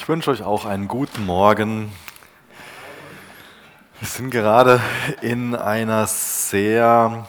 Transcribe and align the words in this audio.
Ich 0.00 0.08
wünsche 0.08 0.30
euch 0.30 0.44
auch 0.44 0.64
einen 0.64 0.86
guten 0.86 1.26
Morgen. 1.26 1.92
Wir 3.98 4.08
sind 4.08 4.30
gerade 4.30 4.80
in 5.22 5.56
einer 5.56 6.06
sehr 6.06 7.26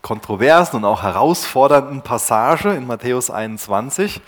kontroversen 0.00 0.76
und 0.76 0.84
auch 0.86 1.02
herausfordernden 1.02 2.00
Passage 2.00 2.70
in 2.70 2.86
Matthäus 2.86 3.30
21. 3.30 4.22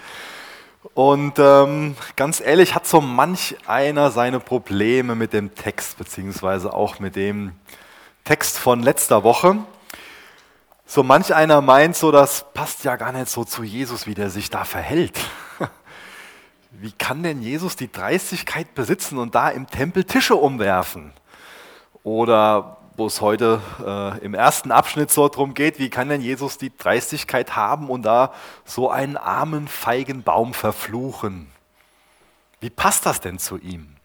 Und 0.93 1.39
ähm, 1.39 1.97
ganz 2.17 2.41
ehrlich 2.41 2.75
hat 2.75 2.87
so 2.87 3.01
manch 3.01 3.57
einer 3.67 4.11
seine 4.11 4.41
Probleme 4.41 5.15
mit 5.15 5.33
dem 5.33 5.55
Text, 5.55 5.97
beziehungsweise 5.97 6.75
auch 6.75 7.01
mit 7.01 7.17
dem 7.17 7.53
Text 8.25 8.59
von 8.59 8.83
letzter 8.83 9.25
Woche. 9.25 9.57
So 10.85 11.03
manch 11.03 11.35
einer 11.35 11.63
meint 11.63 11.97
so, 11.97 12.13
das 12.13 12.45
passt 12.53 12.85
ja 12.85 12.97
gar 12.97 13.13
nicht 13.13 13.29
so 13.29 13.43
zu 13.43 13.65
Jesus, 13.65 14.07
wie 14.07 14.15
der 14.15 14.29
sich 14.29 14.51
da 14.51 14.65
verhält. 14.65 15.19
Wie 16.71 16.93
kann 16.93 17.23
denn 17.23 17.43
Jesus 17.43 17.75
die 17.77 17.91
Dreistigkeit 17.91 18.75
besitzen 18.75 19.19
und 19.19 19.35
da 19.35 19.49
im 19.51 19.67
Tempel 19.67 20.05
Tische 20.05 20.37
umwerfen? 20.37 21.13
Oder 22.05 22.79
wo 22.97 23.07
es 23.07 23.21
heute 23.21 23.61
äh, 23.85 24.19
im 24.25 24.35
ersten 24.35 24.71
Abschnitt 24.71 25.11
so 25.11 25.29
darum 25.29 25.55
geht, 25.55 25.79
wie 25.79 25.91
kann 25.91 26.09
denn 26.09 26.21
Jesus 26.21 26.59
die 26.59 26.77
Dreistigkeit 26.77 27.57
haben 27.57 27.89
und 27.89 28.03
da 28.03 28.33
so 28.65 28.91
einen 28.91 29.17
armen, 29.17 29.69
feigen 29.69 30.23
Baum 30.23 30.55
verfluchen? 30.55 31.51
Wie 32.61 32.71
passt 32.71 33.07
das 33.07 33.21
denn 33.21 33.39
zu 33.39 33.57
ihm? 33.57 33.97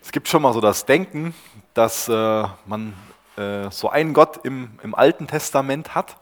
Es 0.00 0.12
gibt 0.12 0.28
schon 0.28 0.42
mal 0.42 0.52
so 0.52 0.60
das 0.60 0.86
Denken, 0.86 1.34
dass 1.74 2.08
äh, 2.08 2.44
man 2.64 2.94
äh, 3.36 3.70
so 3.70 3.90
einen 3.90 4.14
Gott 4.14 4.40
im, 4.44 4.78
im 4.82 4.94
Alten 4.94 5.26
Testament 5.26 5.94
hat 5.94 6.16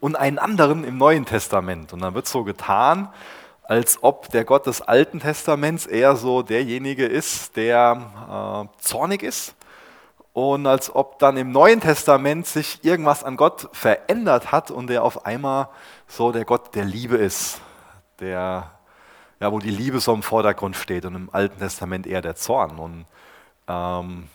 und 0.00 0.16
einen 0.16 0.38
anderen 0.38 0.84
im 0.84 0.98
Neuen 0.98 1.24
Testament. 1.24 1.92
Und 1.92 2.00
dann 2.00 2.14
wird 2.14 2.26
so 2.26 2.44
getan, 2.44 3.08
als 3.64 4.02
ob 4.02 4.28
der 4.30 4.44
Gott 4.44 4.66
des 4.66 4.82
Alten 4.82 5.20
Testaments 5.20 5.86
eher 5.86 6.16
so 6.16 6.42
derjenige 6.42 7.06
ist, 7.06 7.56
der 7.56 8.68
äh, 8.70 8.82
zornig 8.82 9.22
ist 9.22 9.54
und 10.34 10.66
als 10.66 10.92
ob 10.94 11.20
dann 11.20 11.36
im 11.36 11.52
Neuen 11.52 11.80
Testament 11.80 12.46
sich 12.46 12.84
irgendwas 12.84 13.22
an 13.22 13.36
Gott 13.36 13.68
verändert 13.72 14.50
hat 14.50 14.72
und 14.72 14.88
der 14.88 15.04
auf 15.04 15.26
einmal 15.26 15.68
so 16.08 16.32
der 16.32 16.44
Gott 16.44 16.74
der 16.74 16.84
Liebe 16.84 17.16
ist, 17.16 17.60
der, 18.18 18.72
ja, 19.38 19.52
wo 19.52 19.60
die 19.60 19.70
Liebe 19.70 20.00
so 20.00 20.12
im 20.12 20.24
Vordergrund 20.24 20.76
steht 20.76 21.04
und 21.04 21.14
im 21.14 21.30
Alten 21.32 21.60
Testament 21.60 22.08
eher 22.08 22.20
der 22.20 22.34
Zorn. 22.34 22.80
Und 22.80 23.06
ähm, 23.68 24.28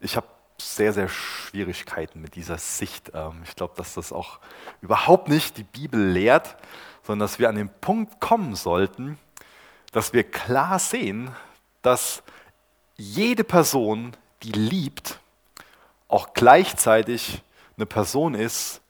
ich 0.00 0.16
habe 0.16 0.26
sehr, 0.58 0.94
sehr 0.94 1.10
Schwierigkeiten 1.10 2.22
mit 2.22 2.34
dieser 2.34 2.56
Sicht. 2.56 3.12
Ähm, 3.12 3.42
ich 3.44 3.56
glaube, 3.56 3.74
dass 3.76 3.92
das 3.92 4.14
auch 4.14 4.38
überhaupt 4.80 5.28
nicht 5.28 5.58
die 5.58 5.64
Bibel 5.64 6.00
lehrt, 6.00 6.56
sondern 7.02 7.26
dass 7.26 7.38
wir 7.38 7.48
an 7.48 7.56
den 7.56 7.70
Punkt 7.80 8.20
kommen 8.20 8.54
sollten, 8.54 9.18
dass 9.92 10.12
wir 10.12 10.24
klar 10.24 10.78
sehen, 10.78 11.30
dass 11.82 12.22
jede 12.96 13.44
Person, 13.44 14.16
die 14.42 14.52
liebt, 14.52 15.20
auch 16.08 16.34
gleichzeitig 16.34 17.42
eine 17.76 17.86
Person 17.86 18.34
ist, 18.34 18.80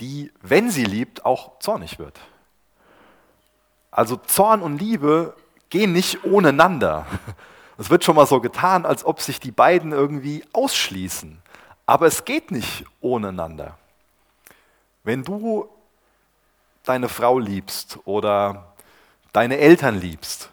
die, 0.00 0.32
wenn 0.42 0.70
sie 0.70 0.84
liebt, 0.84 1.24
auch 1.24 1.58
zornig 1.58 1.98
wird. 1.98 2.18
Also 3.90 4.16
Zorn 4.16 4.60
und 4.62 4.78
Liebe 4.78 5.34
gehen 5.70 5.92
nicht 5.92 6.24
ohneinander. 6.24 7.06
Es 7.78 7.90
wird 7.90 8.04
schon 8.04 8.16
mal 8.16 8.24
so 8.24 8.40
getan, 8.40 8.86
als 8.86 9.04
ob 9.04 9.20
sich 9.20 9.38
die 9.38 9.50
beiden 9.50 9.92
irgendwie 9.92 10.42
ausschließen. 10.54 11.42
Aber 11.84 12.06
es 12.06 12.24
geht 12.24 12.50
nicht 12.50 12.86
ohneinander. 13.02 13.76
Wenn 15.04 15.22
du 15.22 15.68
deine 16.88 17.08
Frau 17.08 17.38
liebst 17.38 17.98
oder 18.04 18.74
deine 19.32 19.58
Eltern 19.58 20.00
liebst 20.00 20.50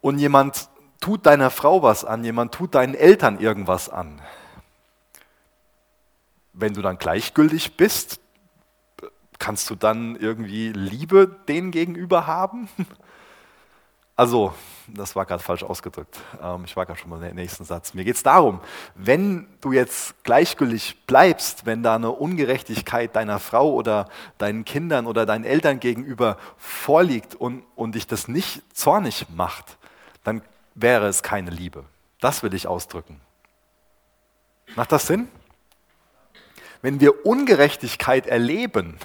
und 0.00 0.18
jemand 0.18 0.68
tut 1.00 1.26
deiner 1.26 1.50
Frau 1.50 1.82
was 1.82 2.04
an, 2.04 2.22
jemand 2.24 2.54
tut 2.54 2.74
deinen 2.74 2.94
Eltern 2.94 3.40
irgendwas 3.40 3.88
an, 3.88 4.20
wenn 6.52 6.74
du 6.74 6.82
dann 6.82 6.98
gleichgültig 6.98 7.76
bist, 7.76 8.20
kannst 9.38 9.70
du 9.70 9.74
dann 9.74 10.16
irgendwie 10.16 10.68
Liebe 10.72 11.26
denen 11.48 11.70
gegenüber 11.70 12.26
haben? 12.26 12.68
Also, 14.16 14.52
das 14.94 15.16
war 15.16 15.26
gerade 15.26 15.42
falsch 15.42 15.62
ausgedrückt. 15.62 16.18
Ähm, 16.42 16.64
ich 16.64 16.76
war 16.76 16.86
gerade 16.86 16.98
schon 16.98 17.10
mal 17.10 17.22
im 17.22 17.36
nächsten 17.36 17.64
Satz. 17.64 17.94
Mir 17.94 18.04
geht 18.04 18.16
es 18.16 18.22
darum, 18.22 18.60
wenn 18.94 19.46
du 19.60 19.72
jetzt 19.72 20.22
gleichgültig 20.24 21.06
bleibst, 21.06 21.66
wenn 21.66 21.82
da 21.82 21.94
eine 21.94 22.10
Ungerechtigkeit 22.10 23.14
deiner 23.16 23.38
Frau 23.38 23.72
oder 23.72 24.08
deinen 24.38 24.64
Kindern 24.64 25.06
oder 25.06 25.26
deinen 25.26 25.44
Eltern 25.44 25.80
gegenüber 25.80 26.36
vorliegt 26.56 27.34
und, 27.34 27.62
und 27.76 27.94
dich 27.94 28.06
das 28.06 28.28
nicht 28.28 28.62
zornig 28.76 29.26
macht, 29.34 29.78
dann 30.24 30.42
wäre 30.74 31.06
es 31.08 31.22
keine 31.22 31.50
Liebe. 31.50 31.84
Das 32.20 32.42
will 32.42 32.54
ich 32.54 32.66
ausdrücken. 32.66 33.20
Macht 34.76 34.92
das 34.92 35.06
Sinn? 35.06 35.28
Wenn 36.82 37.00
wir 37.00 37.26
Ungerechtigkeit 37.26 38.26
erleben, 38.26 38.98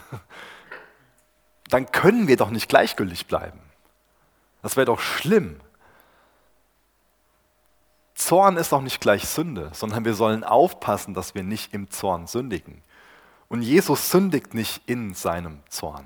dann 1.69 1.91
können 1.91 2.28
wir 2.28 2.38
doch 2.38 2.50
nicht 2.50 2.69
gleichgültig 2.69 3.28
bleiben. 3.28 3.59
Das 4.62 4.78
wäre 4.78 4.85
doch 4.85 5.00
schlimm. 5.00 5.59
Zorn 8.15 8.55
ist 8.55 8.71
doch 8.71 8.81
nicht 8.81 9.01
gleich 9.01 9.27
Sünde, 9.27 9.69
sondern 9.73 10.05
wir 10.05 10.15
sollen 10.15 10.43
aufpassen, 10.43 11.13
dass 11.13 11.35
wir 11.35 11.43
nicht 11.43 11.73
im 11.73 11.91
Zorn 11.91 12.27
sündigen. 12.27 12.81
Und 13.49 13.61
Jesus 13.61 14.09
sündigt 14.09 14.53
nicht 14.53 14.81
in 14.87 15.13
seinem 15.13 15.59
Zorn. 15.69 16.05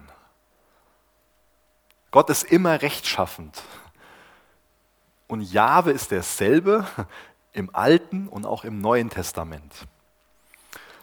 Gott 2.12 2.30
ist 2.30 2.44
immer 2.44 2.82
rechtschaffend. 2.82 3.62
Und 5.28 5.42
Jahwe 5.42 5.92
ist 5.92 6.10
derselbe 6.10 6.88
im 7.54 7.74
Alten 7.74 8.28
und 8.28 8.46
auch 8.46 8.64
im 8.64 8.82
Neuen 8.82 9.12
Testament. 9.12 9.88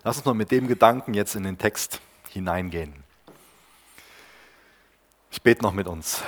Lass 0.03 0.17
uns 0.17 0.27
mal 0.27 0.35
mit 0.35 0.51
dem 0.51 0.67
Gedanken 0.67 1.15
jetzt 1.15 1.37
in 1.37 1.45
den 1.45 1.59
Text 1.59 2.01
hineingehen. 2.31 3.05
Ich 5.31 5.43
bete 5.43 5.63
noch 5.63 5.73
mit 5.73 5.87
uns. 5.87 6.23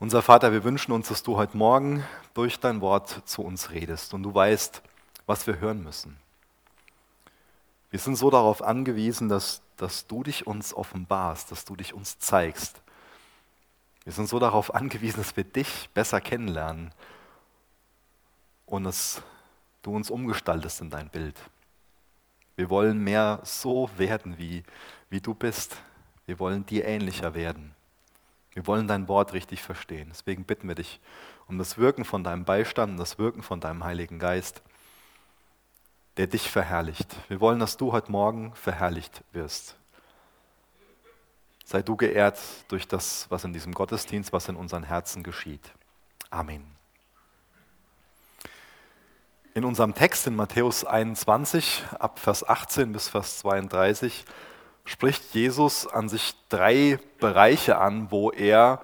Unser 0.00 0.22
Vater, 0.22 0.52
wir 0.52 0.62
wünschen 0.62 0.92
uns, 0.92 1.08
dass 1.08 1.24
du 1.24 1.36
heute 1.36 1.56
Morgen 1.56 2.04
durch 2.32 2.60
dein 2.60 2.80
Wort 2.80 3.22
zu 3.24 3.42
uns 3.42 3.72
redest 3.72 4.14
und 4.14 4.22
du 4.22 4.32
weißt, 4.32 4.80
was 5.26 5.44
wir 5.48 5.58
hören 5.58 5.82
müssen. 5.82 6.16
Wir 7.90 7.98
sind 7.98 8.14
so 8.14 8.30
darauf 8.30 8.62
angewiesen, 8.62 9.28
dass, 9.28 9.60
dass 9.76 10.06
du 10.06 10.22
dich 10.22 10.46
uns 10.46 10.72
offenbarst, 10.72 11.50
dass 11.50 11.64
du 11.64 11.74
dich 11.74 11.94
uns 11.94 12.16
zeigst. 12.20 12.80
Wir 14.04 14.12
sind 14.12 14.28
so 14.28 14.38
darauf 14.38 14.72
angewiesen, 14.72 15.16
dass 15.16 15.36
wir 15.36 15.42
dich 15.42 15.90
besser 15.94 16.20
kennenlernen 16.20 16.92
und 18.66 18.84
dass 18.84 19.20
du 19.82 19.96
uns 19.96 20.10
umgestaltest 20.10 20.80
in 20.80 20.90
dein 20.90 21.08
Bild. 21.08 21.34
Wir 22.54 22.70
wollen 22.70 23.02
mehr 23.02 23.40
so 23.42 23.90
werden, 23.96 24.38
wie, 24.38 24.62
wie 25.10 25.20
du 25.20 25.34
bist. 25.34 25.76
Wir 26.26 26.38
wollen 26.38 26.64
dir 26.66 26.84
ähnlicher 26.84 27.34
werden. 27.34 27.74
Wir 28.58 28.66
wollen 28.66 28.88
dein 28.88 29.06
Wort 29.06 29.34
richtig 29.34 29.62
verstehen. 29.62 30.08
Deswegen 30.10 30.42
bitten 30.42 30.66
wir 30.66 30.74
dich 30.74 30.98
um 31.46 31.58
das 31.58 31.78
Wirken 31.78 32.04
von 32.04 32.24
deinem 32.24 32.44
Beistand, 32.44 32.98
das 32.98 33.16
Wirken 33.16 33.44
von 33.44 33.60
deinem 33.60 33.84
Heiligen 33.84 34.18
Geist, 34.18 34.62
der 36.16 36.26
dich 36.26 36.50
verherrlicht. 36.50 37.14
Wir 37.28 37.40
wollen, 37.40 37.60
dass 37.60 37.76
du 37.76 37.92
heute 37.92 38.10
Morgen 38.10 38.52
verherrlicht 38.56 39.22
wirst. 39.30 39.76
Sei 41.64 41.82
du 41.82 41.94
geehrt 41.94 42.40
durch 42.66 42.88
das, 42.88 43.30
was 43.30 43.44
in 43.44 43.52
diesem 43.52 43.72
Gottesdienst, 43.72 44.32
was 44.32 44.48
in 44.48 44.56
unseren 44.56 44.82
Herzen 44.82 45.22
geschieht. 45.22 45.70
Amen. 46.28 46.66
In 49.54 49.64
unserem 49.64 49.94
Text 49.94 50.26
in 50.26 50.34
Matthäus 50.34 50.84
21 50.84 51.84
ab 52.00 52.18
Vers 52.18 52.48
18 52.48 52.90
bis 52.90 53.08
Vers 53.08 53.38
32 53.38 54.24
spricht 54.88 55.34
Jesus 55.34 55.86
an 55.86 56.08
sich 56.08 56.34
drei 56.48 56.98
Bereiche 57.20 57.78
an, 57.78 58.10
wo 58.10 58.30
er 58.30 58.80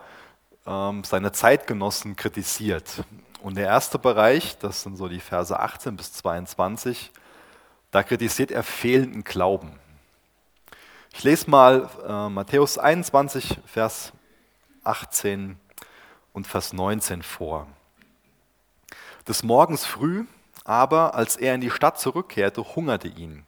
ähm, 0.66 1.02
seine 1.02 1.32
Zeitgenossen 1.32 2.14
kritisiert. 2.14 3.04
Und 3.42 3.56
der 3.56 3.66
erste 3.66 3.98
Bereich, 3.98 4.58
das 4.58 4.82
sind 4.82 4.96
so 4.96 5.08
die 5.08 5.20
Verse 5.20 5.58
18 5.58 5.96
bis 5.96 6.12
22, 6.12 7.10
da 7.90 8.02
kritisiert 8.02 8.50
er 8.50 8.62
fehlenden 8.62 9.24
Glauben. 9.24 9.78
Ich 11.12 11.24
lese 11.24 11.48
mal 11.48 11.88
äh, 12.06 12.28
Matthäus 12.28 12.76
21, 12.76 13.60
Vers 13.66 14.12
18 14.82 15.58
und 16.32 16.46
Vers 16.46 16.72
19 16.72 17.22
vor. 17.22 17.66
Des 19.26 19.42
Morgens 19.42 19.86
früh 19.86 20.26
aber, 20.64 21.14
als 21.14 21.36
er 21.36 21.54
in 21.54 21.60
die 21.60 21.70
Stadt 21.70 21.98
zurückkehrte, 21.98 22.74
hungerte 22.74 23.08
ihn. 23.08 23.46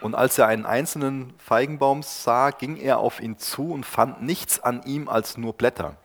Und 0.00 0.14
als 0.14 0.38
er 0.38 0.46
einen 0.46 0.64
einzelnen 0.64 1.34
Feigenbaum 1.38 2.02
sah, 2.02 2.50
ging 2.50 2.76
er 2.76 2.98
auf 2.98 3.20
ihn 3.20 3.38
zu 3.38 3.72
und 3.72 3.84
fand 3.84 4.22
nichts 4.22 4.60
an 4.60 4.82
ihm 4.84 5.08
als 5.08 5.36
nur 5.36 5.52
Blätter. 5.52 5.96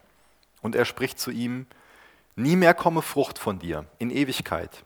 Und 0.62 0.76
er 0.76 0.86
spricht 0.86 1.20
zu 1.20 1.32
ihm, 1.32 1.66
nie 2.36 2.56
mehr 2.56 2.74
komme 2.74 3.02
Frucht 3.02 3.40
von 3.40 3.60
dir 3.60 3.86
in 3.98 4.12
Ewigkeit. 4.12 4.84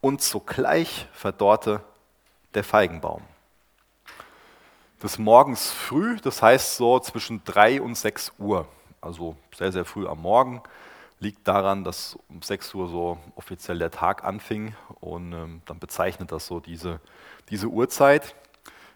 Und 0.00 0.20
sogleich 0.20 1.08
verdorrte 1.12 1.80
der 2.54 2.64
Feigenbaum. 2.64 3.22
des 5.02 5.18
Morgens 5.18 5.70
früh, 5.70 6.16
das 6.20 6.40
heißt 6.40 6.76
so 6.76 6.98
zwischen 6.98 7.42
3 7.44 7.82
und 7.82 7.94
6 7.94 8.32
Uhr, 8.38 8.66
also 9.00 9.36
sehr, 9.54 9.70
sehr 9.70 9.84
früh 9.84 10.06
am 10.06 10.22
Morgen. 10.22 10.62
Liegt 11.20 11.46
daran, 11.46 11.84
dass 11.84 12.18
um 12.28 12.42
6 12.42 12.74
Uhr 12.74 12.88
so 12.88 13.18
offiziell 13.34 13.78
der 13.78 13.90
Tag 13.90 14.24
anfing 14.24 14.74
und 15.00 15.32
ähm, 15.32 15.62
dann 15.66 15.78
bezeichnet 15.78 16.32
das 16.32 16.46
so 16.46 16.60
diese, 16.60 17.00
diese 17.50 17.68
Uhrzeit. 17.68 18.34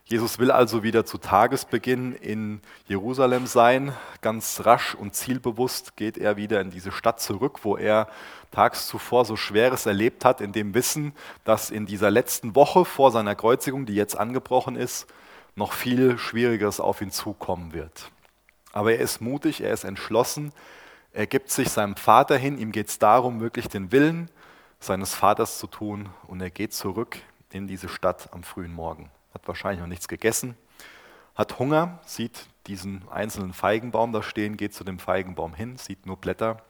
Jesus 0.04 0.38
will 0.38 0.50
also 0.50 0.82
wieder 0.82 1.04
zu 1.04 1.18
Tagesbeginn 1.18 2.14
in 2.14 2.62
Jerusalem 2.86 3.46
sein. 3.46 3.92
Ganz 4.22 4.62
rasch 4.64 4.94
und 4.94 5.14
zielbewusst 5.14 5.96
geht 5.96 6.16
er 6.16 6.38
wieder 6.38 6.62
in 6.62 6.70
diese 6.70 6.92
Stadt 6.92 7.20
zurück, 7.20 7.58
wo 7.62 7.76
er 7.76 8.08
tags 8.50 8.86
zuvor 8.88 9.26
so 9.26 9.36
Schweres 9.36 9.84
erlebt 9.84 10.24
hat, 10.24 10.40
in 10.40 10.52
dem 10.52 10.72
Wissen, 10.72 11.12
dass 11.44 11.68
in 11.68 11.84
dieser 11.84 12.10
letzten 12.10 12.54
Woche 12.54 12.86
vor 12.86 13.10
seiner 13.10 13.34
Kreuzigung, 13.34 13.84
die 13.84 13.94
jetzt 13.94 14.18
angebrochen 14.18 14.76
ist, 14.76 15.06
noch 15.56 15.74
viel 15.74 16.16
Schwieriges 16.16 16.80
auf 16.80 17.02
ihn 17.02 17.10
zukommen 17.10 17.74
wird. 17.74 18.10
Aber 18.72 18.92
er 18.92 19.00
ist 19.00 19.20
mutig, 19.20 19.60
er 19.60 19.74
ist 19.74 19.84
entschlossen, 19.84 20.52
er 21.12 21.26
gibt 21.26 21.50
sich 21.50 21.68
seinem 21.68 21.96
Vater 21.96 22.38
hin, 22.38 22.56
ihm 22.58 22.72
geht 22.72 22.88
es 22.88 22.98
darum, 22.98 23.40
wirklich 23.40 23.68
den 23.68 23.92
Willen 23.92 24.30
seines 24.80 25.14
Vaters 25.14 25.58
zu 25.58 25.66
tun 25.66 26.08
und 26.28 26.40
er 26.40 26.50
geht 26.50 26.72
zurück 26.72 27.18
in 27.52 27.66
diese 27.66 27.88
Stadt 27.88 28.32
am 28.32 28.42
frühen 28.42 28.72
Morgen. 28.72 29.10
Hat 29.34 29.46
wahrscheinlich 29.46 29.80
noch 29.80 29.88
nichts 29.88 30.08
gegessen, 30.08 30.56
hat 31.34 31.58
Hunger, 31.58 31.98
sieht 32.04 32.46
diesen 32.66 33.08
einzelnen 33.08 33.52
Feigenbaum 33.52 34.12
da 34.12 34.22
stehen, 34.22 34.56
geht 34.56 34.74
zu 34.74 34.84
dem 34.84 34.98
Feigenbaum 34.98 35.54
hin, 35.54 35.76
sieht 35.78 36.06
nur 36.06 36.16
Blätter, 36.16 36.62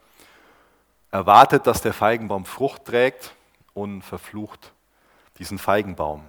erwartet, 1.10 1.66
dass 1.66 1.80
der 1.80 1.94
Feigenbaum 1.94 2.44
Frucht 2.44 2.84
trägt 2.84 3.34
und 3.74 4.02
verflucht 4.02 4.72
diesen 5.38 5.58
Feigenbaum 5.58 6.24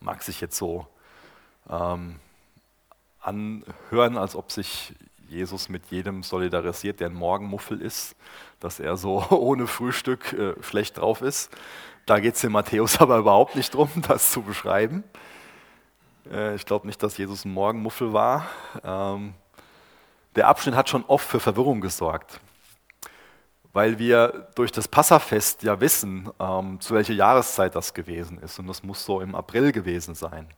mag 0.00 0.22
sich 0.22 0.40
jetzt 0.40 0.56
so 0.56 0.86
ähm, 1.68 2.16
anhören, 3.20 4.16
als 4.16 4.34
ob 4.34 4.50
sich 4.50 4.94
Jesus 5.28 5.68
mit 5.68 5.86
jedem 5.90 6.22
solidarisiert, 6.22 7.00
der 7.00 7.08
ein 7.08 7.14
Morgenmuffel 7.14 7.80
ist, 7.80 8.16
dass 8.58 8.80
er 8.80 8.96
so 8.96 9.24
ohne 9.30 9.66
Frühstück 9.66 10.32
äh, 10.32 10.62
schlecht 10.62 10.98
drauf 10.98 11.22
ist. 11.22 11.50
Da 12.10 12.18
geht 12.18 12.34
es 12.34 12.42
in 12.42 12.50
Matthäus 12.50 12.98
aber 13.00 13.18
überhaupt 13.18 13.54
nicht 13.54 13.72
drum, 13.72 13.88
das 14.08 14.32
zu 14.32 14.42
beschreiben. 14.42 15.04
Äh, 16.28 16.56
ich 16.56 16.66
glaube 16.66 16.88
nicht, 16.88 17.00
dass 17.04 17.16
Jesus 17.16 17.44
ein 17.44 17.52
Morgenmuffel 17.52 18.12
war. 18.12 18.48
Ähm, 18.82 19.34
der 20.34 20.48
Abschnitt 20.48 20.74
hat 20.74 20.88
schon 20.88 21.04
oft 21.04 21.24
für 21.24 21.38
Verwirrung 21.38 21.80
gesorgt 21.80 22.40
weil 23.72 24.00
wir 24.00 24.48
durch 24.56 24.72
das 24.72 24.88
Passafest 24.88 25.62
ja 25.62 25.80
wissen, 25.80 26.28
ähm, 26.40 26.80
zu 26.80 26.92
welcher 26.92 27.12
Jahreszeit 27.12 27.76
das 27.76 27.94
gewesen 27.94 28.38
ist. 28.38 28.58
Und 28.58 28.66
das 28.66 28.82
muss 28.82 29.04
so 29.04 29.20
im 29.20 29.36
April 29.36 29.70
gewesen 29.70 30.16
sein. 30.16 30.48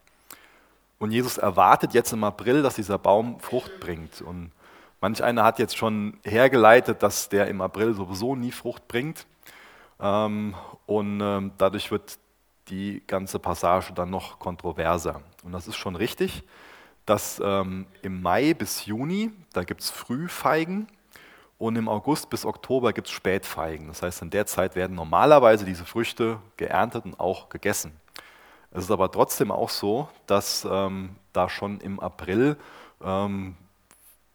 Und 0.98 1.10
Jesus 1.10 1.36
erwartet 1.36 1.92
jetzt 1.92 2.14
im 2.14 2.24
April, 2.24 2.62
dass 2.62 2.76
dieser 2.76 2.96
Baum 2.96 3.38
Frucht 3.40 3.78
bringt. 3.80 4.22
Und 4.22 4.50
manch 5.02 5.22
einer 5.22 5.44
hat 5.44 5.58
jetzt 5.58 5.76
schon 5.76 6.18
hergeleitet, 6.24 7.02
dass 7.02 7.28
der 7.28 7.48
im 7.48 7.60
April 7.60 7.92
sowieso 7.92 8.34
nie 8.34 8.52
Frucht 8.52 8.88
bringt. 8.88 9.26
Ähm, 10.02 10.54
und 10.86 11.20
ähm, 11.22 11.52
dadurch 11.56 11.90
wird 11.90 12.18
die 12.68 13.02
ganze 13.06 13.38
Passage 13.38 13.92
dann 13.94 14.10
noch 14.10 14.38
kontroverser. 14.38 15.22
Und 15.44 15.52
das 15.52 15.68
ist 15.68 15.76
schon 15.76 15.96
richtig, 15.96 16.42
dass 17.06 17.40
ähm, 17.42 17.86
im 18.02 18.20
Mai 18.20 18.54
bis 18.54 18.84
Juni, 18.84 19.30
da 19.52 19.64
gibt 19.64 19.80
es 19.80 19.90
Frühfeigen, 19.90 20.88
und 21.58 21.76
im 21.76 21.88
August 21.88 22.28
bis 22.28 22.44
Oktober 22.44 22.92
gibt 22.92 23.06
es 23.06 23.12
Spätfeigen. 23.12 23.86
Das 23.86 24.02
heißt, 24.02 24.22
in 24.22 24.30
der 24.30 24.46
Zeit 24.46 24.74
werden 24.74 24.96
normalerweise 24.96 25.64
diese 25.64 25.84
Früchte 25.84 26.40
geerntet 26.56 27.04
und 27.04 27.20
auch 27.20 27.50
gegessen. 27.50 27.92
Es 28.72 28.82
ist 28.82 28.90
aber 28.90 29.12
trotzdem 29.12 29.52
auch 29.52 29.70
so, 29.70 30.08
dass 30.26 30.66
ähm, 30.68 31.14
da 31.32 31.48
schon 31.48 31.78
im 31.80 32.00
April 32.00 32.56
ähm, 33.00 33.54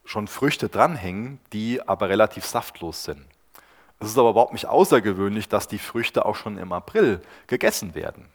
schon 0.06 0.30
Früchte 0.30 0.70
dranhängen, 0.70 1.42
die 1.52 1.86
aber 1.86 2.08
relativ 2.08 2.46
saftlos 2.46 3.04
sind. 3.04 3.26
Es 4.00 4.10
ist 4.10 4.18
aber 4.18 4.30
überhaupt 4.30 4.54
nicht 4.54 4.68
außergewöhnlich, 4.68 5.50
dass 5.50 5.68
die 5.68 5.80
Früchte 5.80 6.26
auch 6.26 6.36
schon 6.36 6.58
im 6.58 6.72
April 6.72 7.22
gegessen 7.48 7.96
werden. 7.96 8.26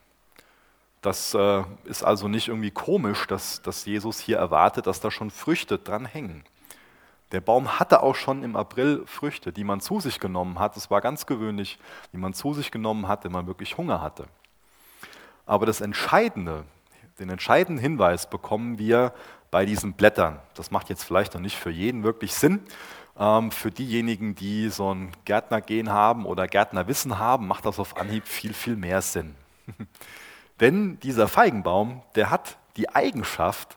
Das 1.03 1.35
äh, 1.35 1.65
ist 1.85 2.05
also 2.05 2.29
nicht 2.29 2.49
irgendwie 2.49 2.71
komisch, 2.71 3.27
dass, 3.27 3.63
dass 3.63 3.85
Jesus 3.85 4.21
hier 4.21 4.39
erwartet, 4.39 4.87
dass 4.87 5.01
da 5.01 5.11
schon 5.11 5.31
Früchte 5.31 5.79
dran 5.79 6.07
hängen. 6.07 6.45
Der 7.33 7.41
Baum 7.41 7.79
hatte 7.79 8.03
auch 8.03 8.15
schon 8.15 8.45
im 8.45 8.57
April 8.57 9.03
Früchte, 9.07 9.53
die 9.53 9.65
man 9.65 9.81
zu 9.81 10.01
sich 10.01 10.21
genommen 10.21 10.59
hat. 10.59 10.77
Es 10.77 10.91
war 10.91 11.01
ganz 11.01 11.27
gewöhnlich, 11.27 11.79
die 12.13 12.19
man 12.19 12.35
zu 12.35 12.53
sich 12.55 12.71
genommen 12.71 13.09
hat, 13.09 13.25
wenn 13.25 13.33
man 13.33 13.47
wirklich 13.47 13.79
Hunger 13.79 14.01
hatte. 14.01 14.27
Aber 15.47 15.67
das 15.67 15.81
Entscheidende, 15.81 16.65
den 17.19 17.31
entscheidenden 17.31 17.81
Hinweis 17.81 18.29
bekommen 18.29 18.79
wir 18.79 19.13
bei 19.51 19.65
diesen 19.65 19.95
Blättern. 19.95 20.41
Das 20.55 20.71
macht 20.71 20.89
jetzt 20.89 21.05
vielleicht 21.05 21.35
noch 21.35 21.41
nicht 21.41 21.57
für 21.57 21.71
jeden 21.71 22.05
wirklich 22.05 22.35
Sinn. 22.35 22.61
Ähm, 23.19 23.51
für 23.51 23.71
diejenigen, 23.71 24.35
die 24.35 24.69
so 24.71 24.95
ein 24.95 25.13
Gärtnergehen 25.25 25.91
haben 25.91 26.25
oder 26.25 26.49
Gärtnerwissen 26.49 27.19
haben, 27.19 27.47
macht 27.47 27.67
das 27.67 27.79
auf 27.79 27.97
Anhieb 27.97 28.27
viel, 28.27 28.55
viel 28.55 28.77
mehr 28.77 29.03
Sinn. 29.03 29.35
Denn 30.61 30.99
dieser 31.01 31.29
Feigenbaum, 31.29 32.03
der 32.15 32.31
hat 32.31 32.57
die 32.77 32.89
Eigenschaft, 32.89 33.77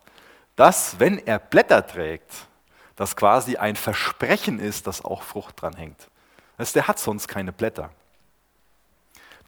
dass 0.56 1.00
wenn 1.00 1.18
er 1.18 1.40
Blätter 1.40 1.86
trägt, 1.86 2.48
das 2.96 3.16
quasi 3.16 3.58
ein 3.58 3.76
Versprechen 3.76 4.60
ist, 4.60 4.88
dass 4.88 5.04
auch 5.04 5.24
Frucht 5.24 5.62
dran 5.62 5.76
hängt. 5.76 6.10
Das 6.58 6.72
der 6.72 6.88
hat 6.88 7.00
sonst 7.00 7.28
keine 7.28 7.52
Blätter. 7.52 7.90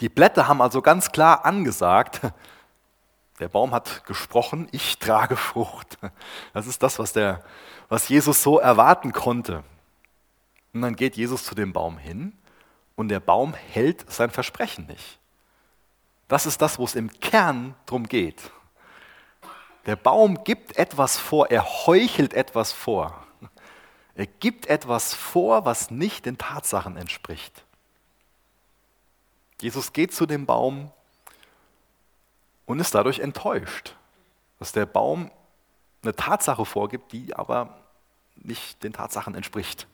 Die 0.02 0.10
Blätter 0.10 0.48
haben 0.48 0.62
also 0.62 0.82
ganz 0.82 1.12
klar 1.12 1.46
angesagt, 1.46 2.22
der 3.40 3.48
Baum 3.48 3.72
hat 3.72 4.04
gesprochen, 4.06 4.68
ich 4.72 5.00
trage 5.00 5.38
Frucht. 5.38 5.98
Das 6.54 6.68
ist 6.68 6.84
das, 6.84 7.00
was, 7.00 7.14
der, 7.14 7.44
was 7.88 8.10
Jesus 8.10 8.44
so 8.44 8.60
erwarten 8.60 9.14
konnte. 9.14 9.64
Und 10.78 10.84
dann 10.84 10.96
geht 10.96 11.18
Jesus 11.18 11.44
zu 11.44 11.56
dem 11.56 11.74
Baum 11.74 11.98
hin 11.98 12.34
und 12.96 13.10
der 13.10 13.20
Baum 13.20 13.56
hält 13.56 14.06
sein 14.12 14.30
Versprechen 14.30 14.86
nicht. 14.86 15.18
Das 16.28 16.46
ist 16.46 16.62
das, 16.62 16.78
wo 16.78 16.86
es 16.86 16.94
im 16.94 17.10
Kern 17.20 17.74
drum 17.88 18.08
geht. 18.08 18.52
Der 19.88 19.96
Baum 19.96 20.44
gibt 20.44 20.78
etwas 20.78 21.18
vor, 21.18 21.50
er 21.50 21.88
heuchelt 21.88 22.36
etwas 22.36 22.74
vor. 22.74 23.26
Er 24.14 24.28
gibt 24.28 24.68
etwas 24.68 25.16
vor, 25.16 25.66
was 25.66 25.90
nicht 25.90 26.28
den 26.28 26.38
Tatsachen 26.38 26.96
entspricht. 26.96 27.64
Jesus 29.60 29.94
geht 29.94 30.14
zu 30.14 30.28
dem 30.28 30.46
Baum 30.46 30.92
und 32.68 32.80
ist 32.80 32.94
dadurch 32.94 33.18
enttäuscht, 33.18 33.96
dass 34.60 34.74
der 34.74 34.86
Baum 34.86 35.32
eine 36.04 36.16
Tatsache 36.16 36.66
vorgibt, 36.66 37.14
die 37.14 37.36
aber 37.36 37.80
nicht 38.36 38.84
den 38.84 38.94
Tatsachen 38.94 39.34
entspricht. 39.34 39.88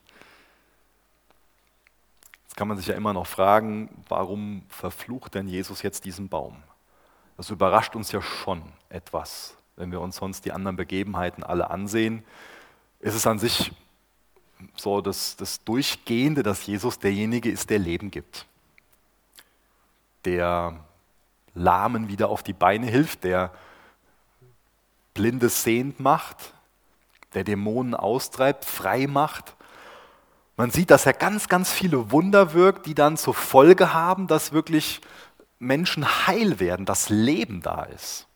Jetzt 2.53 2.59
kann 2.59 2.67
man 2.67 2.77
sich 2.77 2.85
ja 2.85 2.93
immer 2.93 3.13
noch 3.13 3.25
fragen, 3.25 3.89
warum 4.07 4.61
verflucht 4.69 5.33
denn 5.33 5.47
Jesus 5.47 5.81
jetzt 5.81 6.05
diesen 6.05 6.29
Baum? 6.29 6.61
Das 7.35 7.49
überrascht 7.49 7.95
uns 7.95 8.11
ja 8.11 8.21
schon 8.21 8.61
etwas, 8.89 9.57
wenn 9.75 9.91
wir 9.91 9.99
uns 9.99 10.17
sonst 10.17 10.45
die 10.45 10.51
anderen 10.51 10.75
Begebenheiten 10.75 11.43
alle 11.43 11.71
ansehen. 11.71 12.23
Ist 12.99 13.15
es 13.15 13.25
an 13.25 13.39
sich 13.39 13.71
so 14.75 15.01
das, 15.01 15.35
das 15.35 15.63
Durchgehende, 15.63 16.43
dass 16.43 16.63
Jesus 16.67 16.99
derjenige 16.99 17.49
ist, 17.49 17.71
der 17.71 17.79
Leben 17.79 18.11
gibt. 18.11 18.45
Der 20.23 20.79
Lahmen 21.55 22.07
wieder 22.07 22.29
auf 22.29 22.43
die 22.43 22.53
Beine 22.53 22.85
hilft, 22.85 23.23
der 23.23 23.51
Blinde 25.15 25.49
sehend 25.49 25.99
macht, 25.99 26.53
der 27.33 27.45
Dämonen 27.45 27.95
austreibt, 27.95 28.63
frei 28.63 29.07
macht. 29.07 29.55
Man 30.55 30.69
sieht, 30.69 30.91
dass 30.91 31.05
er 31.05 31.13
ganz, 31.13 31.47
ganz 31.47 31.71
viele 31.71 32.11
Wunder 32.11 32.53
wirkt, 32.53 32.85
die 32.85 32.93
dann 32.93 33.17
zur 33.17 33.33
Folge 33.33 33.93
haben, 33.93 34.27
dass 34.27 34.53
wirklich 34.53 35.01
Menschen 35.57 36.05
heil 36.27 36.59
werden, 36.59 36.85
dass 36.85 37.09
Leben 37.09 37.61
da 37.61 37.83
ist. 37.83 38.27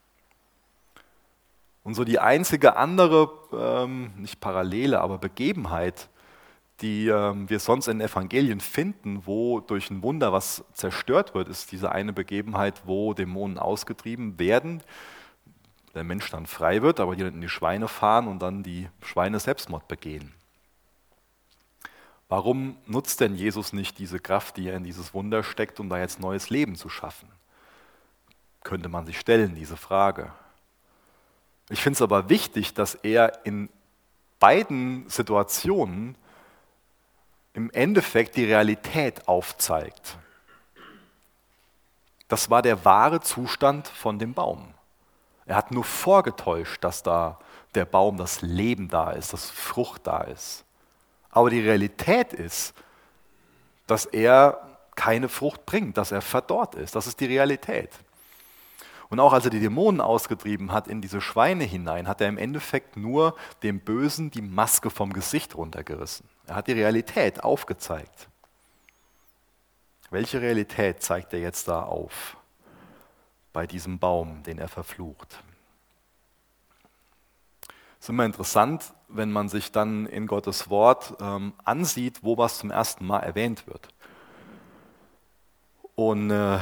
Und 1.84 1.94
so 1.94 2.04
die 2.04 2.20
einzige 2.20 2.76
andere, 2.76 3.30
ähm, 3.54 4.12
nicht 4.18 4.40
Parallele, 4.40 5.00
aber 5.00 5.20
Begebenheit, 5.20 6.10
die 6.82 7.08
ähm, 7.08 7.50
wir 7.50 7.60
sonst 7.60 7.88
in 7.88 8.02
Evangelien 8.02 8.60
finden, 8.60 9.26
wo 9.26 9.60
durch 9.60 9.90
ein 9.90 10.04
Wunder 10.04 10.34
was 10.34 10.66
zerstört 10.74 11.34
wird, 11.34 11.48
ist 11.48 11.72
diese 11.72 11.92
eine 11.92 12.14
Begebenheit, 12.14 12.82
wo 12.86 13.14
Dämonen 13.14 13.58
ausgetrieben 13.58 14.38
werden, 14.38 14.84
der 15.96 16.04
Mensch 16.04 16.30
dann 16.30 16.46
frei 16.46 16.82
wird, 16.82 17.00
aber 17.00 17.16
die 17.16 17.24
dann 17.24 17.36
in 17.36 17.42
die 17.42 17.50
Schweine 17.50 17.88
fahren 17.88 18.28
und 18.28 18.42
dann 18.42 18.64
die 18.64 18.90
Schweine 19.02 19.40
Selbstmord 19.40 19.88
begehen. 19.88 20.34
Warum 22.29 22.77
nutzt 22.86 23.22
denn 23.22 23.36
Jesus 23.36 23.72
nicht 23.72 24.00
diese 24.00 24.19
Kraft, 24.19 24.57
die 24.57 24.67
er 24.67 24.75
in 24.75 24.84
dieses 24.84 25.13
Wunder 25.13 25.43
steckt, 25.43 25.79
um 25.79 25.89
da 25.89 25.98
jetzt 25.98 26.19
neues 26.19 26.50
Leben 26.50 26.75
zu 26.75 26.89
schaffen? 26.89 27.29
Könnte 28.63 28.89
man 28.89 29.05
sich 29.05 29.19
stellen, 29.19 29.55
diese 29.55 29.77
Frage. 29.77 30.31
Ich 31.69 31.81
finde 31.81 31.96
es 31.96 32.01
aber 32.01 32.29
wichtig, 32.29 32.74
dass 32.74 32.96
er 32.96 33.46
in 33.46 33.69
beiden 34.39 35.10
Situationen 35.10 36.15
im 37.53 37.72
Endeffekt 37.72 38.36
die 38.36 38.46
Realität 38.46 39.27
aufzeigt. 39.27 40.17
Das 42.27 42.50
war 42.50 42.62
der 42.62 42.84
wahre 42.84 43.22
Zustand 43.22 43.88
von 43.88 44.19
dem 44.19 44.34
Baum. 44.34 44.74
Er 45.46 45.55
hat 45.55 45.72
nur 45.72 45.86
vorgetäuscht, 45.86 46.84
dass 46.84 47.03
da 47.03 47.39
der 47.74 47.86
Baum, 47.86 48.17
das 48.17 48.41
Leben 48.41 48.89
da 48.89 49.12
ist, 49.12 49.34
dass 49.34 49.50
Frucht 49.50 50.05
da 50.05 50.22
ist. 50.22 50.65
Aber 51.29 51.50
die 51.50 51.62
Realität 51.62 52.34
ist, 52.34 52.74
dass 53.86 54.05
er 54.05 54.62
keine 54.96 55.29
Frucht 55.29 55.65
bringt, 55.65 55.98
dass 55.98 56.12
er 56.12 56.22
verdorrt 56.22 56.75
ist. 56.75 56.96
Das 56.96 57.07
ist 57.07 57.19
die 57.19 57.25
Realität. 57.25 57.91
Und 59.10 59.19
auch 59.19 59.31
als 59.31 59.46
er 59.46 59.51
die 59.51 59.62
Dämonen 59.62 60.01
ausgetrieben 60.01 60.72
hat 60.74 60.88
in 60.88 61.01
diese 61.01 61.22
Schweine 61.22 61.63
hinein, 61.63 62.07
hat 62.07 62.19
er 62.19 62.27
im 62.27 62.38
Endeffekt 62.38 62.98
nur 62.98 63.36
dem 63.63 63.79
Bösen 63.79 64.31
die 64.31 64.41
Maske 64.41 64.89
vom 64.89 65.13
Gesicht 65.13 65.55
runtergerissen. 65.55 66.27
Er 66.46 66.55
hat 66.55 66.67
die 66.67 66.74
Realität 66.74 67.43
aufgezeigt. 67.43 68.27
Welche 70.10 70.41
Realität 70.41 71.01
zeigt 71.03 71.34
er 71.34 71.39
jetzt 71.39 71.67
da 71.67 71.84
auf 71.84 72.38
bei 73.53 73.65
diesem 73.67 74.00
Baum, 74.00 74.43
den 74.43 74.60
er 74.60 74.67
verflucht? 74.67 75.41
Ist 78.08 78.12
immer 78.12 78.24
interessant, 78.24 78.94
wenn 79.10 79.34
man 79.34 79.50
sich 79.50 79.74
dann 79.74 80.06
in 80.06 80.28
Gottes 80.28 80.70
Wort 80.70 81.16
ähm, 81.20 81.52
ansieht, 81.66 82.20
wo 82.24 82.38
was 82.38 82.58
zum 82.58 82.72
ersten 82.72 83.06
Mal 83.06 83.20
erwähnt 83.20 83.68
wird. 83.68 83.90
Und 85.96 86.32
äh, 86.32 86.60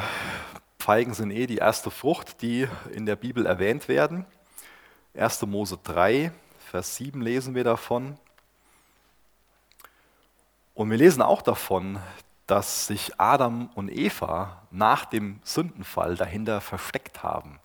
Feigen 0.79 1.13
sind 1.13 1.29
eh 1.29 1.45
die 1.45 1.57
erste 1.57 1.91
Frucht, 1.91 2.41
die 2.41 2.67
in 2.93 3.05
der 3.05 3.15
Bibel 3.15 3.45
erwähnt 3.45 3.87
werden. 3.87 4.25
1. 5.13 5.43
Mose 5.43 5.77
3, 5.83 6.31
Vers 6.71 6.95
7 6.95 7.21
lesen 7.21 7.53
wir 7.53 7.63
davon. 7.63 8.17
Und 10.73 10.89
wir 10.89 10.97
lesen 10.97 11.21
auch 11.21 11.43
davon, 11.43 11.99
dass 12.47 12.87
sich 12.87 13.19
Adam 13.19 13.69
und 13.75 13.89
Eva 13.89 14.63
nach 14.71 15.05
dem 15.05 15.41
Sündenfall 15.43 16.15
dahinter 16.15 16.59
versteckt 16.59 17.21
haben. 17.21 17.59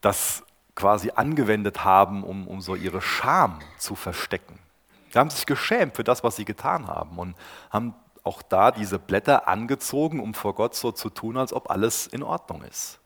Das 0.00 0.42
quasi 0.78 1.10
angewendet 1.10 1.84
haben, 1.84 2.22
um, 2.22 2.46
um 2.46 2.60
so 2.60 2.76
ihre 2.76 3.02
Scham 3.02 3.58
zu 3.78 3.96
verstecken. 3.96 4.60
Sie 5.12 5.18
haben 5.18 5.28
sich 5.28 5.44
geschämt 5.44 5.96
für 5.96 6.04
das, 6.04 6.22
was 6.22 6.36
sie 6.36 6.44
getan 6.44 6.86
haben 6.86 7.18
und 7.18 7.34
haben 7.70 7.94
auch 8.22 8.42
da 8.42 8.70
diese 8.70 9.00
Blätter 9.00 9.48
angezogen, 9.48 10.20
um 10.20 10.34
vor 10.34 10.54
Gott 10.54 10.76
so 10.76 10.92
zu 10.92 11.10
tun, 11.10 11.36
als 11.36 11.52
ob 11.52 11.68
alles 11.68 12.06
in 12.06 12.22
Ordnung 12.22 12.62
ist. 12.62 13.00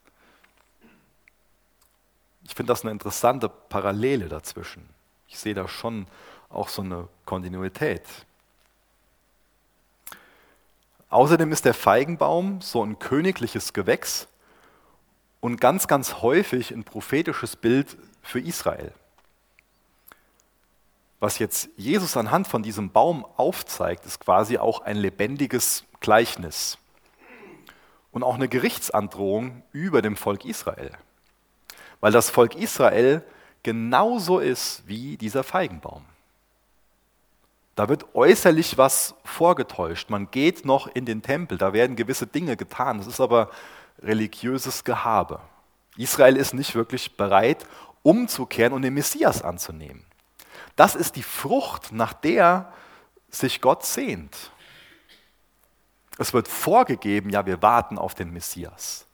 Ich 2.45 2.55
finde 2.55 2.75
das 2.75 2.83
eine 2.83 2.91
interessante 2.91 3.49
Parallele 3.49 4.29
dazwischen. 4.29 4.87
Ich 5.26 5.38
sehe 5.38 5.55
da 5.55 5.67
schon 5.67 6.07
auch 6.50 6.69
so 6.69 6.83
eine 6.83 7.09
Kontinuität. 7.25 8.05
Außerdem 11.09 11.50
ist 11.52 11.64
der 11.64 11.73
Feigenbaum 11.73 12.61
so 12.61 12.85
ein 12.85 12.99
königliches 12.99 13.73
Gewächs 13.73 14.29
und 15.42 15.61
ganz, 15.61 15.88
ganz 15.88 16.22
häufig 16.22 16.70
ein 16.70 16.84
prophetisches 16.84 17.56
Bild 17.56 17.99
für 18.22 18.40
Israel. 18.40 18.92
Was 21.18 21.40
jetzt 21.40 21.68
Jesus 21.76 22.16
anhand 22.16 22.46
von 22.46 22.62
diesem 22.62 22.90
Baum 22.90 23.26
aufzeigt, 23.37 24.06
ist 24.06 24.20
quasi 24.20 24.58
auch 24.58 24.82
ein 24.82 24.96
lebendiges 24.96 25.84
Gleichnis 26.00 26.78
und 28.12 28.22
auch 28.22 28.37
eine 28.37 28.49
Gerichtsandrohung 28.49 29.64
über 29.72 30.00
dem 30.00 30.16
Volk 30.16 30.44
Israel. 30.44 30.92
Weil 32.00 32.12
das 32.12 32.30
Volk 32.30 32.54
Israel 32.54 33.25
genauso 33.64 34.38
ist 34.38 34.84
wie 34.87 35.16
dieser 35.16 35.42
Feigenbaum. 35.42 36.04
Da 37.75 37.88
wird 37.88 38.14
äußerlich 38.14 38.78
was 38.78 39.16
vorgetäuscht. 39.25 40.08
Man 40.08 40.30
geht 40.30 40.64
noch 40.64 40.87
in 40.87 41.04
den 41.04 41.22
Tempel, 41.22 41.58
da 41.58 41.72
werden 41.72 41.96
gewisse 41.96 42.28
Dinge 42.28 42.56
getan. 42.56 42.99
Das 42.99 43.08
ist 43.08 43.20
aber 43.20 43.50
religiöses 44.02 44.85
Gehabe. 44.85 45.40
Israel 45.97 46.37
ist 46.37 46.54
nicht 46.54 46.75
wirklich 46.75 47.16
bereit, 47.16 47.66
umzukehren 48.02 48.73
und 48.73 48.82
den 48.82 48.94
Messias 48.94 49.42
anzunehmen. 49.42 50.04
Das 50.76 50.94
ist 50.94 51.16
die 51.16 51.23
Frucht, 51.23 51.92
nach 51.92 52.12
der 52.12 52.73
sich 53.30 53.61
Gott 53.61 53.85
sehnt. 53.85 54.50
Es 56.18 56.32
wird 56.32 56.49
vorgegeben, 56.49 57.30
ja, 57.30 57.47
wir 57.47 57.62
warten 57.62 57.99
auf 57.99 58.14
den 58.14 58.32
Messias. 58.32 59.06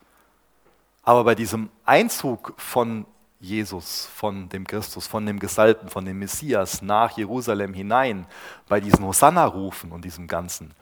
Aber 1.02 1.24
bei 1.24 1.34
diesem 1.34 1.70
Einzug 1.84 2.54
von 2.56 3.06
Jesus, 3.40 4.06
von 4.14 4.48
dem 4.48 4.66
Christus, 4.66 5.06
von 5.06 5.24
dem 5.24 5.38
Gesalbten, 5.38 5.88
von 5.88 6.04
dem 6.04 6.18
Messias 6.18 6.82
nach 6.82 7.16
Jerusalem 7.16 7.72
hinein, 7.72 8.26
bei 8.68 8.80
diesen 8.80 9.04
Hosanna-Rufen 9.04 9.92
und 9.92 10.04
diesem 10.04 10.26
Ganzen, 10.26 10.74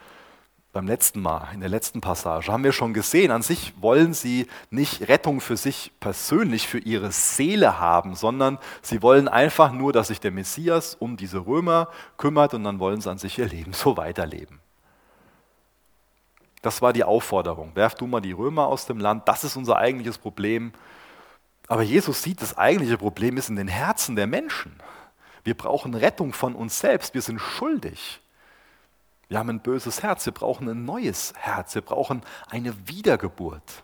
beim 0.77 0.87
letzten 0.87 1.23
Mal, 1.23 1.49
in 1.55 1.61
der 1.61 1.71
letzten 1.71 2.03
Passage, 2.03 2.53
haben 2.53 2.63
wir 2.63 2.73
schon 2.73 2.93
gesehen, 2.93 3.31
an 3.31 3.41
sich 3.41 3.73
wollen 3.81 4.13
sie 4.13 4.47
nicht 4.69 5.09
Rettung 5.09 5.41
für 5.41 5.57
sich 5.57 5.91
persönlich, 6.01 6.69
für 6.69 6.79
ihre 6.79 7.13
Seele 7.13 7.81
haben, 7.81 8.15
sondern 8.15 8.59
sie 8.83 9.01
wollen 9.01 9.27
einfach 9.27 9.73
nur, 9.73 9.95
dass 9.95 10.09
sich 10.09 10.21
der 10.21 10.33
Messias 10.33 10.95
um 10.95 11.17
diese 11.17 11.47
Römer 11.47 11.89
kümmert 12.19 12.53
und 12.53 12.63
dann 12.65 12.79
wollen 12.79 13.01
sie 13.01 13.11
an 13.11 13.17
sich 13.17 13.39
ihr 13.39 13.47
Leben 13.47 13.73
so 13.73 13.97
weiterleben. 13.97 14.61
Das 16.61 16.83
war 16.83 16.93
die 16.93 17.05
Aufforderung. 17.05 17.71
Werf 17.75 17.95
du 17.95 18.07
mal 18.07 18.21
die 18.21 18.33
Römer 18.33 18.67
aus 18.67 18.85
dem 18.85 18.99
Land, 18.99 19.29
das 19.29 19.45
ist 19.45 19.57
unser 19.57 19.77
eigentliches 19.79 20.19
Problem. 20.19 20.75
Aber 21.69 21.85
Jesus 21.85 22.23
sieht, 22.23 22.43
das 22.43 22.59
eigentliche 22.59 22.99
Problem 22.99 23.39
ist 23.39 23.49
in 23.49 23.57
den 23.57 23.69
Herzen 23.69 24.15
der 24.15 24.27
Menschen. 24.27 24.75
Wir 25.43 25.57
brauchen 25.57 25.95
Rettung 25.95 26.35
von 26.35 26.55
uns 26.55 26.79
selbst, 26.79 27.15
wir 27.15 27.23
sind 27.23 27.41
schuldig. 27.41 28.21
Wir 29.29 29.39
haben 29.39 29.51
ein 29.51 29.61
böses 29.61 30.03
Herz, 30.03 30.25
wir 30.27 30.33
brauchen 30.33 30.69
ein 30.69 30.85
neues 30.85 31.33
Herz, 31.37 31.75
wir 31.75 31.83
brauchen 31.83 32.23
eine 32.49 32.89
Wiedergeburt. 32.89 33.83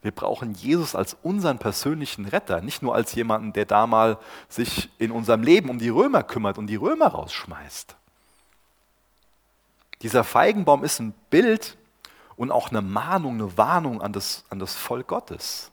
Wir 0.00 0.10
brauchen 0.10 0.52
Jesus 0.54 0.94
als 0.94 1.16
unseren 1.22 1.58
persönlichen 1.58 2.26
Retter, 2.26 2.60
nicht 2.60 2.82
nur 2.82 2.94
als 2.94 3.14
jemanden, 3.14 3.52
der 3.52 3.66
da 3.66 3.86
mal 3.86 4.18
sich 4.48 4.90
in 4.98 5.12
unserem 5.12 5.42
Leben 5.42 5.70
um 5.70 5.78
die 5.78 5.90
Römer 5.90 6.22
kümmert 6.22 6.58
und 6.58 6.66
die 6.66 6.76
Römer 6.76 7.08
rausschmeißt. 7.08 7.96
Dieser 10.02 10.24
Feigenbaum 10.24 10.82
ist 10.82 10.98
ein 10.98 11.14
Bild 11.30 11.76
und 12.36 12.50
auch 12.50 12.70
eine 12.70 12.82
Mahnung, 12.82 13.34
eine 13.34 13.56
Warnung 13.56 14.02
an 14.02 14.12
das, 14.12 14.44
an 14.50 14.58
das 14.58 14.74
Volk 14.74 15.06
Gottes. 15.06 15.71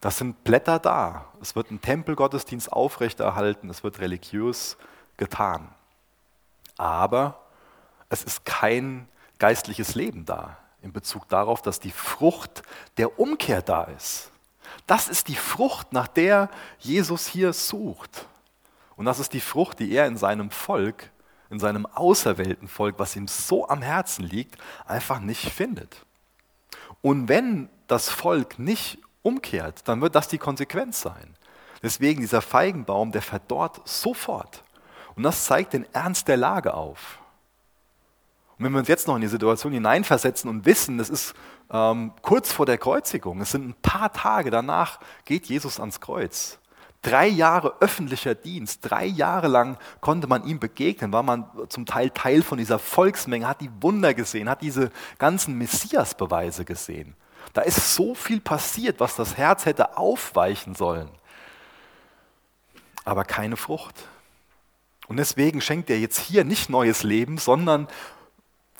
Das 0.00 0.16
sind 0.16 0.44
Blätter 0.44 0.78
da. 0.78 1.26
Es 1.40 1.54
wird 1.54 1.70
ein 1.70 1.80
Tempelgottesdienst 1.80 2.72
aufrechterhalten, 2.72 3.68
es 3.68 3.84
wird 3.84 4.00
religiös 4.00 4.76
getan. 5.16 5.68
Aber 6.76 7.40
es 8.08 8.24
ist 8.24 8.44
kein 8.44 9.08
geistliches 9.38 9.94
Leben 9.94 10.24
da 10.24 10.56
in 10.82 10.92
Bezug 10.92 11.28
darauf, 11.28 11.60
dass 11.60 11.78
die 11.80 11.90
Frucht 11.90 12.62
der 12.96 13.18
Umkehr 13.18 13.60
da 13.60 13.84
ist. 13.84 14.30
Das 14.86 15.08
ist 15.08 15.28
die 15.28 15.36
Frucht, 15.36 15.92
nach 15.92 16.08
der 16.08 16.48
Jesus 16.78 17.26
hier 17.26 17.52
sucht. 17.52 18.26
Und 18.96 19.04
das 19.04 19.18
ist 19.18 19.32
die 19.32 19.40
Frucht, 19.40 19.78
die 19.78 19.92
er 19.92 20.06
in 20.06 20.16
seinem 20.16 20.50
Volk, 20.50 21.10
in 21.50 21.58
seinem 21.58 21.86
auserwählten 21.86 22.68
Volk, 22.68 22.98
was 22.98 23.16
ihm 23.16 23.28
so 23.28 23.68
am 23.68 23.82
Herzen 23.82 24.24
liegt, 24.24 24.56
einfach 24.86 25.20
nicht 25.20 25.50
findet. 25.50 26.06
Und 27.02 27.28
wenn 27.28 27.68
das 27.86 28.08
Volk 28.08 28.58
nicht 28.58 28.98
umkehrt, 29.22 29.86
dann 29.86 30.00
wird 30.00 30.14
das 30.14 30.28
die 30.28 30.38
Konsequenz 30.38 31.00
sein. 31.00 31.36
Deswegen 31.82 32.20
dieser 32.20 32.42
Feigenbaum, 32.42 33.12
der 33.12 33.22
verdorrt 33.22 33.80
sofort. 33.88 34.62
Und 35.16 35.22
das 35.22 35.44
zeigt 35.44 35.72
den 35.72 35.86
Ernst 35.92 36.28
der 36.28 36.36
Lage 36.36 36.74
auf. 36.74 37.18
Und 38.58 38.66
wenn 38.66 38.72
wir 38.72 38.80
uns 38.80 38.88
jetzt 38.88 39.08
noch 39.08 39.14
in 39.14 39.22
die 39.22 39.28
Situation 39.28 39.72
hineinversetzen 39.72 40.50
und 40.50 40.66
wissen, 40.66 41.00
es 41.00 41.08
ist 41.08 41.34
ähm, 41.70 42.12
kurz 42.20 42.52
vor 42.52 42.66
der 42.66 42.76
Kreuzigung, 42.76 43.40
es 43.40 43.52
sind 43.52 43.68
ein 43.68 43.74
paar 43.80 44.12
Tage 44.12 44.50
danach, 44.50 45.00
geht 45.24 45.46
Jesus 45.46 45.80
ans 45.80 46.00
Kreuz. 46.00 46.58
Drei 47.00 47.26
Jahre 47.26 47.76
öffentlicher 47.80 48.34
Dienst, 48.34 48.80
drei 48.82 49.06
Jahre 49.06 49.48
lang 49.48 49.78
konnte 50.02 50.26
man 50.26 50.44
ihm 50.44 50.60
begegnen, 50.60 51.10
war 51.14 51.22
man 51.22 51.46
zum 51.70 51.86
Teil 51.86 52.10
Teil 52.10 52.42
von 52.42 52.58
dieser 52.58 52.78
Volksmenge, 52.78 53.48
hat 53.48 53.62
die 53.62 53.70
Wunder 53.80 54.12
gesehen, 54.12 54.50
hat 54.50 54.60
diese 54.60 54.90
ganzen 55.18 55.56
Messiasbeweise 55.56 56.66
gesehen. 56.66 57.16
Da 57.52 57.62
ist 57.62 57.94
so 57.94 58.14
viel 58.14 58.40
passiert, 58.40 59.00
was 59.00 59.16
das 59.16 59.36
Herz 59.36 59.64
hätte 59.66 59.96
aufweichen 59.96 60.74
sollen. 60.74 61.10
Aber 63.04 63.24
keine 63.24 63.56
Frucht. 63.56 64.06
Und 65.08 65.16
deswegen 65.16 65.60
schenkt 65.60 65.90
er 65.90 65.98
jetzt 65.98 66.18
hier 66.18 66.44
nicht 66.44 66.70
neues 66.70 67.02
Leben, 67.02 67.38
sondern 67.38 67.88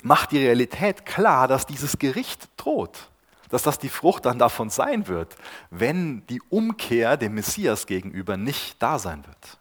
macht 0.02 0.30
die 0.30 0.38
Realität 0.38 1.04
klar, 1.04 1.48
dass 1.48 1.66
dieses 1.66 1.98
Gericht 1.98 2.48
droht. 2.56 3.08
Dass 3.48 3.64
das 3.64 3.78
die 3.78 3.88
Frucht 3.88 4.26
dann 4.26 4.38
davon 4.38 4.70
sein 4.70 5.08
wird, 5.08 5.34
wenn 5.70 6.24
die 6.28 6.40
Umkehr 6.50 7.16
dem 7.16 7.34
Messias 7.34 7.86
gegenüber 7.86 8.36
nicht 8.36 8.80
da 8.80 9.00
sein 9.00 9.26
wird. 9.26 9.58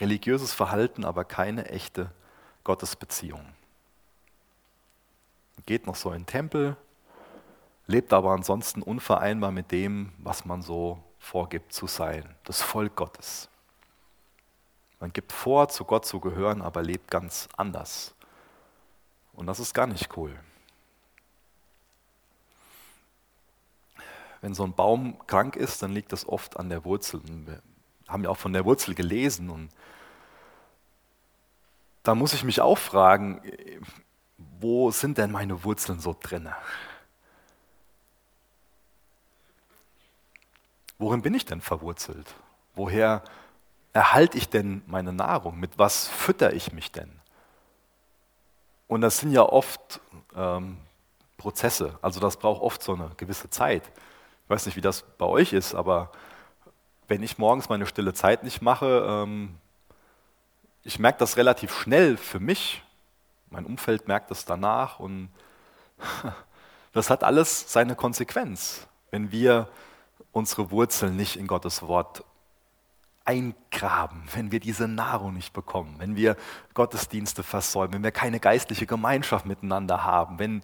Religiöses 0.00 0.52
Verhalten, 0.52 1.06
aber 1.06 1.24
keine 1.24 1.70
echte 1.70 2.10
Gottesbeziehung. 2.64 3.46
Geht 5.64 5.86
noch 5.86 5.96
so 5.96 6.10
in 6.12 6.22
den 6.22 6.26
Tempel, 6.26 6.76
lebt 7.86 8.12
aber 8.12 8.32
ansonsten 8.32 8.82
unvereinbar 8.82 9.52
mit 9.52 9.70
dem, 9.70 10.12
was 10.18 10.44
man 10.44 10.62
so 10.62 11.02
vorgibt 11.18 11.72
zu 11.72 11.86
sein, 11.86 12.36
das 12.44 12.62
Volk 12.62 12.96
Gottes. 12.96 13.48
Man 15.00 15.12
gibt 15.12 15.32
vor, 15.32 15.68
zu 15.68 15.84
Gott 15.84 16.06
zu 16.06 16.20
gehören, 16.20 16.62
aber 16.62 16.82
lebt 16.82 17.10
ganz 17.10 17.48
anders. 17.56 18.14
Und 19.34 19.46
das 19.46 19.60
ist 19.60 19.74
gar 19.74 19.86
nicht 19.86 20.16
cool. 20.16 20.34
Wenn 24.40 24.54
so 24.54 24.64
ein 24.64 24.72
Baum 24.72 25.18
krank 25.26 25.56
ist, 25.56 25.82
dann 25.82 25.92
liegt 25.92 26.12
das 26.12 26.26
oft 26.26 26.58
an 26.58 26.68
der 26.68 26.84
Wurzel. 26.84 27.20
Wir 27.24 27.60
haben 28.08 28.24
ja 28.24 28.30
auch 28.30 28.36
von 28.36 28.52
der 28.52 28.64
Wurzel 28.64 28.94
gelesen. 28.94 29.50
Und 29.50 29.70
da 32.02 32.14
muss 32.14 32.32
ich 32.32 32.44
mich 32.44 32.60
auch 32.60 32.78
fragen, 32.78 33.42
wo 34.60 34.90
sind 34.90 35.18
denn 35.18 35.32
meine 35.32 35.64
Wurzeln 35.64 36.00
so 36.00 36.16
drinne? 36.18 36.54
Worin 40.98 41.22
bin 41.22 41.34
ich 41.34 41.44
denn 41.44 41.60
verwurzelt? 41.60 42.34
Woher 42.74 43.22
erhalte 43.92 44.38
ich 44.38 44.48
denn 44.48 44.82
meine 44.86 45.12
Nahrung? 45.12 45.58
Mit 45.58 45.78
was 45.78 46.08
fütter 46.08 46.52
ich 46.52 46.72
mich 46.72 46.92
denn? 46.92 47.10
Und 48.88 49.00
das 49.00 49.18
sind 49.18 49.32
ja 49.32 49.42
oft 49.42 50.00
ähm, 50.34 50.78
Prozesse, 51.36 51.98
also 52.02 52.20
das 52.20 52.36
braucht 52.36 52.62
oft 52.62 52.82
so 52.82 52.94
eine 52.94 53.10
gewisse 53.16 53.50
Zeit. 53.50 53.82
Ich 54.44 54.50
weiß 54.50 54.66
nicht, 54.66 54.76
wie 54.76 54.80
das 54.80 55.02
bei 55.18 55.26
euch 55.26 55.52
ist, 55.52 55.74
aber 55.74 56.10
wenn 57.08 57.22
ich 57.22 57.38
morgens 57.38 57.68
meine 57.68 57.86
stille 57.86 58.14
Zeit 58.14 58.42
nicht 58.42 58.62
mache, 58.62 59.04
ähm, 59.08 59.56
ich 60.82 60.98
merke 60.98 61.18
das 61.18 61.36
relativ 61.36 61.76
schnell 61.76 62.16
für 62.16 62.40
mich. 62.40 62.82
Mein 63.50 63.66
Umfeld 63.66 64.08
merkt 64.08 64.30
das 64.30 64.44
danach 64.44 65.00
und 65.00 65.30
das 66.92 67.10
hat 67.10 67.24
alles 67.24 67.72
seine 67.72 67.96
Konsequenz, 67.96 68.86
wenn 69.10 69.32
wir 69.32 69.68
unsere 70.36 70.70
Wurzeln 70.70 71.16
nicht 71.16 71.36
in 71.36 71.46
Gottes 71.46 71.80
Wort 71.80 72.22
eingraben, 73.24 74.22
wenn 74.34 74.52
wir 74.52 74.60
diese 74.60 74.86
Nahrung 74.86 75.32
nicht 75.32 75.54
bekommen, 75.54 75.94
wenn 75.96 76.14
wir 76.14 76.36
Gottesdienste 76.74 77.42
versäumen, 77.42 77.94
wenn 77.94 78.04
wir 78.04 78.10
keine 78.10 78.38
geistliche 78.38 78.86
Gemeinschaft 78.86 79.46
miteinander 79.46 80.04
haben, 80.04 80.38
wenn, 80.38 80.60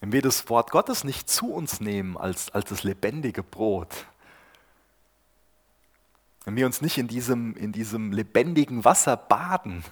wenn 0.00 0.12
wir 0.12 0.20
das 0.20 0.48
Wort 0.50 0.70
Gottes 0.70 1.04
nicht 1.04 1.30
zu 1.30 1.54
uns 1.54 1.80
nehmen 1.80 2.18
als, 2.18 2.50
als 2.50 2.68
das 2.68 2.82
lebendige 2.82 3.42
Brot, 3.42 4.06
wenn 6.44 6.54
wir 6.54 6.66
uns 6.66 6.82
nicht 6.82 6.98
in 6.98 7.08
diesem, 7.08 7.56
in 7.56 7.72
diesem 7.72 8.12
lebendigen 8.12 8.84
Wasser 8.84 9.16
baden, 9.16 9.82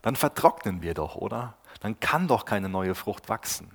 dann 0.00 0.16
vertrocknen 0.16 0.80
wir 0.80 0.94
doch, 0.94 1.14
oder? 1.16 1.58
Dann 1.80 2.00
kann 2.00 2.26
doch 2.26 2.46
keine 2.46 2.70
neue 2.70 2.94
Frucht 2.94 3.28
wachsen. 3.28 3.70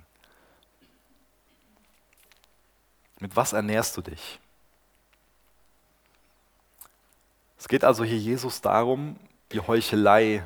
Mit 3.20 3.34
was 3.36 3.52
ernährst 3.52 3.96
du 3.96 4.02
dich? 4.02 4.38
Es 7.58 7.66
geht 7.66 7.84
also 7.84 8.04
hier 8.04 8.18
Jesus 8.18 8.60
darum, 8.60 9.18
die 9.52 9.60
Heuchelei 9.60 10.44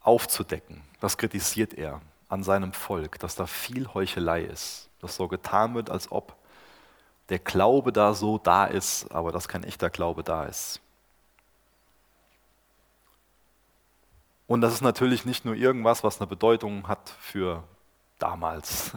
aufzudecken. 0.00 0.82
Das 1.00 1.16
kritisiert 1.16 1.74
er 1.74 2.00
an 2.28 2.42
seinem 2.42 2.72
Volk, 2.72 3.18
dass 3.20 3.36
da 3.36 3.46
viel 3.46 3.86
Heuchelei 3.94 4.42
ist, 4.42 4.88
dass 5.00 5.16
so 5.16 5.28
getan 5.28 5.74
wird, 5.74 5.90
als 5.90 6.10
ob 6.10 6.34
der 7.28 7.38
Glaube 7.38 7.92
da 7.92 8.14
so 8.14 8.38
da 8.38 8.64
ist, 8.64 9.10
aber 9.12 9.32
dass 9.32 9.48
kein 9.48 9.62
echter 9.62 9.90
Glaube 9.90 10.24
da 10.24 10.44
ist. 10.44 10.80
Und 14.46 14.62
das 14.62 14.72
ist 14.72 14.80
natürlich 14.80 15.26
nicht 15.26 15.44
nur 15.44 15.54
irgendwas, 15.54 16.02
was 16.02 16.20
eine 16.20 16.26
Bedeutung 16.26 16.88
hat 16.88 17.10
für 17.20 17.62
damals. 18.18 18.92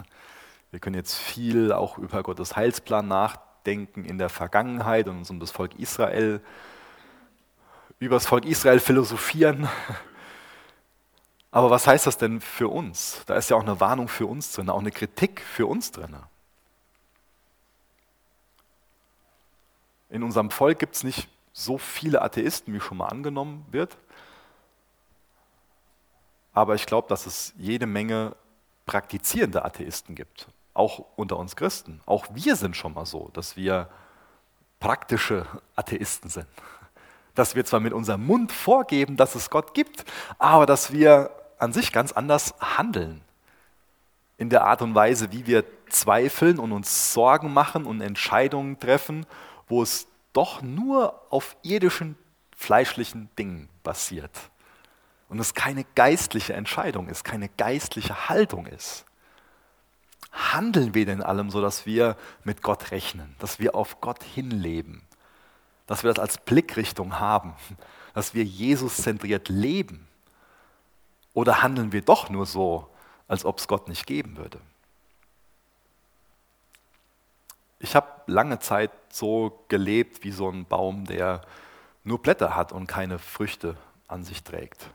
Wir 0.72 0.80
können 0.80 0.96
jetzt 0.96 1.16
viel 1.16 1.70
auch 1.70 1.98
über 1.98 2.22
Gottes 2.22 2.56
Heilsplan 2.56 3.06
nachdenken 3.06 4.04
in 4.04 4.18
der 4.18 4.30
Vergangenheit 4.30 5.06
und 5.06 5.18
uns 5.18 5.30
um 5.30 5.38
das 5.38 5.50
Volk 5.50 5.78
Israel 5.78 6.40
über 7.98 8.16
das 8.16 8.26
Volk 8.26 8.46
Israel 8.46 8.80
philosophieren. 8.80 9.68
Aber 11.52 11.70
was 11.70 11.86
heißt 11.86 12.06
das 12.06 12.16
denn 12.16 12.40
für 12.40 12.68
uns? 12.68 13.22
Da 13.26 13.36
ist 13.36 13.50
ja 13.50 13.56
auch 13.56 13.62
eine 13.62 13.78
Warnung 13.78 14.08
für 14.08 14.26
uns 14.26 14.52
drin, 14.52 14.70
auch 14.70 14.80
eine 14.80 14.90
Kritik 14.90 15.42
für 15.42 15.66
uns 15.66 15.92
drin. 15.92 16.16
In 20.08 20.22
unserem 20.22 20.50
Volk 20.50 20.78
gibt 20.78 20.96
es 20.96 21.04
nicht 21.04 21.28
so 21.52 21.76
viele 21.76 22.22
Atheisten, 22.22 22.72
wie 22.72 22.80
schon 22.80 22.96
mal 22.96 23.08
angenommen 23.08 23.66
wird. 23.70 23.98
Aber 26.54 26.74
ich 26.74 26.86
glaube, 26.86 27.08
dass 27.08 27.26
es 27.26 27.52
jede 27.58 27.86
Menge 27.86 28.34
praktizierende 28.86 29.64
Atheisten 29.64 30.14
gibt, 30.14 30.48
auch 30.74 31.04
unter 31.16 31.38
uns 31.38 31.56
Christen. 31.56 32.00
Auch 32.06 32.26
wir 32.32 32.56
sind 32.56 32.76
schon 32.76 32.94
mal 32.94 33.06
so, 33.06 33.30
dass 33.32 33.56
wir 33.56 33.88
praktische 34.80 35.46
Atheisten 35.76 36.30
sind 36.30 36.48
dass 37.34 37.54
wir 37.54 37.64
zwar 37.64 37.80
mit 37.80 37.92
unserem 37.92 38.26
Mund 38.26 38.52
vorgeben, 38.52 39.16
dass 39.16 39.34
es 39.34 39.50
Gott 39.50 39.74
gibt, 39.74 40.04
aber 40.38 40.66
dass 40.66 40.92
wir 40.92 41.30
an 41.58 41.72
sich 41.72 41.92
ganz 41.92 42.12
anders 42.12 42.54
handeln. 42.60 43.22
In 44.36 44.50
der 44.50 44.64
Art 44.64 44.82
und 44.82 44.94
Weise, 44.94 45.32
wie 45.32 45.46
wir 45.46 45.64
zweifeln 45.88 46.58
und 46.58 46.72
uns 46.72 47.12
Sorgen 47.12 47.52
machen 47.52 47.84
und 47.84 48.00
Entscheidungen 48.00 48.78
treffen, 48.78 49.26
wo 49.68 49.82
es 49.82 50.08
doch 50.32 50.62
nur 50.62 51.20
auf 51.30 51.56
irdischen, 51.62 52.16
fleischlichen 52.56 53.30
Dingen 53.38 53.68
basiert. 53.82 54.32
Und 55.28 55.38
es 55.38 55.54
keine 55.54 55.84
geistliche 55.94 56.54
Entscheidung 56.54 57.08
ist, 57.08 57.24
keine 57.24 57.48
geistliche 57.48 58.28
Haltung 58.28 58.66
ist. 58.66 59.04
Handeln 60.32 60.94
wir 60.94 61.06
denn 61.06 61.22
allem 61.22 61.50
so, 61.50 61.60
dass 61.60 61.86
wir 61.86 62.16
mit 62.42 62.62
Gott 62.62 62.90
rechnen, 62.90 63.34
dass 63.38 63.58
wir 63.58 63.74
auf 63.74 64.00
Gott 64.00 64.22
hinleben? 64.22 65.02
dass 65.92 66.02
wir 66.02 66.12
das 66.12 66.18
als 66.18 66.38
Blickrichtung 66.38 67.18
haben, 67.18 67.54
dass 68.14 68.32
wir 68.32 68.44
Jesus 68.44 68.96
zentriert 68.96 69.50
leben? 69.50 70.08
Oder 71.34 71.62
handeln 71.62 71.92
wir 71.92 72.00
doch 72.00 72.30
nur 72.30 72.46
so, 72.46 72.88
als 73.28 73.44
ob 73.44 73.58
es 73.58 73.68
Gott 73.68 73.88
nicht 73.88 74.06
geben 74.06 74.38
würde? 74.38 74.58
Ich 77.78 77.94
habe 77.94 78.08
lange 78.26 78.58
Zeit 78.58 78.90
so 79.10 79.64
gelebt 79.68 80.24
wie 80.24 80.30
so 80.30 80.48
ein 80.48 80.64
Baum, 80.64 81.04
der 81.04 81.42
nur 82.04 82.22
Blätter 82.22 82.54
hat 82.54 82.72
und 82.72 82.86
keine 82.86 83.18
Früchte 83.18 83.76
an 84.08 84.24
sich 84.24 84.42
trägt. 84.42 84.86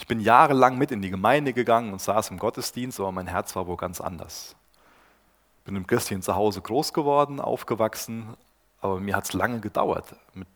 Ich 0.00 0.08
bin 0.08 0.18
jahrelang 0.18 0.76
mit 0.76 0.90
in 0.90 1.02
die 1.02 1.10
Gemeinde 1.10 1.52
gegangen 1.52 1.92
und 1.92 2.00
saß 2.00 2.30
im 2.30 2.38
Gottesdienst, 2.38 2.98
aber 2.98 3.12
mein 3.12 3.28
Herz 3.28 3.54
war 3.54 3.68
wohl 3.68 3.76
ganz 3.76 4.00
anders 4.00 4.56
bin 5.70 5.76
im 5.76 5.86
christlichen 5.86 6.20
Zuhause 6.20 6.60
groß 6.60 6.92
geworden, 6.92 7.40
aufgewachsen, 7.40 8.36
aber 8.80 8.98
mir 8.98 9.14
hat 9.14 9.24
es 9.24 9.32
lange 9.32 9.60
gedauert. 9.60 10.16
Mit, 10.34 10.48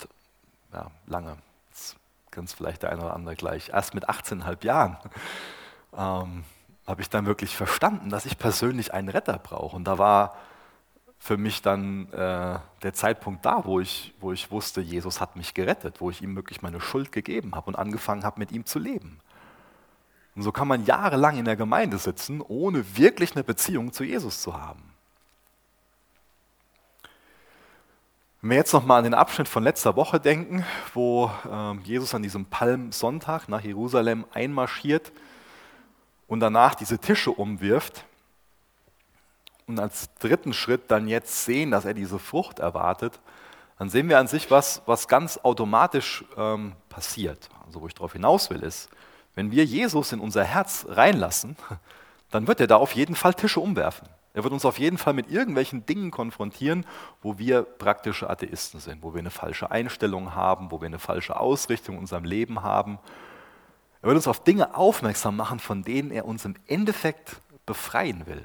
ja, 0.73 0.91
lange, 1.07 1.37
das 1.71 1.95
kennt 2.33 2.51
vielleicht 2.51 2.83
der 2.83 2.91
eine 2.91 3.03
oder 3.03 3.15
andere 3.15 3.37
gleich. 3.37 3.69
Erst 3.69 3.95
mit 3.95 4.09
18,5 4.09 4.65
Jahren 4.65 4.97
ähm, 5.97 6.45
habe 6.85 7.01
ich 7.01 7.11
dann 7.11 7.27
wirklich 7.27 7.57
verstanden, 7.57 8.11
dass 8.11 8.27
ich 8.27 8.39
persönlich 8.39 8.93
einen 8.93 9.09
Retter 9.09 9.39
brauche. 9.39 9.77
Und 9.77 9.85
da 9.85 9.99
war 9.99 10.37
für 11.19 11.37
mich 11.37 11.63
dann 11.63 12.13
äh, 12.13 12.59
der 12.83 12.93
Zeitpunkt 12.93 13.47
da, 13.47 13.65
wo 13.65 13.79
ich, 13.79 14.15
wo 14.19 14.33
ich 14.33 14.51
wusste, 14.51 14.81
Jesus 14.81 15.21
hat 15.21 15.37
mich 15.37 15.55
gerettet, 15.55 16.01
wo 16.01 16.11
ich 16.11 16.23
ihm 16.23 16.35
wirklich 16.35 16.61
meine 16.61 16.81
Schuld 16.81 17.13
gegeben 17.13 17.55
habe 17.55 17.69
und 17.69 17.77
angefangen 17.77 18.25
habe, 18.25 18.41
mit 18.41 18.51
ihm 18.51 18.67
zu 18.67 18.81
leben. 18.81 19.21
Und 20.35 20.43
so 20.43 20.53
kann 20.53 20.69
man 20.69 20.85
jahrelang 20.85 21.37
in 21.37 21.45
der 21.45 21.57
Gemeinde 21.57 21.99
sitzen, 21.99 22.41
ohne 22.41 22.97
wirklich 22.97 23.35
eine 23.35 23.45
Beziehung 23.45 23.93
zu 23.93 24.05
Jesus 24.05 24.43
zu 24.43 24.55
haben. 24.55 24.83
Wenn 28.41 28.51
wir 28.51 28.57
jetzt 28.59 28.73
nochmal 28.73 28.99
an 28.99 29.05
den 29.05 29.15
Abschnitt 29.15 29.49
von 29.49 29.63
letzter 29.63 29.97
Woche 29.97 30.21
denken, 30.21 30.67
wo 30.93 31.31
ähm, 31.51 31.81
Jesus 31.83 32.15
an 32.15 32.23
diesem 32.23 32.45
Palmsonntag 32.45 33.49
nach 33.49 33.63
Jerusalem 33.63 34.27
einmarschiert 34.35 35.13
und 36.27 36.41
danach 36.41 36.75
diese 36.75 36.99
Tische 36.99 37.31
umwirft 37.31 38.05
und 39.67 39.81
als 39.81 40.13
dritten 40.19 40.53
Schritt 40.53 40.91
dann 40.91 41.09
jetzt 41.09 41.47
sehen, 41.47 41.71
dass 41.71 41.87
er 41.87 41.95
diese 41.95 42.19
Frucht 42.19 42.59
erwartet, 42.59 43.19
dann 43.79 43.89
sehen 43.89 44.09
wir 44.09 44.19
an 44.19 44.27
sich 44.27 44.51
was, 44.51 44.83
was 44.85 45.09
ganz 45.09 45.39
automatisch 45.39 46.25
ähm, 46.37 46.73
passiert. 46.91 47.49
Also 47.65 47.81
wo 47.81 47.87
ich 47.87 47.95
darauf 47.95 48.13
hinaus 48.13 48.51
will, 48.51 48.63
ist, 48.63 48.91
wenn 49.35 49.51
wir 49.51 49.65
Jesus 49.65 50.13
in 50.13 50.21
unser 50.21 50.45
Herz 50.45 50.87
reinlassen, 50.89 51.57
dann 52.31 52.47
wird 52.47 52.61
er 52.61 52.67
da 52.67 52.77
auf 52.77 52.93
jeden 52.93 53.15
Fall 53.15 53.35
Tische 53.35 53.61
umwerfen. 53.61 54.09
Er 54.33 54.43
wird 54.43 54.53
uns 54.53 54.65
auf 54.65 54.81
jeden 54.81 54.99
Fall 54.99 55.13
mit 55.13 55.31
irgendwelchen 55.31 55.87
Dingen 55.87 56.11
konfrontieren, 56.11 56.85
wo 57.23 57.39
wir 57.39 57.63
praktische 57.63 58.29
Atheisten 58.29 58.81
sind, 58.81 59.03
wo 59.03 59.15
wir 59.15 59.21
eine 59.21 59.31
falsche 59.31 59.71
Einstellung 59.71 60.35
haben, 60.35 60.73
wo 60.73 60.81
wir 60.81 60.87
eine 60.87 60.99
falsche 60.99 61.39
Ausrichtung 61.39 61.95
in 61.95 62.01
unserem 62.01 62.25
Leben 62.25 62.63
haben. 62.63 62.99
Er 64.03 64.09
wird 64.09 64.17
uns 64.17 64.27
auf 64.27 64.43
Dinge 64.43 64.77
aufmerksam 64.77 65.37
machen, 65.37 65.61
von 65.61 65.85
denen 65.85 66.11
er 66.11 66.25
uns 66.25 66.45
im 66.45 66.57
Endeffekt 66.67 67.37
befreien 67.65 68.27
will. 68.27 68.45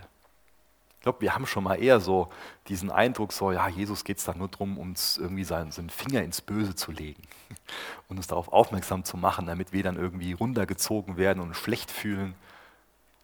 Ich 1.00 1.04
glaube, 1.04 1.22
wir 1.22 1.34
haben 1.34 1.46
schon 1.46 1.64
mal 1.64 1.82
eher 1.82 2.02
so 2.02 2.28
diesen 2.68 2.92
Eindruck, 2.92 3.32
so, 3.32 3.54
ja, 3.54 3.70
Jesus 3.70 4.04
geht 4.04 4.18
es 4.18 4.26
da 4.26 4.34
nur 4.34 4.50
darum, 4.50 4.78
uns 4.78 5.18
irgendwie 5.18 5.46
seinen, 5.46 5.72
seinen 5.72 5.90
Finger 5.90 6.22
ins 6.24 6.42
Böse 6.42 6.76
zu 6.76 6.92
legen 6.92 7.24
und 8.10 8.18
uns 8.18 8.28
darauf 8.28 8.52
aufmerksam 8.52 9.06
zu 9.06 9.16
machen, 9.16 9.46
damit 9.46 9.72
wir 9.72 9.82
dann 9.82 9.96
irgendwie 9.96 10.34
runtergezogen 10.34 11.16
werden 11.16 11.42
und 11.42 11.56
schlecht 11.56 11.90
fühlen. 11.90 12.36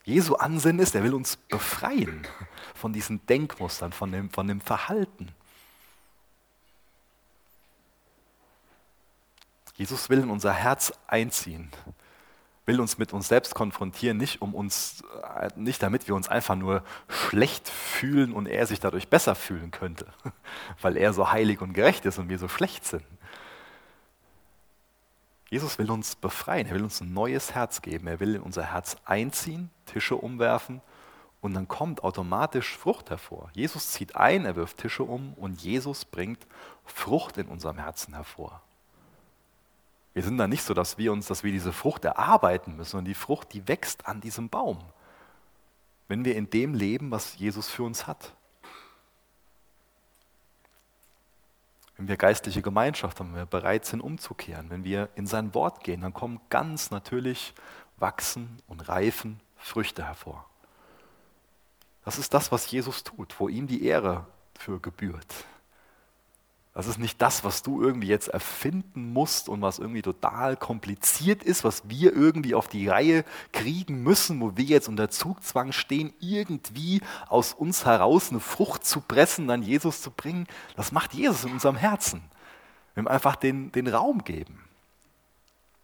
Jesu 0.06 0.36
Ansinnen 0.36 0.80
ist, 0.80 0.96
er 0.96 1.04
will 1.04 1.14
uns 1.14 1.36
befreien 1.36 2.26
von 2.76 2.94
diesen 2.94 3.26
Denkmustern, 3.26 3.92
von 3.92 4.10
dem, 4.10 4.30
von 4.30 4.48
dem 4.48 4.62
Verhalten. 4.62 5.36
Jesus 9.76 10.10
will 10.10 10.20
in 10.20 10.30
unser 10.30 10.54
Herz 10.54 10.94
einziehen. 11.08 11.70
Will 12.66 12.80
uns 12.82 12.98
mit 12.98 13.14
uns 13.14 13.28
selbst 13.28 13.54
konfrontieren, 13.54 14.18
nicht, 14.18 14.42
um 14.42 14.54
uns, 14.54 15.04
äh, 15.40 15.50
nicht 15.56 15.84
damit 15.84 16.08
wir 16.08 16.16
uns 16.16 16.28
einfach 16.28 16.56
nur 16.56 16.84
schlecht 17.08 17.70
fühlen 17.70 18.34
und 18.34 18.48
er 18.48 18.66
sich 18.66 18.80
dadurch 18.80 19.08
besser 19.08 19.36
fühlen 19.36 19.72
könnte, 19.72 20.08
weil 20.82 20.98
er 20.98 21.14
so 21.14 21.32
heilig 21.32 21.62
und 21.62 21.74
gerecht 21.74 22.06
ist 22.06 22.18
und 22.18 22.30
wir 22.30 22.40
so 22.40 22.48
schlecht 22.48 22.86
sind. 22.86 23.04
Jesus 25.50 25.78
will 25.78 25.92
uns 25.92 26.16
befreien, 26.16 26.68
er 26.68 26.76
will 26.76 26.84
uns 26.84 27.02
ein 27.02 27.14
neues 27.14 27.54
Herz 27.54 27.82
geben, 27.82 28.08
er 28.08 28.20
will 28.20 28.36
in 28.36 28.42
unser 28.42 28.64
Herz 28.64 28.98
einziehen, 29.06 29.70
Tische 29.86 30.16
umwerfen 30.16 30.82
und 31.40 31.54
dann 31.54 31.68
kommt 31.68 32.04
automatisch 32.04 32.76
Frucht 32.76 33.12
hervor. 33.12 33.52
Jesus 33.54 33.92
zieht 33.92 34.16
ein, 34.16 34.46
er 34.46 34.56
wirft 34.56 34.78
Tische 34.78 35.04
um 35.04 35.36
und 35.36 35.62
Jesus 35.62 36.04
bringt 36.04 36.48
Frucht 36.84 37.38
in 37.38 37.48
unserem 37.48 37.78
Herzen 37.78 38.16
hervor. 38.16 38.64
Wir 40.16 40.24
sind 40.24 40.38
da 40.38 40.48
nicht 40.48 40.64
so, 40.64 40.74
dass 40.74 40.98
wir 40.98 41.12
uns, 41.12 41.28
dass 41.28 41.44
wir 41.44 41.52
diese 41.52 41.74
Frucht 41.74 42.06
erarbeiten 42.06 42.78
müssen, 42.78 42.92
sondern 42.92 43.06
die 43.06 43.14
Frucht, 43.14 43.52
die 43.52 43.68
wächst 43.68 44.08
an 44.08 44.22
diesem 44.22 44.48
Baum. 44.48 44.80
Wenn 46.08 46.24
wir 46.24 46.38
in 46.38 46.50
dem 46.50 46.74
leben, 46.74 47.12
was 47.12 47.38
Jesus 47.38 47.70
für 47.70 47.84
uns 47.84 48.08
hat. 48.08 48.34
Wenn 51.98 52.08
wir 52.08 52.16
geistliche 52.16 52.62
Gemeinschaft 52.62 53.20
haben, 53.20 53.32
wenn 53.32 53.42
wir 53.42 53.46
bereit 53.46 53.86
sind 53.86 54.00
umzukehren, 54.00 54.70
wenn 54.70 54.86
wir 54.86 55.10
in 55.16 55.28
sein 55.28 55.54
Wort 55.54 55.84
gehen, 55.84 56.00
dann 56.00 56.14
kommen 56.14 56.40
ganz 56.50 56.92
natürlich 56.92 57.54
wachsen 57.98 58.62
und 58.68 58.88
reifen 58.88 59.42
Früchte 59.58 60.06
hervor. 60.06 60.46
Das 62.06 62.18
ist 62.18 62.34
das, 62.34 62.54
was 62.54 62.72
Jesus 62.72 63.04
tut, 63.04 63.38
wo 63.38 63.50
ihm 63.50 63.68
die 63.68 63.84
Ehre 63.84 64.26
für 64.58 64.80
gebührt. 64.80 65.46
Das 66.76 66.88
ist 66.88 67.00
nicht 67.00 67.22
das, 67.22 67.46
was 67.46 67.64
du 67.64 67.82
irgendwie 67.82 68.10
jetzt 68.10 68.28
erfinden 68.28 69.14
musst 69.14 69.48
und 69.48 69.62
was 69.62 69.80
irgendwie 69.80 70.02
total 70.02 70.58
kompliziert 70.58 71.42
ist, 71.42 71.64
was 71.64 71.88
wir 71.88 72.14
irgendwie 72.14 72.54
auf 72.54 72.68
die 72.68 72.90
Reihe 72.90 73.24
kriegen 73.54 74.04
müssen, 74.04 74.42
wo 74.42 74.58
wir 74.58 74.66
jetzt 74.66 74.90
unter 74.90 75.10
Zugzwang 75.10 75.72
stehen, 75.72 76.14
irgendwie 76.20 77.02
aus 77.30 77.54
uns 77.54 77.86
heraus 77.86 78.30
eine 78.30 78.42
Frucht 78.42 78.86
zu 78.86 79.00
pressen, 79.00 79.48
dann 79.48 79.64
Jesus 79.64 80.02
zu 80.02 80.12
bringen. 80.12 80.48
Das 80.76 80.92
macht 80.92 81.14
Jesus 81.14 81.46
in 81.46 81.54
unserem 81.54 81.78
Herzen. 81.78 82.22
Wir 82.94 83.04
ihm 83.04 83.08
einfach 83.08 83.38
den, 83.38 83.72
den 83.72 83.88
Raum 83.88 84.26
geben. 84.26 84.62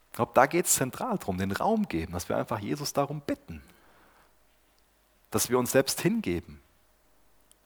Ich 0.10 0.18
glaube, 0.18 0.34
da 0.36 0.46
geht 0.46 0.66
es 0.66 0.74
zentral 0.74 1.18
darum, 1.18 1.38
den 1.38 1.54
Raum 1.54 1.88
geben, 1.88 2.12
dass 2.12 2.28
wir 2.28 2.36
einfach 2.36 2.60
Jesus 2.60 2.92
darum 2.92 3.22
bitten. 3.22 3.64
Dass 5.30 5.50
wir 5.50 5.58
uns 5.58 5.72
selbst 5.72 6.02
hingeben 6.02 6.60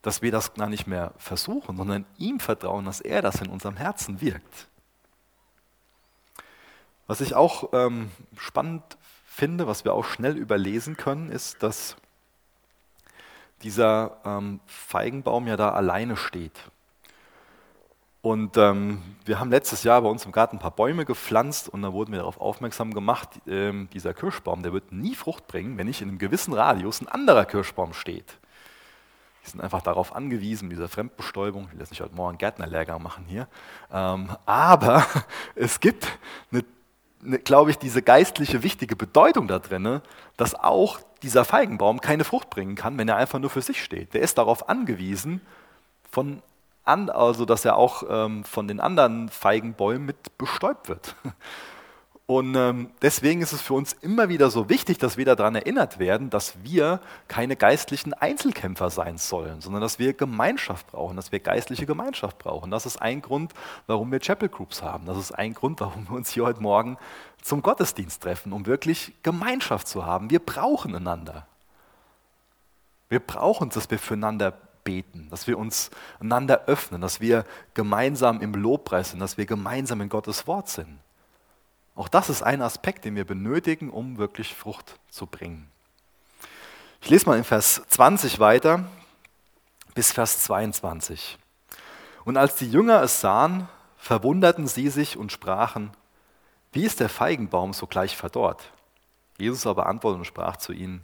dass 0.06 0.22
wir 0.22 0.32
das 0.32 0.54
gar 0.54 0.70
nicht 0.70 0.86
mehr 0.86 1.14
versuchen, 1.18 1.78
sondern 1.78 2.06
ihm 2.20 2.40
vertrauen, 2.40 2.86
dass 2.86 3.02
er 3.02 3.24
das 3.24 3.42
in 3.42 3.50
unserem 3.50 3.76
Herzen 3.76 4.22
wirkt. 4.22 4.68
Was 7.08 7.22
ich 7.22 7.34
auch 7.34 7.70
ähm, 7.74 8.12
spannend 8.38 8.84
finde, 9.26 9.66
was 9.66 9.84
wir 9.84 9.94
auch 9.94 10.06
schnell 10.06 10.38
überlesen 10.38 10.96
können, 10.96 11.32
ist, 11.32 11.64
dass 11.64 11.96
dieser 13.64 14.18
ähm, 14.24 14.60
Feigenbaum 14.68 15.48
ja 15.48 15.58
da 15.58 15.72
alleine 15.72 16.18
steht. 16.18 16.70
Und 18.22 18.58
ähm, 18.58 19.02
wir 19.26 19.40
haben 19.40 19.50
letztes 19.50 19.82
Jahr 19.82 20.04
bei 20.04 20.10
uns 20.10 20.24
im 20.24 20.32
Garten 20.32 20.58
ein 20.58 20.60
paar 20.60 20.70
Bäume 20.70 21.06
gepflanzt 21.06 21.68
und 21.68 21.82
da 21.82 21.94
wurden 21.94 22.12
wir 22.12 22.20
darauf 22.20 22.40
aufmerksam 22.40 22.94
gemacht, 22.94 23.30
ähm, 23.48 23.90
dieser 23.92 24.14
Kirschbaum, 24.14 24.62
der 24.62 24.72
wird 24.72 24.92
nie 24.92 25.16
Frucht 25.16 25.48
bringen, 25.48 25.80
wenn 25.80 25.88
nicht 25.88 26.02
in 26.02 26.10
einem 26.10 26.20
gewissen 26.20 26.54
Radius 26.54 27.02
ein 27.02 27.08
anderer 27.08 27.46
Kirschbaum 27.46 27.94
steht. 27.94 28.38
Die 29.46 29.52
sind 29.52 29.62
einfach 29.62 29.82
darauf 29.82 30.16
angewiesen, 30.16 30.70
dieser 30.70 30.88
Fremdbestäubung. 30.88 31.66
Ich 31.66 31.74
will 31.74 31.80
jetzt 31.80 31.92
nicht 31.92 32.02
heute 32.02 32.16
Morgen 32.16 32.38
Gärtnerlehrgang 32.38 33.02
machen 33.02 33.26
hier. 33.28 33.48
Ähm, 33.92 34.30
aber 34.46 35.06
es 35.56 35.80
gibt, 35.80 36.18
glaube 37.44 37.72
ich, 37.72 37.78
diese 37.78 38.02
geistliche 38.02 38.64
wichtige 38.64 38.96
Bedeutung 38.96 39.48
da 39.48 39.60
drin, 39.60 40.02
dass 40.36 40.56
auch 40.56 41.00
dieser 41.22 41.46
Feigenbaum 41.46 42.02
keine 42.02 42.24
Frucht 42.24 42.50
bringen 42.50 42.76
kann, 42.76 42.98
wenn 42.98 43.08
er 43.08 43.18
einfach 43.18 43.40
nur 43.40 43.50
für 43.50 43.62
sich 43.62 43.84
steht. 43.84 44.14
Der 44.14 44.22
ist 44.22 44.38
darauf 44.38 44.68
angewiesen, 44.68 45.42
von 46.10 46.42
an, 46.84 47.10
also 47.10 47.46
dass 47.46 47.66
er 47.66 47.78
auch 47.78 48.04
ähm, 48.10 48.44
von 48.44 48.68
den 48.68 48.80
anderen 48.80 49.30
Feigenbäumen 49.30 50.06
mit 50.06 50.38
bestäubt 50.38 50.90
wird. 50.90 51.16
Und 52.28 52.56
ähm, 52.56 52.90
deswegen 53.04 53.42
ist 53.44 53.52
es 53.52 53.62
für 53.62 53.76
uns 53.76 53.94
immer 53.94 54.30
wieder 54.30 54.50
so 54.50 54.68
wichtig, 54.68 54.98
dass 54.98 55.16
wir 55.16 55.26
daran 55.26 55.54
erinnert 55.54 56.00
werden, 56.00 56.32
dass 56.32 56.56
wir 56.64 57.00
keine 57.28 57.56
geistlichen 57.56 58.14
Einzelkämpfer 58.14 58.90
sein 58.90 59.20
sollen, 59.20 59.62
sondern 59.62 59.84
dass 59.84 60.00
wir 60.00 60.14
Gemeinschaft 60.14 60.88
brauchen, 60.88 61.18
dass 61.18 61.32
wir 61.32 61.40
geistliche 61.40 61.86
Gemeinschaft 61.86 62.40
brauchen. 62.40 62.72
Das 62.72 62.88
ist 62.88 63.00
ein 63.00 63.22
Grund, 63.22 63.54
warum 63.86 64.12
wir 64.12 64.20
Chapel 64.20 64.50
Groups 64.50 64.82
haben. 64.82 65.06
Das 65.06 65.20
ist 65.20 65.34
ein 65.34 65.54
Grund, 65.54 65.80
warum 65.82 66.10
wir 66.10 66.16
uns 66.16 66.32
hier 66.32 66.46
heute 66.46 66.64
Morgen 66.64 66.98
zum 67.44 67.62
Gottesdienst 67.62 68.24
treffen, 68.24 68.54
um 68.54 68.66
wirklich 68.66 69.14
Gemeinschaft 69.22 69.88
zu 69.88 70.04
haben. 70.04 70.32
Wir 70.32 70.40
brauchen 70.40 70.96
einander. 70.96 71.46
Wir 73.08 73.20
brauchen, 73.20 73.70
dass 73.70 73.92
wir 73.92 74.00
füreinander 74.00 74.52
beten, 74.84 75.28
dass 75.30 75.46
wir 75.46 75.60
uns 75.60 75.92
einander 76.20 76.64
öffnen, 76.66 77.02
dass 77.02 77.22
wir 77.22 77.46
gemeinsam 77.76 78.42
im 78.42 78.56
Lobpreis 78.56 79.12
sind, 79.12 79.20
dass 79.20 79.38
wir 79.38 79.46
gemeinsam 79.46 80.02
in 80.02 80.10
Gottes 80.10 80.48
Wort 80.48 80.70
sind. 80.70 80.98
Auch 81.96 82.10
das 82.10 82.30
ist 82.30 82.44
ein 82.44 82.62
Aspekt, 82.62 83.06
den 83.06 83.16
wir 83.16 83.26
benötigen, 83.26 83.90
um 83.90 84.18
wirklich 84.18 84.54
Frucht 84.54 85.00
zu 85.10 85.26
bringen. 85.26 85.72
Ich 87.02 87.10
lese 87.10 87.26
mal 87.26 87.38
in 87.38 87.44
Vers 87.44 87.82
20 87.88 88.40
weiter 88.40 88.86
bis 89.94 90.12
Vers 90.12 90.44
22. 90.44 91.38
Und 92.26 92.36
als 92.36 92.56
die 92.56 92.70
Jünger 92.70 93.02
es 93.02 93.22
sahen, 93.22 93.70
verwunderten 93.98 94.68
sie 94.68 94.90
sich 94.90 95.16
und 95.18 95.32
sprachen, 95.32 95.92
wie 96.74 96.84
ist 96.84 97.00
der 97.00 97.08
Feigenbaum 97.08 97.72
sogleich 97.72 98.18
verdorrt? 98.18 98.74
Jesus 99.38 99.66
aber 99.66 99.86
antwortete 99.88 100.20
und 100.20 100.26
sprach 100.26 100.58
zu 100.58 100.74
ihnen, 100.74 101.02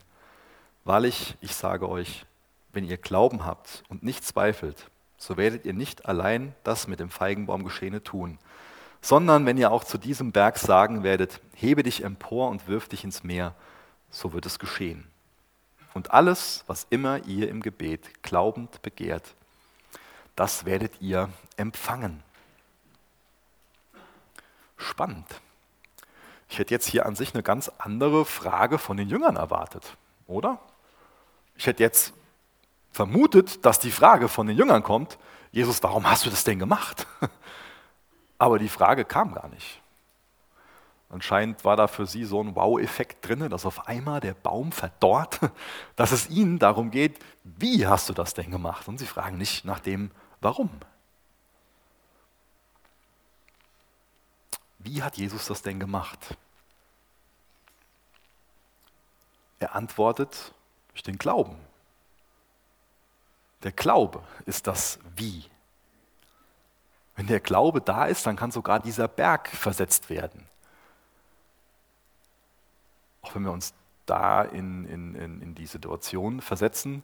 Wahrlich, 0.83 1.37
ich 1.41 1.55
sage 1.55 1.87
euch, 1.87 2.25
wenn 2.73 2.83
ihr 2.83 2.97
Glauben 2.97 3.45
habt 3.45 3.83
und 3.87 4.03
nicht 4.03 4.25
zweifelt, 4.25 4.89
so 5.17 5.37
werdet 5.37 5.65
ihr 5.65 5.73
nicht 5.73 6.07
allein 6.07 6.55
das 6.63 6.87
mit 6.87 6.99
dem 6.99 7.11
Feigenbaum 7.11 7.63
geschehene 7.63 8.03
tun, 8.03 8.39
sondern 9.01 9.45
wenn 9.45 9.57
ihr 9.57 9.71
auch 9.71 9.83
zu 9.83 9.97
diesem 9.97 10.31
Berg 10.31 10.57
sagen 10.57 11.03
werdet, 11.03 11.41
hebe 11.55 11.83
dich 11.83 12.03
empor 12.03 12.49
und 12.49 12.67
wirf 12.67 12.87
dich 12.87 13.03
ins 13.03 13.23
Meer, 13.23 13.55
so 14.09 14.33
wird 14.33 14.45
es 14.45 14.59
geschehen. 14.59 15.07
Und 15.93 16.11
alles, 16.11 16.63
was 16.67 16.87
immer 16.89 17.25
ihr 17.25 17.49
im 17.49 17.61
Gebet 17.61 18.23
glaubend 18.23 18.81
begehrt, 18.81 19.33
das 20.35 20.65
werdet 20.65 21.01
ihr 21.01 21.29
empfangen. 21.57 22.23
Spannend. 24.77 25.27
Ich 26.49 26.59
hätte 26.59 26.73
jetzt 26.73 26.87
hier 26.87 27.05
an 27.05 27.15
sich 27.15 27.33
eine 27.33 27.43
ganz 27.43 27.71
andere 27.77 28.25
Frage 28.25 28.77
von 28.77 28.97
den 28.97 29.09
Jüngern 29.09 29.35
erwartet, 29.35 29.97
oder? 30.27 30.59
Ich 31.55 31.67
hätte 31.67 31.83
jetzt 31.83 32.13
vermutet, 32.91 33.65
dass 33.65 33.79
die 33.79 33.91
Frage 33.91 34.27
von 34.27 34.47
den 34.47 34.57
Jüngern 34.57 34.83
kommt, 34.83 35.17
Jesus, 35.51 35.83
warum 35.83 36.09
hast 36.09 36.25
du 36.25 36.29
das 36.29 36.43
denn 36.43 36.59
gemacht? 36.59 37.05
Aber 38.41 38.57
die 38.57 38.69
Frage 38.69 39.05
kam 39.05 39.35
gar 39.35 39.49
nicht. 39.49 39.79
Anscheinend 41.09 41.63
war 41.63 41.75
da 41.75 41.85
für 41.85 42.07
sie 42.07 42.25
so 42.25 42.41
ein 42.41 42.55
Wow-Effekt 42.55 43.27
drin, 43.27 43.47
dass 43.51 43.67
auf 43.67 43.87
einmal 43.87 44.19
der 44.19 44.33
Baum 44.33 44.71
verdorrt, 44.71 45.39
dass 45.95 46.11
es 46.11 46.27
ihnen 46.27 46.57
darum 46.57 46.89
geht, 46.89 47.19
wie 47.43 47.85
hast 47.85 48.09
du 48.09 48.13
das 48.13 48.33
denn 48.33 48.49
gemacht? 48.49 48.87
Und 48.87 48.97
sie 48.97 49.05
fragen 49.05 49.37
nicht 49.37 49.63
nach 49.63 49.79
dem 49.79 50.09
Warum. 50.39 50.71
Wie 54.79 55.03
hat 55.03 55.17
Jesus 55.17 55.45
das 55.45 55.61
denn 55.61 55.79
gemacht? 55.79 56.35
Er 59.59 59.75
antwortet 59.75 60.51
durch 60.93 61.03
den 61.03 61.19
Glauben. 61.19 61.57
Der 63.61 63.71
Glaube 63.71 64.23
ist 64.47 64.65
das 64.65 64.97
Wie. 65.15 65.50
Wenn 67.21 67.27
der 67.27 67.39
Glaube 67.39 67.81
da 67.81 68.07
ist, 68.07 68.25
dann 68.25 68.35
kann 68.35 68.49
sogar 68.49 68.79
dieser 68.79 69.07
Berg 69.07 69.47
versetzt 69.49 70.09
werden. 70.09 70.47
Auch 73.21 73.35
wenn 73.35 73.43
wir 73.43 73.51
uns 73.51 73.75
da 74.07 74.41
in, 74.41 74.85
in, 74.85 75.13
in, 75.13 75.39
in 75.39 75.53
die 75.53 75.67
Situation 75.67 76.41
versetzen, 76.41 77.03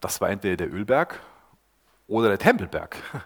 das 0.00 0.22
war 0.22 0.30
entweder 0.30 0.56
der 0.56 0.72
Ölberg 0.72 1.20
oder 2.08 2.28
der 2.28 2.38
Tempelberg. 2.38 2.96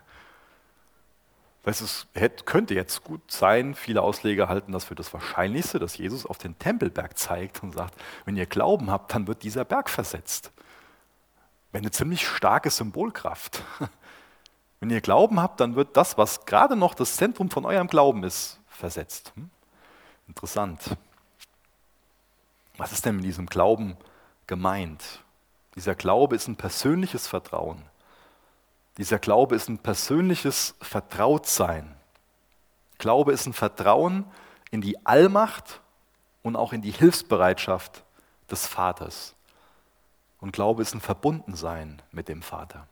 Das 1.62 1.80
ist, 1.80 2.06
könnte 2.44 2.74
jetzt 2.74 3.02
gut 3.02 3.22
sein, 3.28 3.74
viele 3.74 4.00
Ausleger 4.00 4.48
halten 4.48 4.70
das 4.70 4.84
für 4.84 4.94
das 4.94 5.12
Wahrscheinlichste, 5.12 5.80
dass 5.80 5.96
Jesus 5.96 6.24
auf 6.24 6.38
den 6.38 6.56
Tempelberg 6.60 7.18
zeigt 7.18 7.60
und 7.64 7.72
sagt, 7.72 7.92
wenn 8.24 8.36
ihr 8.36 8.46
Glauben 8.46 8.88
habt, 8.88 9.12
dann 9.12 9.26
wird 9.26 9.42
dieser 9.42 9.64
Berg 9.64 9.90
versetzt. 9.90 10.52
Wäre 11.72 11.82
eine 11.82 11.90
ziemlich 11.90 12.24
starke 12.26 12.70
Symbolkraft. 12.70 13.64
Wenn 14.80 14.90
ihr 14.90 15.00
Glauben 15.00 15.40
habt, 15.40 15.60
dann 15.60 15.74
wird 15.74 15.96
das, 15.96 16.18
was 16.18 16.44
gerade 16.44 16.76
noch 16.76 16.94
das 16.94 17.16
Zentrum 17.16 17.50
von 17.50 17.64
eurem 17.64 17.86
Glauben 17.86 18.24
ist, 18.24 18.60
versetzt. 18.68 19.32
Hm? 19.34 19.50
Interessant. 20.28 20.96
Was 22.76 22.92
ist 22.92 23.06
denn 23.06 23.16
mit 23.16 23.24
diesem 23.24 23.46
Glauben 23.46 23.96
gemeint? 24.46 25.22
Dieser 25.76 25.94
Glaube 25.94 26.36
ist 26.36 26.48
ein 26.48 26.56
persönliches 26.56 27.26
Vertrauen. 27.26 27.82
Dieser 28.98 29.18
Glaube 29.18 29.54
ist 29.54 29.68
ein 29.68 29.78
persönliches 29.78 30.74
Vertrautsein. 30.80 31.96
Glaube 32.98 33.32
ist 33.32 33.46
ein 33.46 33.52
Vertrauen 33.52 34.24
in 34.70 34.80
die 34.80 35.04
Allmacht 35.06 35.80
und 36.42 36.56
auch 36.56 36.72
in 36.72 36.82
die 36.82 36.92
Hilfsbereitschaft 36.92 38.04
des 38.50 38.66
Vaters. 38.66 39.34
Und 40.40 40.52
Glaube 40.52 40.82
ist 40.82 40.94
ein 40.94 41.00
Verbundensein 41.00 42.00
mit 42.10 42.28
dem 42.28 42.42
Vater. 42.42 42.88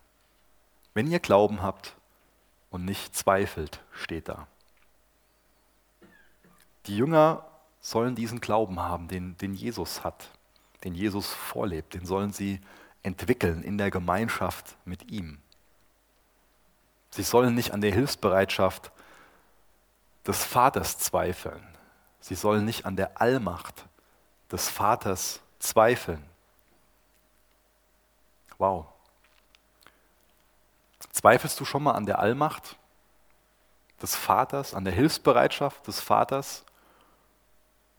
Wenn 0.95 1.11
ihr 1.11 1.19
Glauben 1.19 1.61
habt 1.61 1.95
und 2.71 2.85
nicht 2.85 3.15
zweifelt, 3.15 3.81
steht 3.93 4.29
da. 4.29 4.47
Die 6.87 6.97
Jünger 6.97 7.45
sollen 7.81 8.15
diesen 8.15 8.41
Glauben 8.41 8.81
haben, 8.81 9.09
den, 9.09 9.37
den 9.37 9.55
Jesus 9.55 10.05
hat, 10.05 10.31
den 10.85 10.95
Jesus 10.95 11.33
vorlebt, 11.33 11.95
den 11.95 12.07
sollen 12.07 12.33
sie 12.33 12.61
entwickeln 13.03 13.63
in 13.63 13.77
der 13.77 13.91
Gemeinschaft 13.91 14.77
mit 14.85 15.11
ihm. 15.11 15.39
Sie 17.11 17.23
sollen 17.23 17.55
nicht 17.55 17.73
an 17.73 17.81
der 17.81 17.93
Hilfsbereitschaft 17.93 18.91
des 20.27 20.45
Vaters 20.45 20.99
zweifeln. 20.99 21.63
Sie 22.21 22.35
sollen 22.35 22.65
nicht 22.65 22.87
an 22.87 22.97
der 22.97 23.21
Allmacht 23.21 23.85
des 24.51 24.69
Vaters 24.69 25.41
zweifeln. 25.59 26.25
Wow. 28.59 28.94
Zweifelst 31.25 31.59
du 31.59 31.65
schon 31.65 31.83
mal 31.83 31.93
an 31.93 32.05
der 32.05 32.19
Allmacht 32.19 32.77
des 34.03 34.15
Vaters, 34.15 34.75
an 34.75 34.85
der 34.85 34.93
Hilfsbereitschaft 34.93 35.87
des 35.87 35.99
Vaters? 35.99 36.67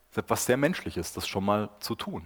Das 0.10 0.12
ist 0.12 0.18
etwas 0.26 0.46
sehr 0.46 0.58
Menschliches, 0.58 1.12
das 1.12 1.28
schon 1.28 1.44
mal 1.44 1.72
zu 1.80 1.96
tun. 1.96 2.24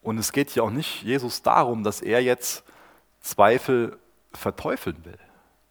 Und 0.00 0.16
es 0.18 0.30
geht 0.30 0.54
ja 0.54 0.62
auch 0.62 0.70
nicht 0.70 1.02
Jesus 1.02 1.42
darum, 1.42 1.82
dass 1.82 2.02
er 2.02 2.22
jetzt 2.22 2.62
Zweifel 3.20 3.98
verteufeln 4.32 5.04
will 5.04 5.18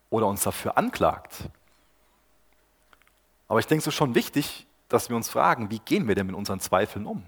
oder 0.10 0.28
uns 0.28 0.44
dafür 0.44 0.78
anklagt. 0.78 1.50
Aber 3.48 3.60
ich 3.60 3.68
denke, 3.68 3.84
es 3.84 3.88
ist 3.88 3.94
schon 3.94 4.16
wichtig, 4.16 4.68
dass 4.90 5.08
wir 5.08 5.16
uns 5.16 5.30
fragen, 5.30 5.72
wie 5.72 5.80
gehen 5.80 6.10
wir 6.10 6.16
denn 6.16 6.28
mit 6.28 6.36
unseren 6.36 6.60
Zweifeln 6.60 7.06
um? 7.06 7.24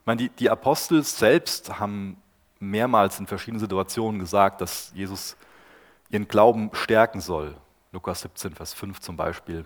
Ich 0.00 0.06
meine, 0.06 0.18
die, 0.18 0.28
die 0.28 0.50
Apostel 0.50 1.02
selbst 1.02 1.78
haben 1.78 2.20
mehrmals 2.60 3.18
in 3.18 3.26
verschiedenen 3.26 3.60
Situationen 3.60 4.20
gesagt, 4.20 4.60
dass 4.60 4.92
Jesus 4.94 5.36
ihren 6.10 6.28
Glauben 6.28 6.70
stärken 6.74 7.20
soll. 7.20 7.56
Lukas 7.92 8.20
17, 8.22 8.54
Vers 8.54 8.74
5 8.74 9.00
zum 9.00 9.16
Beispiel. 9.16 9.64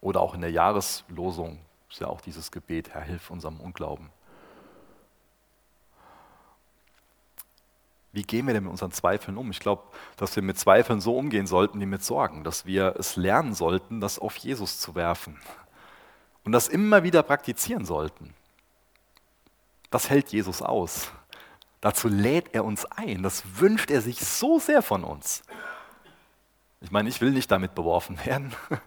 Oder 0.00 0.20
auch 0.20 0.34
in 0.34 0.40
der 0.40 0.50
Jahreslosung 0.50 1.58
ist 1.88 2.00
ja 2.00 2.08
auch 2.08 2.20
dieses 2.20 2.50
Gebet, 2.50 2.90
Herr, 2.94 3.02
hilf 3.02 3.30
unserem 3.30 3.60
Unglauben. 3.60 4.10
Wie 8.12 8.22
gehen 8.22 8.46
wir 8.46 8.52
denn 8.52 8.64
mit 8.64 8.70
unseren 8.70 8.92
Zweifeln 8.92 9.38
um? 9.38 9.50
Ich 9.50 9.60
glaube, 9.60 9.84
dass 10.16 10.36
wir 10.36 10.42
mit 10.42 10.58
Zweifeln 10.58 11.00
so 11.00 11.16
umgehen 11.16 11.46
sollten 11.46 11.80
wie 11.80 11.86
mit 11.86 12.04
Sorgen, 12.04 12.44
dass 12.44 12.66
wir 12.66 12.94
es 12.98 13.16
lernen 13.16 13.54
sollten, 13.54 14.00
das 14.00 14.18
auf 14.18 14.36
Jesus 14.36 14.78
zu 14.78 14.94
werfen 14.94 15.40
und 16.44 16.52
das 16.52 16.68
immer 16.68 17.04
wieder 17.04 17.22
praktizieren 17.22 17.86
sollten. 17.86 18.34
Das 19.92 20.08
hält 20.08 20.30
Jesus 20.30 20.62
aus. 20.62 21.12
Dazu 21.82 22.08
lädt 22.08 22.54
er 22.54 22.64
uns 22.64 22.86
ein. 22.86 23.22
Das 23.22 23.42
wünscht 23.60 23.90
er 23.90 24.00
sich 24.00 24.20
so 24.20 24.58
sehr 24.58 24.80
von 24.80 25.04
uns. 25.04 25.42
Ich 26.80 26.90
meine, 26.90 27.08
ich 27.08 27.20
will 27.20 27.30
nicht 27.30 27.50
damit 27.50 27.74
beworfen 27.74 28.18
werden, 28.24 28.52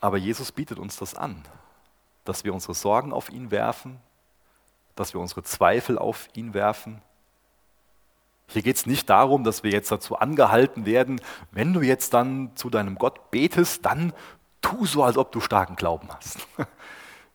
aber 0.00 0.16
Jesus 0.16 0.52
bietet 0.52 0.78
uns 0.78 0.96
das 0.96 1.14
an, 1.14 1.42
dass 2.24 2.44
wir 2.44 2.54
unsere 2.54 2.74
Sorgen 2.74 3.12
auf 3.12 3.28
ihn 3.28 3.50
werfen, 3.50 4.00
dass 4.94 5.12
wir 5.12 5.20
unsere 5.20 5.42
Zweifel 5.42 5.98
auf 5.98 6.28
ihn 6.34 6.54
werfen. 6.54 7.02
Hier 8.46 8.62
geht 8.62 8.76
es 8.76 8.86
nicht 8.86 9.10
darum, 9.10 9.44
dass 9.44 9.62
wir 9.62 9.72
jetzt 9.72 9.90
dazu 9.90 10.16
angehalten 10.16 10.86
werden, 10.86 11.20
wenn 11.50 11.72
du 11.72 11.82
jetzt 11.82 12.14
dann 12.14 12.54
zu 12.54 12.70
deinem 12.70 12.94
Gott 12.94 13.30
betest, 13.30 13.84
dann 13.84 14.12
tu 14.62 14.86
so, 14.86 15.02
als 15.02 15.18
ob 15.18 15.32
du 15.32 15.40
starken 15.40 15.76
Glauben 15.76 16.08
hast. 16.14 16.38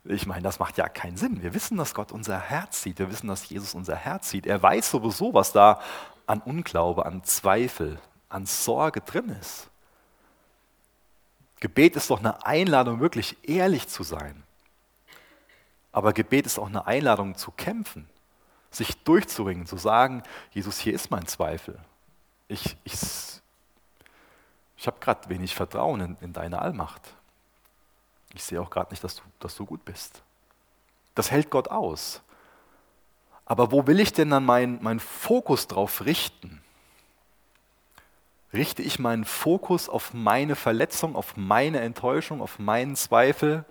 Ich 0.06 0.26
meine, 0.26 0.44
das 0.44 0.60
macht 0.60 0.78
ja 0.78 0.88
keinen 0.88 1.18
Sinn. 1.18 1.42
Wir 1.42 1.54
wissen, 1.54 1.78
dass 1.78 1.94
Gott 1.94 2.12
unser 2.12 2.40
Herz 2.40 2.82
sieht. 2.82 3.00
Wir 3.00 3.10
wissen, 3.10 3.28
dass 3.28 3.50
Jesus 3.50 3.74
unser 3.74 3.96
Herz 3.96 4.30
sieht. 4.30 4.46
Er 4.48 4.62
weiß 4.62 4.92
sowieso, 4.92 5.34
was 5.34 5.52
da 5.52 5.82
an 6.26 6.42
Unglaube, 6.42 7.06
an 7.06 7.24
Zweifel, 7.24 8.00
an 8.30 8.46
Sorge 8.46 9.02
drin 9.02 9.30
ist. 9.30 9.70
Gebet 11.60 11.96
ist 11.96 12.10
doch 12.10 12.20
eine 12.20 12.46
Einladung, 12.46 13.02
wirklich 13.02 13.38
ehrlich 13.48 13.88
zu 13.88 14.04
sein. 14.04 14.44
Aber 15.92 16.14
Gebet 16.14 16.46
ist 16.46 16.60
auch 16.60 16.68
eine 16.68 16.88
Einladung 16.88 17.36
zu 17.36 17.52
kämpfen, 17.52 18.08
sich 18.72 19.04
durchzuringen, 19.04 19.66
zu 19.66 19.78
sagen, 19.78 20.24
Jesus, 20.52 20.80
hier 20.80 20.94
ist 20.94 21.12
mein 21.12 21.26
Zweifel. 21.26 21.80
Ich, 22.48 22.78
ich, 22.84 22.94
ich 24.78 24.88
habe 24.88 25.00
gerade 25.00 25.30
wenig 25.30 25.56
Vertrauen 25.56 26.00
in, 26.02 26.18
in, 26.22 26.34
deine 26.34 26.62
Allmacht. 26.62 27.16
Ich 28.34 28.44
sehe 28.44 28.62
auch 28.62 28.70
gerade 28.70 28.92
nicht, 28.92 29.04
dass 29.04 29.16
du, 29.16 29.22
dass 29.40 29.56
du 29.56 29.66
gut 29.66 29.84
bist. 29.86 30.22
Das 31.16 31.32
hält 31.32 31.50
Gott 31.50 31.70
aus. 31.70 32.22
Aber 33.46 33.72
wo 33.72 33.88
will 33.88 34.00
ich 34.00 34.14
denn 34.14 34.30
dann 34.30 34.46
meinen 34.46 34.80
mein 34.82 35.00
Fokus 35.00 35.68
drauf 35.68 36.06
richten? 36.06 36.62
Richte 38.54 38.82
ich 38.82 39.00
meinen 39.00 39.26
Fokus 39.26 39.90
auf 39.90 40.14
meine 40.14 40.56
Verletzung, 40.56 41.16
auf 41.16 41.36
meine 41.36 41.80
Enttäuschung, 41.82 42.42
auf 42.42 42.60
meinen 42.60 42.96
Zweifel? 42.96 43.66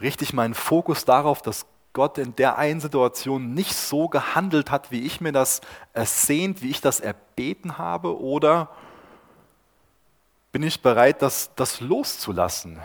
richte 0.00 0.24
ich 0.24 0.32
meinen 0.32 0.54
Fokus 0.54 1.04
darauf, 1.04 1.42
dass 1.42 1.66
Gott 1.92 2.18
in 2.18 2.36
der 2.36 2.58
einen 2.58 2.80
Situation 2.80 3.54
nicht 3.54 3.74
so 3.74 4.08
gehandelt 4.08 4.70
hat, 4.70 4.90
wie 4.90 5.02
ich 5.02 5.20
mir 5.20 5.32
das 5.32 5.62
ersehnt, 5.94 6.62
wie 6.62 6.70
ich 6.70 6.80
das 6.80 7.00
erbeten 7.00 7.78
habe? 7.78 8.20
Oder 8.20 8.68
bin 10.52 10.62
ich 10.62 10.82
bereit, 10.82 11.22
das, 11.22 11.54
das 11.56 11.80
loszulassen 11.80 12.80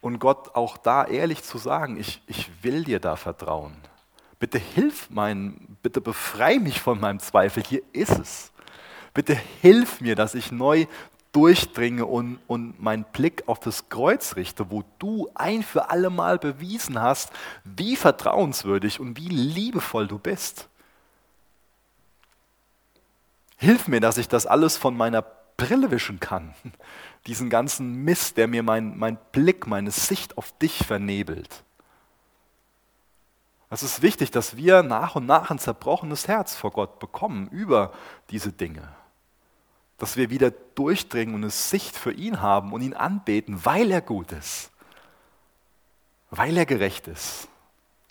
und 0.00 0.18
Gott 0.18 0.54
auch 0.54 0.76
da 0.76 1.04
ehrlich 1.04 1.42
zu 1.42 1.58
sagen, 1.58 1.98
ich, 1.98 2.22
ich 2.26 2.50
will 2.62 2.84
dir 2.84 3.00
da 3.00 3.16
vertrauen. 3.16 3.76
Bitte 4.38 4.58
hilf 4.58 5.10
mein, 5.10 5.76
bitte 5.82 6.00
befreie 6.00 6.60
mich 6.60 6.80
von 6.80 6.98
meinem 6.98 7.20
Zweifel, 7.20 7.62
hier 7.62 7.82
ist 7.92 8.18
es. 8.18 8.52
Bitte 9.12 9.38
hilf 9.60 10.00
mir, 10.00 10.14
dass 10.14 10.34
ich 10.34 10.50
neu 10.50 10.86
durchdringe 11.32 12.06
und, 12.06 12.38
und 12.46 12.80
meinen 12.80 13.04
Blick 13.04 13.44
auf 13.46 13.60
das 13.60 13.88
Kreuz 13.88 14.36
richte, 14.36 14.70
wo 14.70 14.82
du 14.98 15.28
ein 15.34 15.62
für 15.62 15.90
alle 15.90 16.10
Mal 16.10 16.38
bewiesen 16.38 17.00
hast, 17.00 17.30
wie 17.64 17.96
vertrauenswürdig 17.96 18.98
und 18.98 19.16
wie 19.16 19.28
liebevoll 19.28 20.08
du 20.08 20.18
bist. 20.18 20.68
Hilf 23.56 23.88
mir, 23.88 24.00
dass 24.00 24.16
ich 24.16 24.26
das 24.26 24.46
alles 24.46 24.76
von 24.76 24.96
meiner 24.96 25.24
Brille 25.66 25.90
wischen 25.90 26.20
kann. 26.20 26.54
Diesen 27.26 27.50
ganzen 27.50 28.04
Mist, 28.04 28.36
der 28.36 28.48
mir 28.48 28.62
meinen 28.62 28.98
mein 28.98 29.18
Blick, 29.32 29.66
meine 29.66 29.90
Sicht 29.90 30.38
auf 30.38 30.56
dich 30.58 30.78
vernebelt. 30.86 31.64
Es 33.68 33.82
ist 33.82 34.02
wichtig, 34.02 34.30
dass 34.30 34.56
wir 34.56 34.82
nach 34.82 35.14
und 35.14 35.26
nach 35.26 35.50
ein 35.50 35.58
zerbrochenes 35.58 36.26
Herz 36.26 36.56
vor 36.56 36.72
Gott 36.72 36.98
bekommen 36.98 37.48
über 37.48 37.92
diese 38.30 38.52
Dinge 38.52 38.88
dass 40.00 40.16
wir 40.16 40.30
wieder 40.30 40.50
durchdringen 40.50 41.34
und 41.34 41.42
eine 41.42 41.50
Sicht 41.50 41.94
für 41.94 42.10
ihn 42.10 42.40
haben 42.40 42.72
und 42.72 42.80
ihn 42.80 42.94
anbeten, 42.94 43.66
weil 43.66 43.90
er 43.90 44.00
gut 44.00 44.32
ist, 44.32 44.70
weil 46.30 46.56
er 46.56 46.64
gerecht 46.64 47.06
ist, 47.06 47.48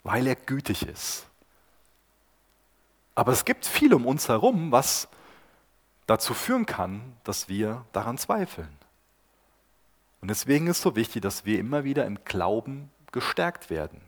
weil 0.03 0.27
er 0.27 0.35
gütig 0.35 0.83
ist. 0.83 1.25
Aber 3.15 3.31
es 3.31 3.43
gibt 3.43 3.65
viel 3.65 3.93
um 3.95 4.05
uns 4.05 4.29
herum, 4.29 4.71
was 4.71 5.07
dazu 6.10 6.34
führen 6.34 6.65
kann, 6.65 7.15
dass 7.24 7.50
wir 7.50 7.86
daran 7.93 8.17
zweifeln. 8.17 8.76
Und 10.22 10.30
deswegen 10.30 10.67
ist 10.67 10.82
so 10.82 10.95
wichtig, 10.95 11.22
dass 11.22 11.45
wir 11.45 11.60
immer 11.60 11.84
wieder 11.84 12.06
im 12.06 12.24
Glauben 12.26 12.89
gestärkt 13.12 13.69
werden, 13.69 14.02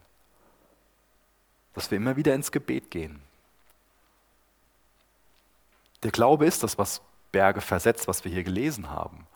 dass 1.73 1.91
wir 1.91 1.97
immer 1.97 2.15
wieder 2.17 2.33
ins 2.33 2.51
Gebet 2.51 2.91
gehen. 2.91 3.21
Der 6.03 6.11
Glaube 6.11 6.45
ist 6.45 6.63
das, 6.63 6.77
was 6.77 7.01
Berge 7.31 7.61
versetzt, 7.61 8.07
was 8.07 8.25
wir 8.25 8.31
hier 8.31 8.43
gelesen 8.43 8.89
haben. 8.89 9.27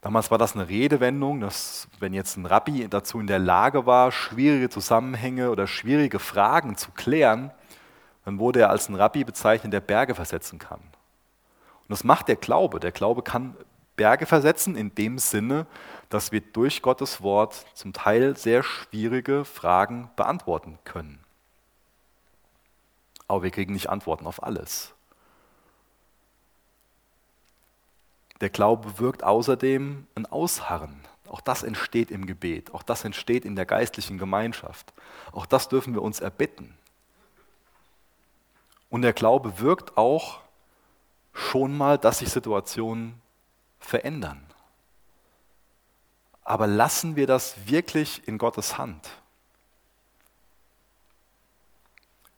Damals 0.00 0.30
war 0.30 0.38
das 0.38 0.54
eine 0.54 0.68
Redewendung, 0.68 1.40
dass 1.40 1.88
wenn 1.98 2.12
jetzt 2.12 2.36
ein 2.36 2.46
Rabbi 2.46 2.88
dazu 2.88 3.20
in 3.20 3.26
der 3.26 3.38
Lage 3.38 3.86
war, 3.86 4.10
schwierige 4.10 4.68
Zusammenhänge 4.68 5.50
oder 5.50 5.66
schwierige 5.66 6.18
Fragen 6.18 6.76
zu 6.76 6.90
klären, 6.90 7.52
dann 8.24 8.38
wurde 8.38 8.60
er 8.60 8.70
als 8.70 8.88
ein 8.88 8.94
Rabbi 8.94 9.24
bezeichnet, 9.24 9.72
der 9.72 9.80
Berge 9.80 10.14
versetzen 10.14 10.58
kann. 10.58 10.80
Und 11.84 11.90
das 11.90 12.04
macht 12.04 12.28
der 12.28 12.36
Glaube. 12.36 12.80
Der 12.80 12.92
Glaube 12.92 13.22
kann 13.22 13.56
Berge 13.96 14.26
versetzen 14.26 14.76
in 14.76 14.94
dem 14.94 15.18
Sinne, 15.18 15.66
dass 16.08 16.32
wir 16.32 16.40
durch 16.40 16.82
Gottes 16.82 17.22
Wort 17.22 17.64
zum 17.74 17.92
Teil 17.92 18.36
sehr 18.36 18.62
schwierige 18.62 19.44
Fragen 19.44 20.10
beantworten 20.16 20.78
können. 20.84 21.20
Aber 23.28 23.42
wir 23.42 23.50
kriegen 23.50 23.72
nicht 23.72 23.88
Antworten 23.88 24.26
auf 24.26 24.42
alles. 24.42 24.94
Der 28.40 28.50
Glaube 28.50 28.98
wirkt 28.98 29.22
außerdem 29.22 30.06
ein 30.14 30.26
Ausharren. 30.26 31.00
Auch 31.28 31.40
das 31.40 31.62
entsteht 31.62 32.10
im 32.10 32.26
Gebet, 32.26 32.74
auch 32.74 32.82
das 32.82 33.04
entsteht 33.04 33.44
in 33.44 33.56
der 33.56 33.64
geistlichen 33.64 34.18
Gemeinschaft. 34.18 34.92
Auch 35.32 35.46
das 35.46 35.68
dürfen 35.68 35.94
wir 35.94 36.02
uns 36.02 36.20
erbitten. 36.20 36.76
Und 38.90 39.02
der 39.02 39.14
Glaube 39.14 39.58
wirkt 39.58 39.96
auch 39.96 40.43
schon 41.34 41.76
mal, 41.76 41.98
dass 41.98 42.20
sich 42.20 42.30
Situationen 42.30 43.20
verändern. 43.78 44.40
Aber 46.42 46.66
lassen 46.66 47.16
wir 47.16 47.26
das 47.26 47.66
wirklich 47.66 48.26
in 48.26 48.38
Gottes 48.38 48.78
Hand? 48.78 49.10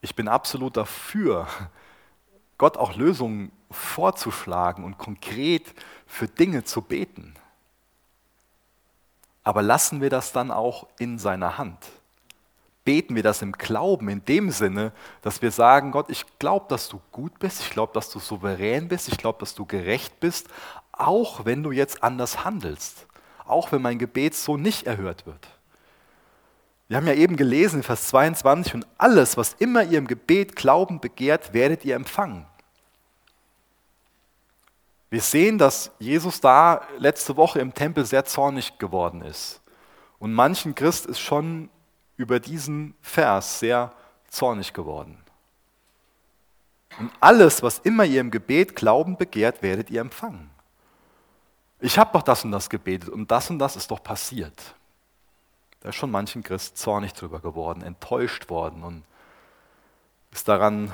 Ich 0.00 0.14
bin 0.14 0.28
absolut 0.28 0.76
dafür, 0.76 1.46
Gott 2.58 2.76
auch 2.76 2.96
Lösungen 2.96 3.52
vorzuschlagen 3.70 4.84
und 4.84 4.98
konkret 4.98 5.74
für 6.06 6.28
Dinge 6.28 6.64
zu 6.64 6.80
beten. 6.80 7.34
Aber 9.42 9.62
lassen 9.62 10.00
wir 10.00 10.10
das 10.10 10.32
dann 10.32 10.50
auch 10.50 10.88
in 10.98 11.18
seiner 11.18 11.58
Hand? 11.58 11.78
Beten 12.86 13.16
wir 13.16 13.22
das 13.24 13.42
im 13.42 13.52
Glauben, 13.52 14.08
in 14.08 14.24
dem 14.24 14.50
Sinne, 14.50 14.92
dass 15.20 15.42
wir 15.42 15.50
sagen, 15.50 15.90
Gott, 15.90 16.08
ich 16.08 16.24
glaube, 16.38 16.66
dass 16.68 16.88
du 16.88 17.00
gut 17.10 17.38
bist, 17.38 17.60
ich 17.60 17.70
glaube, 17.70 17.92
dass 17.92 18.08
du 18.08 18.20
souverän 18.20 18.88
bist, 18.88 19.08
ich 19.08 19.18
glaube, 19.18 19.40
dass 19.40 19.56
du 19.56 19.66
gerecht 19.66 20.20
bist, 20.20 20.46
auch 20.92 21.44
wenn 21.44 21.64
du 21.64 21.72
jetzt 21.72 22.04
anders 22.04 22.44
handelst, 22.44 23.06
auch 23.44 23.72
wenn 23.72 23.82
mein 23.82 23.98
Gebet 23.98 24.36
so 24.36 24.56
nicht 24.56 24.86
erhört 24.86 25.26
wird. 25.26 25.48
Wir 26.88 26.96
haben 26.96 27.08
ja 27.08 27.14
eben 27.14 27.36
gelesen 27.36 27.80
in 27.80 27.82
Vers 27.82 28.06
22, 28.06 28.74
und 28.74 28.86
alles, 28.98 29.36
was 29.36 29.54
immer 29.54 29.82
ihr 29.82 29.98
im 29.98 30.06
Gebet 30.06 30.54
glauben 30.54 31.00
begehrt, 31.00 31.52
werdet 31.52 31.84
ihr 31.84 31.96
empfangen. 31.96 32.46
Wir 35.10 35.20
sehen, 35.20 35.58
dass 35.58 35.90
Jesus 35.98 36.40
da 36.40 36.82
letzte 36.98 37.36
Woche 37.36 37.58
im 37.58 37.74
Tempel 37.74 38.04
sehr 38.04 38.24
zornig 38.24 38.78
geworden 38.78 39.22
ist. 39.22 39.60
Und 40.20 40.32
manchen 40.32 40.76
Christ 40.76 41.06
ist 41.06 41.18
schon 41.18 41.68
über 42.16 42.40
diesen 42.40 42.94
Vers 43.00 43.60
sehr 43.60 43.92
zornig 44.28 44.72
geworden. 44.72 45.18
Und 46.98 47.12
alles, 47.20 47.62
was 47.62 47.78
immer 47.80 48.04
ihr 48.04 48.20
im 48.20 48.30
Gebet 48.30 48.74
Glauben 48.74 49.16
begehrt, 49.16 49.62
werdet 49.62 49.90
ihr 49.90 50.00
empfangen. 50.00 50.50
Ich 51.80 51.98
habe 51.98 52.12
doch 52.12 52.22
das 52.22 52.44
und 52.44 52.52
das 52.52 52.70
gebetet 52.70 53.10
und 53.10 53.30
das 53.30 53.50
und 53.50 53.58
das 53.58 53.76
ist 53.76 53.90
doch 53.90 54.02
passiert. 54.02 54.74
Da 55.80 55.90
ist 55.90 55.96
schon 55.96 56.10
manchen 56.10 56.42
Christ 56.42 56.78
zornig 56.78 57.12
drüber 57.12 57.40
geworden, 57.40 57.82
enttäuscht 57.82 58.48
worden 58.48 58.82
und 58.82 59.04
ist 60.32 60.48
daran 60.48 60.90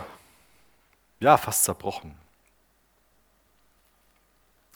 ja 1.21 1.37
fast 1.37 1.65
zerbrochen. 1.65 2.17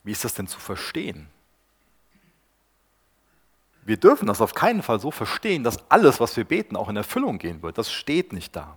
Wie 0.04 0.12
ist 0.12 0.24
das 0.24 0.34
denn 0.34 0.46
zu 0.46 0.60
verstehen? 0.60 1.28
Wir 3.86 3.96
dürfen 3.96 4.26
das 4.26 4.40
auf 4.40 4.52
keinen 4.52 4.82
Fall 4.82 4.98
so 4.98 5.12
verstehen, 5.12 5.62
dass 5.62 5.88
alles, 5.88 6.18
was 6.18 6.36
wir 6.36 6.44
beten, 6.44 6.74
auch 6.74 6.88
in 6.88 6.96
Erfüllung 6.96 7.38
gehen 7.38 7.62
wird. 7.62 7.78
Das 7.78 7.92
steht 7.92 8.32
nicht 8.32 8.56
da. 8.56 8.76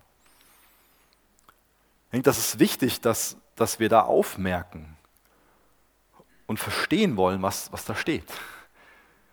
Ich 2.05 2.11
denke, 2.11 2.25
das 2.25 2.37
ist 2.37 2.59
wichtig, 2.59 3.01
dass, 3.01 3.35
dass 3.55 3.79
wir 3.79 3.89
da 3.89 4.01
aufmerken 4.01 4.95
und 6.45 6.59
verstehen 6.59 7.17
wollen, 7.17 7.41
was, 7.41 7.71
was 7.71 7.85
da 7.85 7.95
steht. 7.95 8.25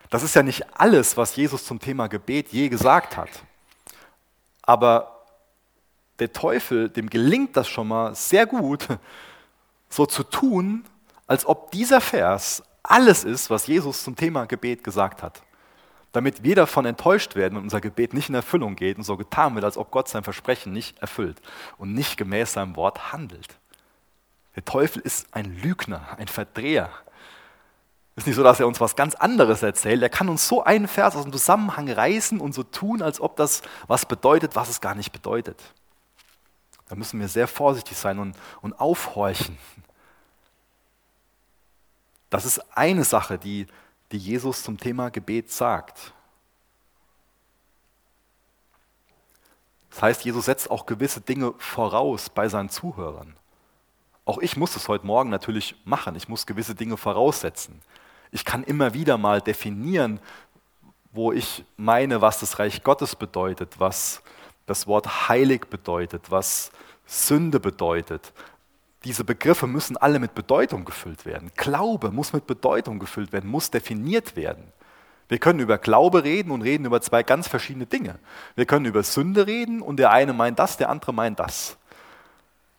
Das 0.08 0.22
ist 0.22 0.34
ja 0.34 0.42
nicht 0.42 0.64
alles, 0.80 1.18
was 1.18 1.36
Jesus 1.36 1.66
zum 1.66 1.78
Thema 1.78 2.06
Gebet 2.06 2.48
je 2.48 2.70
gesagt 2.70 3.18
hat. 3.18 3.28
Aber 4.62 5.26
der 6.18 6.32
Teufel, 6.32 6.88
dem 6.88 7.10
gelingt 7.10 7.54
das 7.54 7.68
schon 7.68 7.88
mal 7.88 8.14
sehr 8.14 8.46
gut, 8.46 8.88
so 9.90 10.06
zu 10.06 10.22
tun, 10.22 10.86
als 11.26 11.44
ob 11.44 11.70
dieser 11.70 12.00
Vers 12.00 12.62
alles 12.82 13.24
ist, 13.24 13.50
was 13.50 13.66
Jesus 13.66 14.02
zum 14.02 14.16
Thema 14.16 14.46
Gebet 14.46 14.82
gesagt 14.82 15.22
hat. 15.22 15.42
Damit 16.16 16.42
wir 16.42 16.57
davon 16.57 16.87
enttäuscht 16.87 17.35
werden 17.35 17.59
und 17.59 17.64
unser 17.64 17.83
Gebet 17.83 18.14
nicht 18.14 18.31
in 18.31 18.35
Erfüllung 18.35 18.74
geht 18.74 18.96
und 18.96 19.05
so 19.05 19.18
getan 19.18 19.55
wird, 19.55 19.66
als 19.66 19.76
ob 19.76 19.90
Gott 19.90 20.09
sein 20.09 20.24
Versprechen 20.24 20.72
nicht 20.72 20.98
erfüllt 21.00 21.42
und 21.76 21.92
nicht 21.92 22.16
gemäß 22.16 22.55
seinem 22.55 22.74
Wort 22.74 23.12
handelt. 23.12 23.59
Der 24.55 24.64
Teufel 24.64 25.02
ist 25.02 25.26
ein 25.33 25.44
Lügner, 25.61 26.16
ein 26.16 26.26
Verdreher. 26.26 26.88
Es 28.14 28.22
ist 28.22 28.29
nicht 28.29 28.37
so, 28.37 28.42
dass 28.42 28.61
er 28.61 28.66
uns 28.66 28.81
was 28.81 28.96
ganz 28.96 29.14
anderes 29.14 29.62
erzählt. 29.62 30.00
Er 30.00 30.09
kann 30.09 30.31
uns 30.31 30.48
so 30.48 30.64
einen 30.64 30.88
Vers 30.88 31.16
aus 31.16 31.24
dem 31.24 31.33
Zusammenhang 31.33 31.90
reißen 31.90 32.40
und 32.40 32.55
so 32.55 32.62
tun, 32.62 33.02
als 33.02 33.20
ob 33.20 33.37
das 33.37 33.61
was 33.87 34.07
bedeutet, 34.07 34.57
was 34.57 34.70
es 34.70 34.81
gar 34.81 34.94
nicht 34.94 35.12
bedeutet. 35.12 35.62
Da 36.88 36.94
müssen 36.94 37.20
wir 37.20 37.29
sehr 37.29 37.46
vorsichtig 37.46 37.98
sein 37.98 38.18
und, 38.18 38.35
und 38.62 38.81
aufhorchen 38.81 39.59
das 42.31 42.44
ist 42.44 42.76
eine 42.76 43.05
Sache, 43.05 43.38
die, 43.38 43.66
die 44.16 44.31
Jesus 44.31 44.62
zum 44.62 44.79
Thema 44.79 45.11
Gebet 45.11 45.50
sagt. 45.50 46.14
Das 49.90 50.00
heißt, 50.00 50.24
Jesus 50.24 50.46
setzt 50.46 50.70
auch 50.70 50.87
gewisse 50.87 51.20
Dinge 51.20 51.52
voraus 51.59 52.31
bei 52.31 52.48
seinen 52.48 52.70
Zuhörern. 52.70 53.37
Auch 54.24 54.38
ich 54.38 54.57
muss 54.57 54.74
es 54.74 54.88
heute 54.88 55.07
Morgen 55.07 55.29
natürlich 55.29 55.76
machen. 55.85 56.16
Ich 56.16 56.29
muss 56.29 56.46
gewisse 56.46 56.74
Dinge 56.74 56.96
voraussetzen. 56.96 57.83
Ich 58.31 58.46
kann 58.46 58.64
immer 58.64 58.94
wieder 58.94 59.18
mal 59.18 59.42
definieren, 59.42 60.18
wo 61.12 61.31
ich 61.31 61.64
meine, 61.76 62.22
was 62.22 62.40
das 62.40 62.59
Reich 62.59 62.83
Gottes 62.83 63.16
bedeutet, 63.16 63.79
was 63.79 64.22
das 64.64 64.87
Wort 64.87 65.29
heilig 65.29 65.66
bedeutet, 65.68 66.31
was 66.31 66.72
Sünde 67.05 67.61
bedeutet, 67.61 68.33
diese 69.04 69.24
Begriffe 69.24 69.66
müssen 69.66 69.96
alle 69.96 70.18
mit 70.18 70.35
Bedeutung 70.35 70.85
gefüllt 70.85 71.26
werden. 71.26 71.50
Glaube 71.56 72.11
muss 72.11 72.32
mit 72.32 72.46
Bedeutung 72.46 72.98
gefüllt 72.98 73.32
werden, 73.32 73.48
muss 73.48 73.70
definiert 73.70 74.37
werden. 74.37 74.72
Wir 75.28 75.38
können 75.38 75.61
über 75.61 75.78
Glaube 75.78 76.24
reden 76.24 76.50
und 76.50 76.62
reden 76.62 76.85
über 76.85 77.00
zwei 77.00 77.22
ganz 77.22 77.48
verschiedene 77.48 77.87
Dinge. 77.87 78.18
Wir 78.54 78.64
können 78.64 78.85
über 78.85 79.02
Sünde 79.02 79.46
reden 79.46 79.82
und 79.82 79.98
der 79.98 80.11
eine 80.12 80.32
meint 80.32 80.59
das, 80.59 80.76
der 80.76 80.88
andere 80.88 81.12
meint 81.12 81.40
das. 81.40 81.76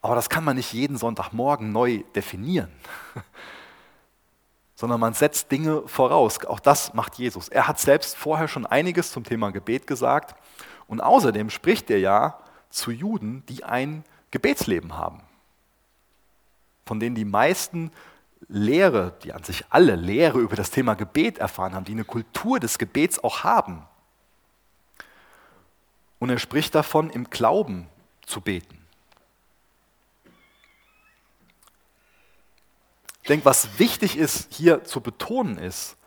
Aber 0.01 0.15
das 0.15 0.30
kann 0.30 0.43
man 0.43 0.56
nicht 0.56 0.73
jeden 0.73 0.97
Sonntagmorgen 0.97 1.71
neu 1.71 2.03
definieren, 2.15 2.71
sondern 4.75 4.99
man 4.99 5.13
setzt 5.13 5.51
Dinge 5.51 5.84
voraus. 5.88 6.43
Auch 6.45 6.62
das 6.62 6.93
macht 6.93 7.15
Jesus. 7.15 7.49
Er 7.49 7.67
hat 7.67 7.80
selbst 7.80 8.15
vorher 8.15 8.47
schon 8.47 8.65
einiges 8.65 9.12
zum 9.12 9.23
Thema 9.23 9.51
Gebet 9.51 9.86
gesagt 9.86 10.36
und 10.88 11.01
außerdem 11.01 11.49
spricht 11.49 11.89
er 11.89 11.99
ja 11.99 12.39
zu 12.69 12.91
Juden, 12.91 13.43
die 13.49 13.65
ein 13.65 14.03
Gebetsleben 14.32 14.97
haben 14.97 15.27
von 16.88 17.00
denen 17.00 17.15
die 17.15 17.26
meisten 17.26 17.91
Lehre, 18.47 19.13
die 19.23 19.34
an 19.34 19.43
sich 19.43 19.65
alle 19.69 19.95
Lehre 19.95 20.39
über 20.39 20.56
das 20.56 20.71
Thema 20.71 20.95
Gebet 20.95 21.38
erfahren 21.38 21.76
haben, 21.76 21.86
die 21.86 21.91
eine 21.91 22.06
Kultur 22.06 22.60
des 22.60 22.78
Gebets 22.78 23.23
auch 23.23 23.43
haben. 23.43 23.86
Und 26.19 26.30
er 26.30 26.39
spricht 26.39 26.73
davon, 26.73 27.10
im 27.10 27.30
Glauben 27.30 27.88
zu 28.26 28.41
beten. 28.41 28.78
Ich 33.21 33.28
denke, 33.28 33.45
was 33.45 33.78
wichtig 33.78 34.17
ist, 34.17 34.54
hier 34.54 34.86
zu 34.86 35.02
betonen, 35.02 35.58
ist, 35.58 35.97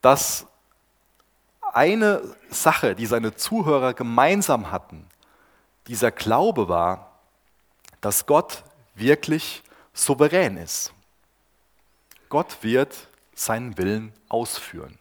dass 0.00 0.46
eine 1.72 2.22
Sache, 2.48 2.94
die 2.94 3.06
seine 3.06 3.34
Zuhörer 3.34 3.92
gemeinsam 3.92 4.70
hatten, 4.70 5.06
dieser 5.88 6.10
Glaube 6.12 6.68
war, 6.68 7.18
dass 8.00 8.26
Gott 8.26 8.62
wirklich 8.94 9.62
souverän 9.98 10.56
ist. 10.56 10.92
Gott 12.28 12.58
wird 12.62 13.08
seinen 13.34 13.76
Willen 13.78 14.12
ausführen. 14.28 14.98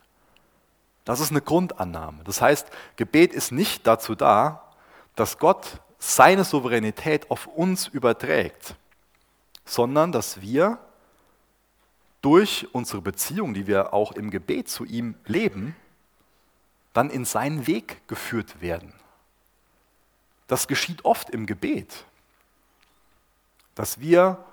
Das 1.05 1.19
ist 1.19 1.31
eine 1.31 1.41
Grundannahme. 1.41 2.23
Das 2.23 2.41
heißt, 2.41 2.67
Gebet 2.95 3.33
ist 3.33 3.51
nicht 3.51 3.87
dazu 3.87 4.15
da, 4.15 4.73
dass 5.15 5.37
Gott 5.37 5.81
seine 5.99 6.43
Souveränität 6.43 7.31
auf 7.31 7.47
uns 7.47 7.87
überträgt, 7.87 8.75
sondern 9.65 10.11
dass 10.11 10.41
wir 10.41 10.79
durch 12.21 12.67
unsere 12.73 13.01
Beziehung, 13.01 13.53
die 13.53 13.67
wir 13.67 13.93
auch 13.93 14.11
im 14.11 14.29
Gebet 14.31 14.69
zu 14.69 14.83
ihm 14.83 15.15
leben, 15.25 15.75
dann 16.93 17.09
in 17.09 17.25
seinen 17.25 17.67
Weg 17.67 18.07
geführt 18.07 18.61
werden. 18.61 18.93
Das 20.47 20.67
geschieht 20.67 21.05
oft 21.05 21.29
im 21.29 21.45
Gebet, 21.45 22.05
dass 23.75 23.99
wir 23.99 24.43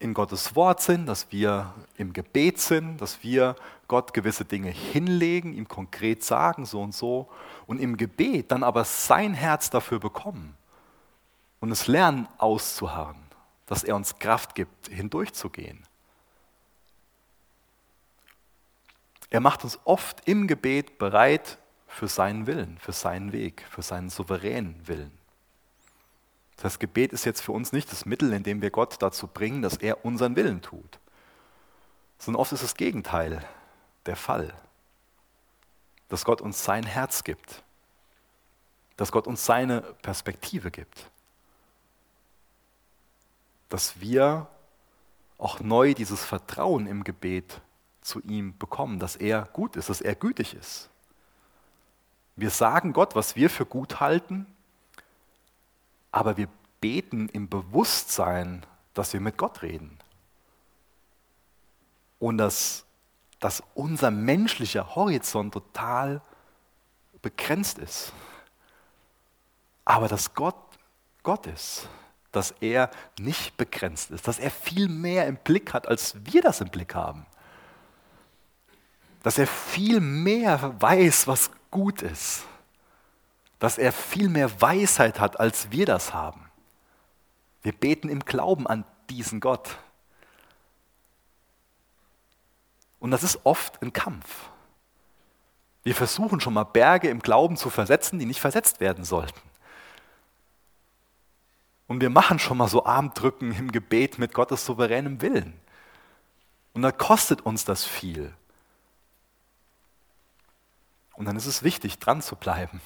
in 0.00 0.14
Gottes 0.14 0.54
Wort 0.54 0.80
sind, 0.80 1.06
dass 1.06 1.32
wir 1.32 1.74
im 1.96 2.12
Gebet 2.12 2.60
sind, 2.60 3.00
dass 3.00 3.22
wir 3.22 3.56
Gott 3.88 4.14
gewisse 4.14 4.44
Dinge 4.44 4.70
hinlegen, 4.70 5.54
ihm 5.54 5.66
konkret 5.66 6.22
sagen, 6.22 6.66
so 6.66 6.82
und 6.82 6.94
so, 6.94 7.28
und 7.66 7.80
im 7.80 7.96
Gebet 7.96 8.52
dann 8.52 8.62
aber 8.62 8.84
sein 8.84 9.34
Herz 9.34 9.70
dafür 9.70 9.98
bekommen 9.98 10.54
und 11.60 11.72
es 11.72 11.88
lernen 11.88 12.28
auszuharren, 12.38 13.20
dass 13.66 13.82
er 13.82 13.96
uns 13.96 14.18
Kraft 14.18 14.54
gibt, 14.54 14.88
hindurchzugehen. 14.88 15.82
Er 19.30 19.40
macht 19.40 19.64
uns 19.64 19.78
oft 19.84 20.26
im 20.26 20.46
Gebet 20.46 20.98
bereit 20.98 21.58
für 21.86 22.08
seinen 22.08 22.46
Willen, 22.46 22.78
für 22.78 22.92
seinen 22.92 23.32
Weg, 23.32 23.64
für 23.68 23.82
seinen 23.82 24.10
souveränen 24.10 24.86
Willen. 24.86 25.17
Das 26.58 26.80
Gebet 26.80 27.12
ist 27.12 27.24
jetzt 27.24 27.40
für 27.40 27.52
uns 27.52 27.72
nicht 27.72 27.90
das 27.92 28.04
Mittel, 28.04 28.32
in 28.32 28.42
dem 28.42 28.60
wir 28.60 28.70
Gott 28.70 28.96
dazu 29.00 29.28
bringen, 29.28 29.62
dass 29.62 29.76
er 29.76 30.04
unseren 30.04 30.34
Willen 30.34 30.60
tut, 30.60 30.98
sondern 32.18 32.40
oft 32.40 32.52
ist 32.52 32.64
das 32.64 32.74
Gegenteil 32.74 33.44
der 34.06 34.16
Fall. 34.16 34.52
Dass 36.08 36.24
Gott 36.24 36.40
uns 36.40 36.64
sein 36.64 36.84
Herz 36.84 37.22
gibt, 37.22 37.62
dass 38.96 39.12
Gott 39.12 39.28
uns 39.28 39.44
seine 39.44 39.82
Perspektive 40.02 40.72
gibt, 40.72 41.10
dass 43.68 44.00
wir 44.00 44.48
auch 45.36 45.60
neu 45.60 45.94
dieses 45.94 46.24
Vertrauen 46.24 46.88
im 46.88 47.04
Gebet 47.04 47.60
zu 48.00 48.20
ihm 48.22 48.58
bekommen, 48.58 48.98
dass 48.98 49.14
er 49.14 49.42
gut 49.52 49.76
ist, 49.76 49.90
dass 49.90 50.00
er 50.00 50.16
gütig 50.16 50.54
ist. 50.54 50.90
Wir 52.34 52.50
sagen 52.50 52.92
Gott, 52.92 53.14
was 53.14 53.36
wir 53.36 53.50
für 53.50 53.66
gut 53.66 54.00
halten, 54.00 54.46
aber 56.10 56.36
wir 56.36 56.48
beten 56.80 57.28
im 57.28 57.48
Bewusstsein, 57.48 58.64
dass 58.94 59.12
wir 59.12 59.20
mit 59.20 59.36
Gott 59.36 59.62
reden. 59.62 59.98
Und 62.18 62.38
dass, 62.38 62.84
dass 63.40 63.62
unser 63.74 64.10
menschlicher 64.10 64.94
Horizont 64.94 65.54
total 65.54 66.20
begrenzt 67.22 67.78
ist. 67.78 68.12
Aber 69.84 70.08
dass 70.08 70.34
Gott 70.34 70.56
Gott 71.22 71.46
ist, 71.46 71.88
dass 72.32 72.52
er 72.60 72.90
nicht 73.18 73.56
begrenzt 73.56 74.10
ist, 74.10 74.26
dass 74.26 74.38
er 74.38 74.50
viel 74.50 74.88
mehr 74.88 75.26
im 75.26 75.36
Blick 75.36 75.74
hat, 75.74 75.88
als 75.88 76.14
wir 76.24 76.40
das 76.42 76.60
im 76.60 76.68
Blick 76.68 76.94
haben. 76.94 77.26
Dass 79.22 79.38
er 79.38 79.46
viel 79.46 80.00
mehr 80.00 80.74
weiß, 80.80 81.26
was 81.26 81.50
gut 81.70 82.02
ist. 82.02 82.44
Dass 83.58 83.78
er 83.78 83.92
viel 83.92 84.28
mehr 84.28 84.60
Weisheit 84.60 85.18
hat, 85.20 85.40
als 85.40 85.70
wir 85.70 85.86
das 85.86 86.14
haben. 86.14 86.48
Wir 87.62 87.72
beten 87.72 88.08
im 88.08 88.24
Glauben 88.24 88.66
an 88.66 88.84
diesen 89.10 89.40
Gott. 89.40 89.78
Und 93.00 93.10
das 93.10 93.22
ist 93.22 93.40
oft 93.44 93.82
ein 93.82 93.92
Kampf. 93.92 94.50
Wir 95.82 95.94
versuchen 95.94 96.40
schon 96.40 96.54
mal 96.54 96.64
Berge 96.64 97.08
im 97.08 97.20
Glauben 97.20 97.56
zu 97.56 97.70
versetzen, 97.70 98.18
die 98.18 98.26
nicht 98.26 98.40
versetzt 98.40 98.80
werden 98.80 99.04
sollten. 99.04 99.40
Und 101.86 102.00
wir 102.02 102.10
machen 102.10 102.38
schon 102.38 102.58
mal 102.58 102.68
so 102.68 102.84
Armdrücken 102.84 103.52
im 103.52 103.72
Gebet 103.72 104.18
mit 104.18 104.34
Gottes 104.34 104.66
souveränem 104.66 105.22
Willen. 105.22 105.58
Und 106.74 106.82
da 106.82 106.92
kostet 106.92 107.40
uns 107.40 107.64
das 107.64 107.84
viel. 107.84 108.34
Und 111.14 111.24
dann 111.24 111.36
ist 111.36 111.46
es 111.46 111.62
wichtig, 111.62 111.98
dran 111.98 112.20
zu 112.20 112.36
bleiben 112.36 112.80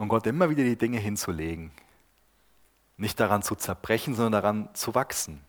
und 0.00 0.08
Gott 0.08 0.26
immer 0.26 0.48
wieder 0.48 0.64
die 0.64 0.78
Dinge 0.78 0.98
hinzulegen. 0.98 1.70
Nicht 2.96 3.20
daran 3.20 3.42
zu 3.42 3.54
zerbrechen, 3.54 4.14
sondern 4.14 4.32
daran 4.32 4.68
zu 4.72 4.94
wachsen. 4.94 5.42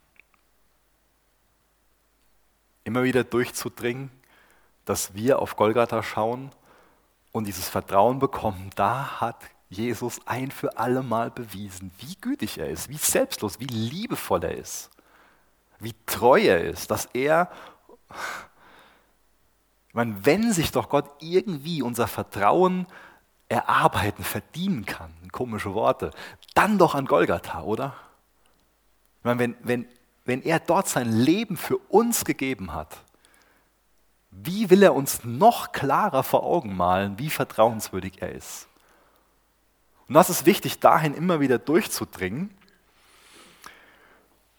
Immer 2.83 3.03
wieder 3.03 3.23
durchzudringen, 3.23 4.11
dass 4.83 5.13
wir 5.13 5.39
auf 5.39 5.55
Golgatha 5.55 6.03
schauen 6.03 6.51
und 7.31 7.47
dieses 7.47 7.69
Vertrauen 7.69 8.19
bekommen, 8.19 8.71
da 8.75 9.21
hat 9.21 9.41
Jesus 9.69 10.19
ein 10.25 10.51
für 10.51 10.77
alle 10.77 11.01
Mal 11.01 11.31
bewiesen, 11.31 11.89
wie 11.99 12.17
gütig 12.19 12.57
er 12.57 12.67
ist, 12.67 12.89
wie 12.89 12.97
selbstlos, 12.97 13.61
wie 13.61 13.67
liebevoll 13.67 14.43
er 14.43 14.57
ist, 14.57 14.89
wie 15.79 15.95
treu 16.05 16.41
er 16.41 16.61
ist, 16.61 16.91
dass 16.91 17.05
er, 17.13 17.49
ich 19.87 19.93
meine, 19.93 20.25
wenn 20.25 20.51
sich 20.51 20.73
doch 20.73 20.89
Gott 20.89 21.09
irgendwie 21.21 21.81
unser 21.81 22.07
Vertrauen 22.07 22.85
erarbeiten, 23.51 24.23
verdienen 24.23 24.85
kann, 24.85 25.11
komische 25.31 25.73
Worte, 25.73 26.11
dann 26.53 26.77
doch 26.77 26.95
an 26.95 27.05
Golgatha, 27.05 27.61
oder? 27.63 27.93
Ich 29.19 29.25
meine, 29.25 29.39
wenn, 29.39 29.55
wenn, 29.61 29.87
wenn 30.25 30.41
er 30.41 30.59
dort 30.59 30.87
sein 30.87 31.11
Leben 31.11 31.57
für 31.57 31.77
uns 31.77 32.23
gegeben 32.23 32.73
hat, 32.73 32.97
wie 34.31 34.69
will 34.69 34.81
er 34.81 34.95
uns 34.95 35.25
noch 35.25 35.73
klarer 35.73 36.23
vor 36.23 36.43
Augen 36.43 36.75
malen, 36.75 37.19
wie 37.19 37.29
vertrauenswürdig 37.29 38.21
er 38.21 38.31
ist? 38.31 38.67
Und 40.07 40.15
das 40.15 40.29
ist 40.29 40.45
wichtig, 40.45 40.79
dahin 40.79 41.13
immer 41.13 41.41
wieder 41.41 41.59
durchzudringen. 41.59 42.49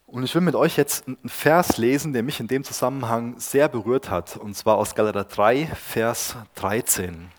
Und 0.07 0.25
ich 0.25 0.35
will 0.35 0.43
mit 0.43 0.55
euch 0.55 0.77
jetzt 0.77 1.09
einen 1.09 1.17
Vers 1.25 1.79
lesen, 1.79 2.13
der 2.13 2.23
mich 2.23 2.39
in 2.39 2.49
dem 2.49 2.65
Zusammenhang 2.65 3.39
sehr 3.39 3.69
berührt 3.69 4.11
hat, 4.11 4.37
und 4.37 4.55
zwar 4.55 4.77
aus 4.77 4.95
Galater 4.95 5.25
3, 5.25 5.67
Vers 5.67 6.37
13. 6.57 7.31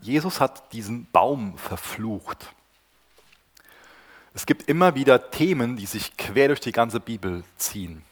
Jesus 0.00 0.40
hat 0.40 0.72
diesen 0.72 1.06
Baum 1.10 1.56
verflucht. 1.58 2.52
Es 4.34 4.46
gibt 4.46 4.68
immer 4.68 4.94
wieder 4.94 5.30
Themen, 5.30 5.76
die 5.76 5.86
sich 5.86 6.16
quer 6.16 6.48
durch 6.48 6.60
die 6.60 6.72
ganze 6.72 7.00
Bibel 7.00 7.42
ziehen 7.56 8.04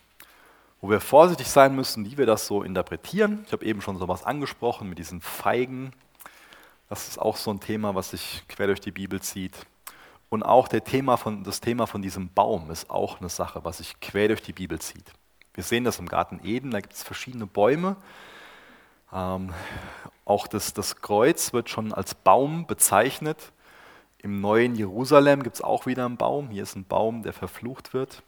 wo 0.81 0.91
wir 0.91 1.01
vorsichtig 1.01 1.49
sein 1.49 1.75
müssen, 1.75 2.05
wie 2.05 2.19
wir 2.19 2.27
das 2.27 2.47
so 2.47 2.63
interpretieren. 2.63 3.45
Ich 3.47 3.53
habe 3.53 3.65
eben 3.65 3.81
schon 3.81 3.99
so 3.99 4.09
was 4.09 4.25
angesprochen 4.25 4.89
mit 4.89 4.99
diesen 4.99 5.21
Feigen. 5.21 5.93
Das 6.89 7.09
ist 7.09 7.19
auch 7.19 7.37
so 7.37 7.51
ein 7.51 7.61
Thema, 7.61 7.95
was 7.95 8.11
sich 8.11 8.45
quer 8.49 8.69
durch 8.69 8.81
die 8.81 8.93
Bibel 8.93 9.21
zieht. 9.21 9.55
Und 10.29 10.43
auch 10.43 10.69
Thema 10.69 11.17
von, 11.17 11.45
das 11.45 11.61
Thema 11.61 11.87
von 11.87 12.03
diesem 12.03 12.29
Baum 12.29 12.71
ist 12.71 12.91
auch 12.91 13.21
eine 13.21 13.29
Sache, 13.29 13.65
was 13.65 13.79
sich 13.79 13.99
quer 14.01 14.29
durch 14.29 14.43
die 14.43 14.53
Bibel 14.53 14.79
zieht. 14.79 15.13
Wir 15.55 15.65
sehen 15.65 15.85
das 15.85 15.99
im 15.99 16.09
Garten 16.09 16.41
Eden, 16.45 16.71
da 16.71 16.81
gibt 16.81 16.93
es 16.93 17.03
verschiedene 17.03 17.47
Bäume. 17.47 17.97
Ähm, 19.17 19.55
auch 20.27 20.47
das, 20.47 20.75
das 20.75 21.01
Kreuz 21.01 21.55
wird 21.55 21.71
schon 21.71 21.93
als 21.95 22.15
Baum 22.15 22.67
bezeichnet. 22.67 23.53
Im 24.19 24.41
neuen 24.43 24.75
Jerusalem 24.75 25.43
gibt 25.43 25.57
es 25.57 25.63
auch 25.63 25.87
wieder 25.87 26.05
einen 26.05 26.19
Baum. 26.19 26.51
Hier 26.51 26.65
ist 26.65 26.77
ein 26.77 26.85
Baum, 26.85 27.23
der 27.23 27.33
verflucht 27.33 27.95
wird. 27.95 28.23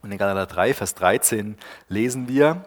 Und 0.00 0.10
in 0.10 0.18
Galater 0.18 0.46
3, 0.46 0.72
Vers 0.72 0.94
13 0.94 1.58
lesen 1.88 2.28
wir, 2.28 2.64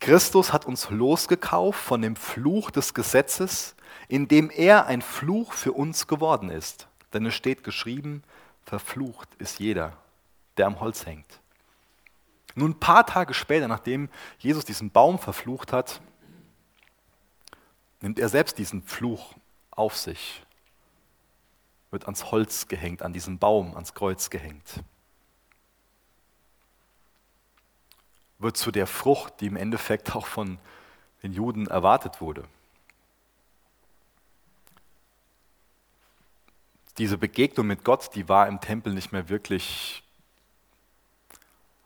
Christus 0.00 0.52
hat 0.52 0.64
uns 0.64 0.90
losgekauft 0.90 1.80
von 1.80 2.02
dem 2.02 2.14
Fluch 2.14 2.70
des 2.70 2.94
Gesetzes, 2.94 3.74
indem 4.06 4.50
er 4.50 4.86
ein 4.86 5.02
Fluch 5.02 5.52
für 5.52 5.72
uns 5.72 6.06
geworden 6.06 6.50
ist. 6.50 6.86
Denn 7.12 7.26
es 7.26 7.34
steht 7.34 7.64
geschrieben, 7.64 8.22
verflucht 8.64 9.28
ist 9.38 9.58
jeder, 9.58 9.96
der 10.56 10.66
am 10.66 10.78
Holz 10.78 11.04
hängt. 11.04 11.40
Nun 12.54 12.72
ein 12.72 12.80
paar 12.80 13.06
Tage 13.06 13.34
später, 13.34 13.66
nachdem 13.66 14.08
Jesus 14.38 14.64
diesen 14.64 14.90
Baum 14.90 15.18
verflucht 15.18 15.72
hat, 15.72 16.00
nimmt 18.00 18.18
er 18.18 18.28
selbst 18.28 18.58
diesen 18.58 18.82
Fluch 18.82 19.34
auf 19.70 19.96
sich, 19.96 20.44
wird 21.90 22.04
ans 22.04 22.30
Holz 22.30 22.68
gehängt, 22.68 23.02
an 23.02 23.12
diesen 23.12 23.38
Baum, 23.38 23.74
ans 23.74 23.94
Kreuz 23.94 24.30
gehängt. 24.30 24.82
wird 28.38 28.56
zu 28.56 28.70
der 28.70 28.86
Frucht, 28.86 29.40
die 29.40 29.46
im 29.46 29.56
Endeffekt 29.56 30.14
auch 30.14 30.26
von 30.26 30.58
den 31.22 31.32
Juden 31.32 31.66
erwartet 31.66 32.20
wurde. 32.20 32.44
Diese 36.98 37.18
Begegnung 37.18 37.66
mit 37.66 37.84
Gott, 37.84 38.14
die 38.14 38.28
war 38.28 38.48
im 38.48 38.60
Tempel 38.60 38.92
nicht 38.92 39.12
mehr 39.12 39.28
wirklich, 39.28 40.02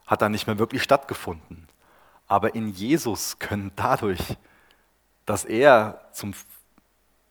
hat 0.07 0.23
da 0.23 0.29
nicht 0.29 0.47
mehr 0.47 0.59
wirklich 0.59 0.83
stattgefunden. 0.83 1.69
Aber 2.27 2.55
in 2.55 2.69
Jesus 2.69 3.39
können 3.39 3.73
dadurch, 3.77 4.37
dass 5.27 5.45
er 5.45 6.09
zum, 6.13 6.35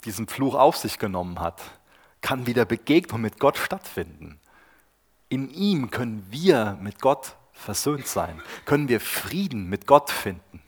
diesen 0.06 0.28
Fluch 0.28 0.56
auf 0.56 0.78
sich 0.78 1.00
genommen 1.00 1.40
hat, 1.40 1.62
kann 2.22 2.46
wieder 2.46 2.66
Begegnung 2.66 3.22
mit 3.22 3.40
Gott 3.40 3.58
stattfinden. 3.58 4.40
In 5.30 5.50
ihm 5.50 5.92
können 5.92 6.26
wir 6.30 6.78
mit 6.82 7.00
Gott 7.02 7.36
versöhnt 7.54 8.08
sein? 8.08 8.42
Können 8.66 8.88
wir 8.88 9.00
Frieden 9.00 9.70
mit 9.70 9.88
Gott 9.88 10.10
finden? 10.10 10.62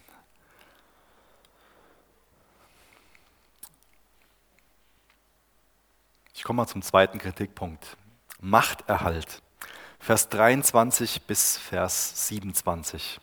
Ich 6.34 6.44
komme 6.44 6.58
mal 6.58 6.68
zum 6.68 6.82
zweiten 6.82 7.20
Kritikpunkt. 7.20 7.96
Machterhalt. 8.42 9.42
Vers 10.00 10.28
23 10.28 11.22
bis 11.22 11.58
Vers 11.58 12.28
27. 12.28 13.22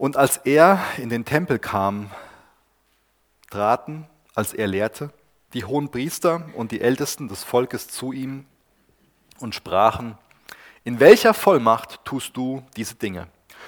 Und 0.00 0.16
als 0.16 0.38
er 0.38 0.80
in 0.96 1.10
den 1.10 1.26
Tempel 1.26 1.58
kam, 1.58 2.10
traten, 3.50 4.06
als 4.34 4.54
er 4.54 4.66
lehrte, 4.66 5.12
die 5.52 5.66
hohen 5.66 5.90
Priester 5.90 6.46
und 6.54 6.72
die 6.72 6.80
Ältesten 6.80 7.28
des 7.28 7.44
Volkes 7.44 7.86
zu 7.88 8.10
ihm 8.12 8.46
und 9.40 9.54
sprachen, 9.54 10.16
in 10.84 11.00
welcher 11.00 11.34
Vollmacht 11.34 12.02
tust 12.06 12.34
du 12.34 12.62
diese 12.76 12.94
Dinge? 12.94 13.26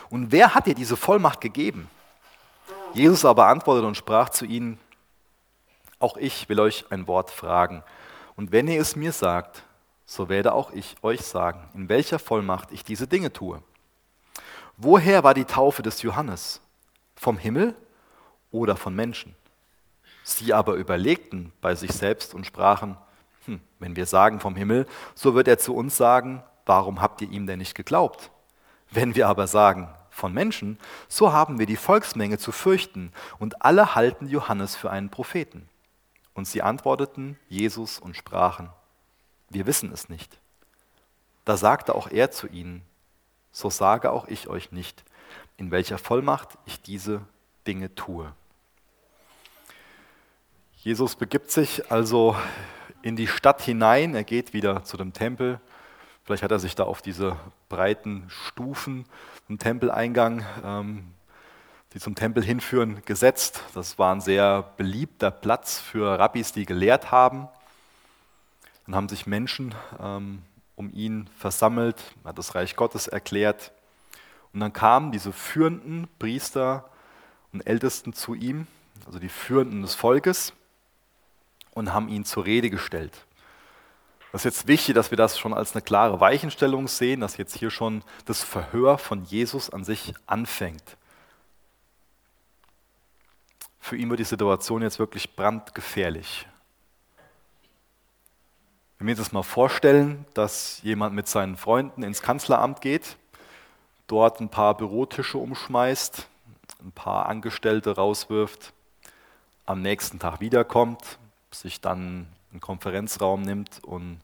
Und 0.08 0.32
wer 0.32 0.54
hat 0.54 0.66
dir 0.66 0.74
diese 0.74 0.96
Vollmacht 0.96 1.42
gegeben? 1.42 1.90
Jesus 2.94 3.26
aber 3.26 3.48
antwortete 3.48 3.86
und 3.86 3.98
sprach 3.98 4.30
zu 4.30 4.46
ihnen, 4.46 4.78
auch 5.98 6.16
ich 6.16 6.48
will 6.48 6.60
euch 6.60 6.86
ein 6.88 7.06
Wort 7.08 7.30
fragen. 7.30 7.82
Und 8.36 8.52
wenn 8.52 8.68
ihr 8.68 8.80
es 8.80 8.96
mir 8.96 9.12
sagt, 9.12 9.64
so 10.06 10.30
werde 10.30 10.54
auch 10.54 10.70
ich 10.70 10.96
euch 11.02 11.20
sagen, 11.20 11.68
in 11.74 11.90
welcher 11.90 12.18
Vollmacht 12.18 12.72
ich 12.72 12.84
diese 12.84 13.06
Dinge 13.06 13.34
tue. 13.34 13.62
Woher 14.76 15.24
war 15.24 15.34
die 15.34 15.44
Taufe 15.44 15.82
des 15.82 16.02
Johannes? 16.02 16.60
Vom 17.14 17.38
Himmel 17.38 17.74
oder 18.50 18.76
von 18.76 18.94
Menschen? 18.94 19.36
Sie 20.24 20.52
aber 20.52 20.74
überlegten 20.74 21.52
bei 21.60 21.74
sich 21.74 21.92
selbst 21.92 22.34
und 22.34 22.46
sprachen, 22.46 22.96
hm, 23.46 23.60
wenn 23.78 23.96
wir 23.96 24.06
sagen 24.06 24.40
vom 24.40 24.56
Himmel, 24.56 24.86
so 25.14 25.34
wird 25.34 25.48
er 25.48 25.58
zu 25.58 25.74
uns 25.74 25.96
sagen, 25.96 26.42
warum 26.64 27.00
habt 27.00 27.20
ihr 27.22 27.30
ihm 27.30 27.46
denn 27.46 27.58
nicht 27.58 27.74
geglaubt? 27.74 28.30
Wenn 28.90 29.14
wir 29.14 29.28
aber 29.28 29.46
sagen, 29.46 29.88
von 30.10 30.32
Menschen, 30.32 30.78
so 31.08 31.32
haben 31.32 31.58
wir 31.58 31.66
die 31.66 31.76
Volksmenge 31.76 32.38
zu 32.38 32.52
fürchten, 32.52 33.12
und 33.38 33.62
alle 33.62 33.94
halten 33.94 34.28
Johannes 34.28 34.76
für 34.76 34.90
einen 34.90 35.10
Propheten. 35.10 35.68
Und 36.34 36.46
sie 36.46 36.62
antworteten 36.62 37.38
Jesus 37.48 37.98
und 37.98 38.16
sprachen, 38.16 38.70
wir 39.48 39.66
wissen 39.66 39.90
es 39.92 40.08
nicht. 40.08 40.38
Da 41.44 41.56
sagte 41.56 41.94
auch 41.94 42.08
er 42.08 42.30
zu 42.30 42.46
ihnen, 42.46 42.82
so 43.52 43.70
sage 43.70 44.10
auch 44.10 44.26
ich 44.28 44.48
euch 44.48 44.72
nicht, 44.72 45.04
in 45.56 45.70
welcher 45.70 45.98
Vollmacht 45.98 46.58
ich 46.66 46.82
diese 46.82 47.20
Dinge 47.66 47.94
tue. 47.94 48.32
Jesus 50.76 51.14
begibt 51.14 51.50
sich 51.50 51.92
also 51.92 52.34
in 53.02 53.14
die 53.14 53.28
Stadt 53.28 53.62
hinein, 53.62 54.14
er 54.14 54.24
geht 54.24 54.52
wieder 54.52 54.82
zu 54.82 54.96
dem 54.96 55.12
Tempel. 55.12 55.60
Vielleicht 56.24 56.42
hat 56.42 56.50
er 56.50 56.58
sich 56.58 56.74
da 56.74 56.84
auf 56.84 57.02
diese 57.02 57.36
breiten 57.68 58.24
Stufen 58.28 59.04
im 59.48 59.58
Tempeleingang, 59.58 60.44
ähm, 60.64 61.04
die 61.92 62.00
zum 62.00 62.14
Tempel 62.14 62.42
hinführen, 62.42 63.02
gesetzt. 63.04 63.62
Das 63.74 63.98
war 63.98 64.14
ein 64.14 64.20
sehr 64.20 64.62
beliebter 64.76 65.30
Platz 65.30 65.78
für 65.78 66.18
Rabbis, 66.18 66.52
die 66.52 66.64
gelehrt 66.64 67.10
haben. 67.10 67.48
Dann 68.86 68.94
haben 68.94 69.08
sich 69.08 69.26
Menschen 69.26 69.74
ähm, 70.00 70.42
um 70.76 70.90
ihn 70.92 71.28
versammelt, 71.38 72.02
hat 72.24 72.38
das 72.38 72.54
Reich 72.54 72.76
Gottes 72.76 73.06
erklärt. 73.06 73.72
Und 74.52 74.60
dann 74.60 74.72
kamen 74.72 75.12
diese 75.12 75.32
führenden 75.32 76.08
Priester 76.18 76.90
und 77.52 77.66
Ältesten 77.66 78.12
zu 78.12 78.34
ihm, 78.34 78.66
also 79.06 79.18
die 79.18 79.28
Führenden 79.28 79.82
des 79.82 79.94
Volkes, 79.94 80.52
und 81.74 81.92
haben 81.92 82.08
ihn 82.08 82.24
zur 82.24 82.44
Rede 82.44 82.70
gestellt. 82.70 83.26
Das 84.32 84.42
ist 84.42 84.56
jetzt 84.56 84.68
wichtig, 84.68 84.94
dass 84.94 85.10
wir 85.10 85.18
das 85.18 85.38
schon 85.38 85.52
als 85.52 85.72
eine 85.74 85.82
klare 85.82 86.20
Weichenstellung 86.20 86.88
sehen, 86.88 87.20
dass 87.20 87.36
jetzt 87.36 87.56
hier 87.56 87.70
schon 87.70 88.02
das 88.24 88.42
Verhör 88.42 88.96
von 88.96 89.24
Jesus 89.24 89.68
an 89.68 89.84
sich 89.84 90.14
anfängt. 90.26 90.96
Für 93.78 93.96
ihn 93.96 94.08
wird 94.08 94.20
die 94.20 94.24
Situation 94.24 94.80
jetzt 94.80 94.98
wirklich 94.98 95.36
brandgefährlich. 95.36 96.46
Wenn 99.02 99.08
wir 99.08 99.14
uns 99.14 99.26
das 99.26 99.32
mal 99.32 99.42
vorstellen, 99.42 100.26
dass 100.32 100.80
jemand 100.84 101.12
mit 101.12 101.26
seinen 101.26 101.56
Freunden 101.56 102.04
ins 102.04 102.22
Kanzleramt 102.22 102.80
geht, 102.80 103.16
dort 104.06 104.38
ein 104.38 104.48
paar 104.48 104.76
Bürotische 104.76 105.38
umschmeißt, 105.38 106.28
ein 106.84 106.92
paar 106.92 107.26
Angestellte 107.26 107.96
rauswirft, 107.96 108.72
am 109.66 109.82
nächsten 109.82 110.20
Tag 110.20 110.38
wiederkommt, 110.38 111.18
sich 111.50 111.80
dann 111.80 112.28
einen 112.52 112.60
Konferenzraum 112.60 113.42
nimmt 113.42 113.82
und 113.82 114.20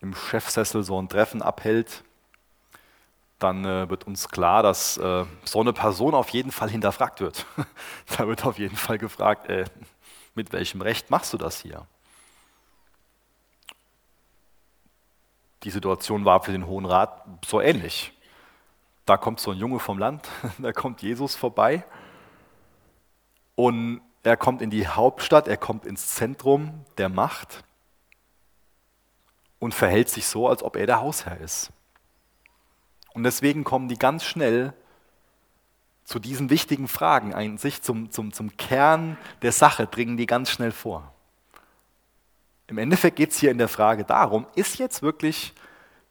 im 0.00 0.14
Chefsessel 0.14 0.82
so 0.82 0.98
ein 0.98 1.10
Treffen 1.10 1.42
abhält, 1.42 2.04
dann 3.38 3.66
äh, 3.66 3.90
wird 3.90 4.06
uns 4.06 4.30
klar, 4.30 4.62
dass 4.62 4.96
äh, 4.96 5.26
so 5.44 5.60
eine 5.60 5.74
Person 5.74 6.14
auf 6.14 6.30
jeden 6.30 6.52
Fall 6.52 6.70
hinterfragt 6.70 7.20
wird. 7.20 7.44
da 8.16 8.26
wird 8.26 8.46
auf 8.46 8.58
jeden 8.58 8.76
Fall 8.76 8.96
gefragt, 8.96 9.50
äh, 9.50 9.66
mit 10.34 10.54
welchem 10.54 10.80
Recht 10.80 11.10
machst 11.10 11.34
du 11.34 11.36
das 11.36 11.60
hier? 11.60 11.86
Die 15.64 15.70
Situation 15.70 16.24
war 16.24 16.42
für 16.42 16.52
den 16.52 16.66
Hohen 16.66 16.84
Rat 16.84 17.24
so 17.44 17.60
ähnlich. 17.60 18.12
Da 19.06 19.16
kommt 19.16 19.40
so 19.40 19.50
ein 19.50 19.58
Junge 19.58 19.78
vom 19.78 19.98
Land, 19.98 20.28
da 20.58 20.72
kommt 20.72 21.02
Jesus 21.02 21.34
vorbei 21.36 21.84
und 23.54 24.00
er 24.22 24.36
kommt 24.36 24.62
in 24.62 24.70
die 24.70 24.86
Hauptstadt, 24.86 25.48
er 25.48 25.58
kommt 25.58 25.84
ins 25.84 26.14
Zentrum 26.14 26.84
der 26.96 27.08
Macht 27.08 27.64
und 29.58 29.74
verhält 29.74 30.08
sich 30.08 30.26
so, 30.26 30.48
als 30.48 30.62
ob 30.62 30.76
er 30.76 30.86
der 30.86 31.00
Hausherr 31.00 31.38
ist. 31.40 31.70
Und 33.12 33.22
deswegen 33.22 33.64
kommen 33.64 33.88
die 33.88 33.98
ganz 33.98 34.24
schnell 34.24 34.72
zu 36.04 36.18
diesen 36.18 36.50
wichtigen 36.50 36.88
Fragen, 36.88 37.34
ein, 37.34 37.56
sich 37.56 37.80
zum, 37.80 38.10
zum, 38.10 38.32
zum 38.32 38.56
Kern 38.56 39.16
der 39.42 39.52
Sache 39.52 39.86
dringen 39.86 40.16
die 40.16 40.26
ganz 40.26 40.50
schnell 40.50 40.72
vor. 40.72 41.13
Im 42.66 42.78
Endeffekt 42.78 43.16
geht 43.16 43.30
es 43.30 43.38
hier 43.38 43.50
in 43.50 43.58
der 43.58 43.68
Frage 43.68 44.04
darum, 44.04 44.46
ist 44.54 44.78
jetzt 44.78 45.02
wirklich 45.02 45.52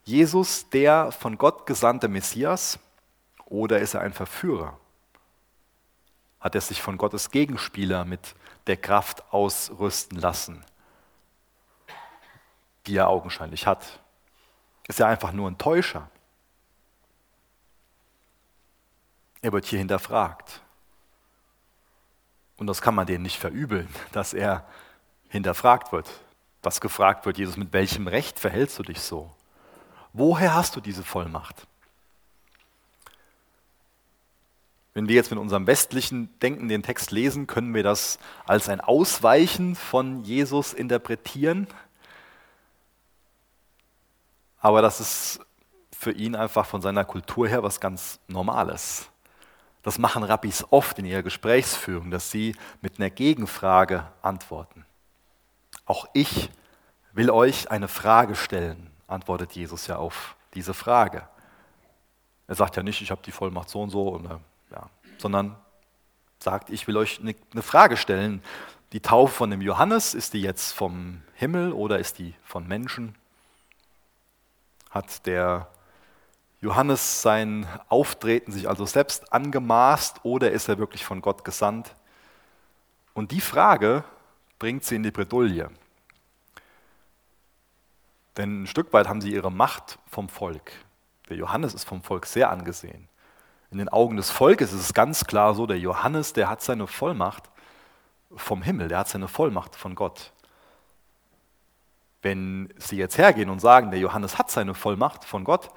Jesus 0.03 0.69
der 0.69 1.11
von 1.11 1.37
Gott 1.37 1.65
gesandte 1.65 2.07
Messias 2.07 2.79
oder 3.45 3.79
ist 3.79 3.93
er 3.95 4.01
ein 4.01 4.13
Verführer? 4.13 4.77
Hat 6.39 6.55
er 6.55 6.61
sich 6.61 6.81
von 6.81 6.97
Gottes 6.97 7.31
Gegenspieler 7.31 8.05
mit 8.05 8.35
der 8.67 8.77
Kraft 8.77 9.23
ausrüsten 9.33 10.19
lassen, 10.19 10.63
die 12.85 12.97
er 12.97 13.07
augenscheinlich 13.07 13.65
hat? 13.65 14.01
Ist 14.87 14.99
er 14.99 15.07
einfach 15.07 15.31
nur 15.31 15.49
ein 15.49 15.57
Täuscher? 15.57 16.09
Er 19.41 19.53
wird 19.53 19.65
hier 19.65 19.79
hinterfragt. 19.79 20.61
Und 22.57 22.67
das 22.67 22.81
kann 22.81 22.95
man 22.95 23.07
denen 23.07 23.23
nicht 23.23 23.39
verübeln, 23.39 23.87
dass 24.11 24.33
er 24.33 24.67
hinterfragt 25.29 25.91
wird 25.91 26.09
was 26.63 26.81
gefragt 26.81 27.25
wird, 27.25 27.37
Jesus, 27.37 27.57
mit 27.57 27.73
welchem 27.73 28.07
Recht 28.07 28.39
verhältst 28.39 28.79
du 28.79 28.83
dich 28.83 29.01
so? 29.01 29.29
Woher 30.13 30.53
hast 30.53 30.75
du 30.75 30.81
diese 30.81 31.03
Vollmacht? 31.03 31.67
Wenn 34.93 35.07
wir 35.07 35.15
jetzt 35.15 35.31
mit 35.31 35.39
unserem 35.39 35.65
westlichen 35.65 36.29
Denken 36.39 36.67
den 36.67 36.83
Text 36.83 37.11
lesen, 37.11 37.47
können 37.47 37.73
wir 37.73 37.83
das 37.83 38.19
als 38.45 38.69
ein 38.69 38.79
Ausweichen 38.79 39.75
von 39.75 40.23
Jesus 40.23 40.71
interpretieren. 40.71 41.67
Aber 44.59 44.83
das 44.83 44.99
ist 44.99 45.39
für 45.97 46.11
ihn 46.11 46.35
einfach 46.35 46.65
von 46.65 46.81
seiner 46.81 47.05
Kultur 47.05 47.47
her 47.47 47.63
was 47.63 47.79
ganz 47.79 48.19
Normales. 48.27 49.09
Das 49.81 49.97
machen 49.97 50.23
Rabbis 50.23 50.65
oft 50.69 50.97
in 50.99 51.05
ihrer 51.05 51.23
Gesprächsführung, 51.23 52.11
dass 52.11 52.29
sie 52.29 52.55
mit 52.81 52.99
einer 52.99 53.09
Gegenfrage 53.09 54.07
antworten. 54.21 54.85
Auch 55.85 56.07
ich 56.13 56.49
will 57.13 57.29
euch 57.29 57.69
eine 57.71 57.87
Frage 57.87 58.35
stellen, 58.35 58.89
antwortet 59.07 59.53
Jesus 59.53 59.87
ja 59.87 59.97
auf 59.97 60.35
diese 60.53 60.73
Frage. 60.73 61.27
Er 62.47 62.55
sagt 62.55 62.75
ja 62.75 62.83
nicht, 62.83 63.01
ich 63.01 63.11
habe 63.11 63.21
die 63.23 63.31
Vollmacht 63.31 63.69
so 63.69 63.81
und 63.81 63.89
so, 63.89 64.09
und, 64.09 64.25
äh, 64.25 64.37
ja, 64.71 64.89
sondern 65.17 65.55
sagt, 66.39 66.69
ich 66.69 66.87
will 66.87 66.97
euch 66.97 67.19
eine, 67.19 67.35
eine 67.51 67.61
Frage 67.61 67.97
stellen. 67.97 68.43
Die 68.91 68.99
Taufe 68.99 69.33
von 69.33 69.49
dem 69.49 69.61
Johannes, 69.61 70.13
ist 70.13 70.33
die 70.33 70.41
jetzt 70.41 70.73
vom 70.73 71.21
Himmel 71.33 71.71
oder 71.71 71.99
ist 71.99 72.19
die 72.19 72.35
von 72.43 72.67
Menschen? 72.67 73.15
Hat 74.89 75.25
der 75.25 75.67
Johannes 76.61 77.21
sein 77.21 77.67
Auftreten 77.89 78.51
sich 78.51 78.69
also 78.69 78.85
selbst 78.85 79.33
angemaßt 79.33 80.21
oder 80.23 80.51
ist 80.51 80.69
er 80.69 80.77
wirklich 80.77 81.03
von 81.03 81.21
Gott 81.21 81.43
gesandt? 81.43 81.95
Und 83.13 83.31
die 83.31 83.41
Frage 83.41 84.03
bringt 84.59 84.83
sie 84.83 84.95
in 84.95 85.03
die 85.03 85.11
Bredouille. 85.11 85.69
Denn 88.37 88.63
ein 88.63 88.67
Stück 88.67 88.93
weit 88.93 89.07
haben 89.07 89.21
sie 89.21 89.33
ihre 89.33 89.51
Macht 89.51 89.99
vom 90.07 90.29
Volk. 90.29 90.71
Der 91.29 91.37
Johannes 91.37 91.73
ist 91.73 91.83
vom 91.83 92.01
Volk 92.01 92.25
sehr 92.25 92.49
angesehen. 92.49 93.07
In 93.71 93.77
den 93.77 93.89
Augen 93.89 94.17
des 94.17 94.29
Volkes 94.29 94.73
ist 94.73 94.81
es 94.81 94.93
ganz 94.93 95.25
klar 95.25 95.55
so, 95.55 95.65
der 95.65 95.79
Johannes, 95.79 96.33
der 96.33 96.49
hat 96.49 96.61
seine 96.61 96.87
Vollmacht 96.87 97.49
vom 98.35 98.61
Himmel, 98.61 98.87
der 98.87 98.99
hat 98.99 99.09
seine 99.09 99.27
Vollmacht 99.27 99.75
von 99.75 99.95
Gott. 99.95 100.31
Wenn 102.21 102.73
sie 102.77 102.97
jetzt 102.97 103.17
hergehen 103.17 103.49
und 103.49 103.59
sagen, 103.59 103.91
der 103.91 103.99
Johannes 103.99 104.37
hat 104.37 104.49
seine 104.49 104.73
Vollmacht 104.73 105.25
von 105.25 105.43
Gott, 105.43 105.69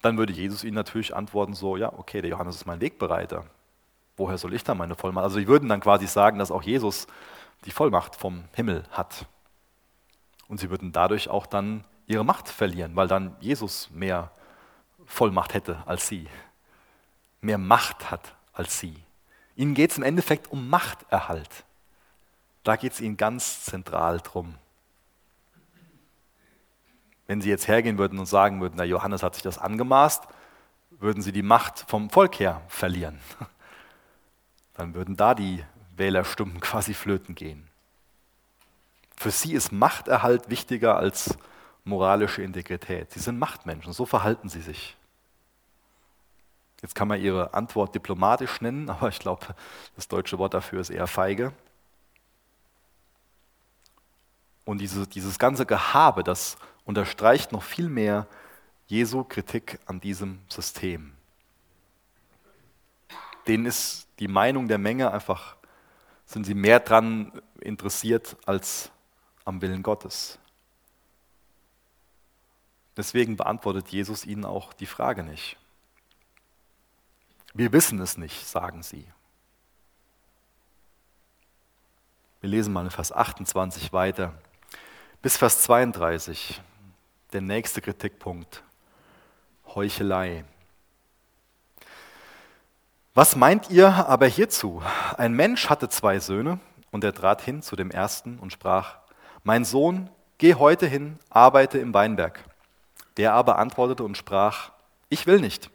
dann 0.00 0.18
würde 0.18 0.32
Jesus 0.32 0.64
ihnen 0.64 0.74
natürlich 0.74 1.14
antworten 1.14 1.54
so, 1.54 1.76
ja, 1.76 1.92
okay, 1.92 2.20
der 2.20 2.30
Johannes 2.30 2.56
ist 2.56 2.66
mein 2.66 2.80
Wegbereiter 2.80 3.44
woher 4.22 4.38
soll 4.38 4.54
ich 4.54 4.62
dann 4.62 4.78
meine 4.78 4.94
Vollmacht? 4.94 5.24
Also 5.24 5.40
sie 5.40 5.48
würden 5.48 5.68
dann 5.68 5.80
quasi 5.80 6.06
sagen, 6.06 6.38
dass 6.38 6.52
auch 6.52 6.62
Jesus 6.62 7.08
die 7.64 7.72
Vollmacht 7.72 8.14
vom 8.14 8.44
Himmel 8.54 8.84
hat. 8.92 9.26
Und 10.46 10.60
sie 10.60 10.70
würden 10.70 10.92
dadurch 10.92 11.28
auch 11.28 11.44
dann 11.44 11.84
ihre 12.06 12.24
Macht 12.24 12.48
verlieren, 12.48 12.94
weil 12.94 13.08
dann 13.08 13.36
Jesus 13.40 13.90
mehr 13.90 14.30
Vollmacht 15.06 15.54
hätte 15.54 15.82
als 15.86 16.06
sie, 16.06 16.28
mehr 17.40 17.58
Macht 17.58 18.12
hat 18.12 18.36
als 18.52 18.78
sie. 18.78 18.94
Ihnen 19.56 19.74
geht 19.74 19.90
es 19.90 19.96
im 19.96 20.04
Endeffekt 20.04 20.52
um 20.52 20.70
Machterhalt. 20.70 21.64
Da 22.62 22.76
geht 22.76 22.92
es 22.92 23.00
ihnen 23.00 23.16
ganz 23.16 23.64
zentral 23.64 24.20
drum. 24.20 24.54
Wenn 27.26 27.40
sie 27.40 27.50
jetzt 27.50 27.66
hergehen 27.66 27.98
würden 27.98 28.20
und 28.20 28.26
sagen 28.26 28.60
würden, 28.60 28.74
na 28.76 28.84
Johannes 28.84 29.24
hat 29.24 29.34
sich 29.34 29.42
das 29.42 29.58
angemaßt, 29.58 30.22
würden 30.90 31.22
sie 31.22 31.32
die 31.32 31.42
Macht 31.42 31.84
vom 31.88 32.08
Volk 32.08 32.38
her 32.38 32.62
verlieren 32.68 33.18
dann 34.74 34.94
würden 34.94 35.16
da 35.16 35.34
die 35.34 35.64
Wählerstimmen 35.96 36.60
quasi 36.60 36.94
flöten 36.94 37.34
gehen. 37.34 37.68
Für 39.16 39.30
sie 39.30 39.52
ist 39.52 39.72
Machterhalt 39.72 40.50
wichtiger 40.50 40.96
als 40.96 41.38
moralische 41.84 42.42
Integrität. 42.42 43.12
Sie 43.12 43.20
sind 43.20 43.38
Machtmenschen, 43.38 43.92
so 43.92 44.06
verhalten 44.06 44.48
sie 44.48 44.62
sich. 44.62 44.96
Jetzt 46.80 46.96
kann 46.96 47.06
man 47.06 47.20
ihre 47.20 47.54
Antwort 47.54 47.94
diplomatisch 47.94 48.60
nennen, 48.60 48.90
aber 48.90 49.08
ich 49.08 49.18
glaube, 49.18 49.54
das 49.96 50.08
deutsche 50.08 50.38
Wort 50.38 50.54
dafür 50.54 50.80
ist 50.80 50.90
eher 50.90 51.06
feige. 51.06 51.52
Und 54.64 54.78
diese, 54.78 55.06
dieses 55.06 55.38
ganze 55.38 55.66
Gehabe, 55.66 56.22
das 56.22 56.56
unterstreicht 56.84 57.52
noch 57.52 57.62
viel 57.62 57.88
mehr 57.88 58.26
Jesu 58.86 59.24
Kritik 59.24 59.78
an 59.86 60.00
diesem 60.00 60.40
System. 60.48 61.12
Denen 63.46 63.66
ist 63.66 64.06
die 64.18 64.28
Meinung 64.28 64.68
der 64.68 64.78
Menge 64.78 65.12
einfach, 65.12 65.56
sind 66.26 66.44
sie 66.44 66.54
mehr 66.54 66.80
daran 66.80 67.42
interessiert 67.60 68.36
als 68.46 68.90
am 69.44 69.60
Willen 69.60 69.82
Gottes. 69.82 70.38
Deswegen 72.96 73.36
beantwortet 73.36 73.88
Jesus 73.88 74.24
ihnen 74.24 74.44
auch 74.44 74.72
die 74.72 74.86
Frage 74.86 75.22
nicht. 75.22 75.56
Wir 77.54 77.72
wissen 77.72 78.00
es 78.00 78.16
nicht, 78.16 78.46
sagen 78.46 78.82
sie. 78.82 79.06
Wir 82.40 82.50
lesen 82.50 82.72
mal 82.72 82.84
in 82.84 82.90
Vers 82.90 83.12
28 83.12 83.92
weiter. 83.92 84.34
Bis 85.20 85.36
Vers 85.36 85.62
32, 85.62 86.60
der 87.32 87.40
nächste 87.40 87.80
Kritikpunkt. 87.80 88.62
Heuchelei. 89.74 90.44
Was 93.14 93.36
meint 93.36 93.68
ihr 93.68 94.08
aber 94.08 94.26
hierzu? 94.26 94.82
Ein 95.18 95.34
Mensch 95.34 95.68
hatte 95.68 95.90
zwei 95.90 96.18
Söhne 96.18 96.58
und 96.90 97.04
er 97.04 97.12
trat 97.12 97.42
hin 97.42 97.60
zu 97.60 97.76
dem 97.76 97.90
ersten 97.90 98.38
und 98.38 98.54
sprach, 98.54 98.96
mein 99.44 99.66
Sohn, 99.66 100.08
geh 100.38 100.54
heute 100.54 100.86
hin, 100.86 101.18
arbeite 101.28 101.78
im 101.78 101.92
Weinberg. 101.92 102.42
Der 103.18 103.34
aber 103.34 103.58
antwortete 103.58 104.02
und 104.02 104.16
sprach, 104.16 104.72
ich 105.10 105.26
will 105.26 105.40
nicht. 105.40 105.68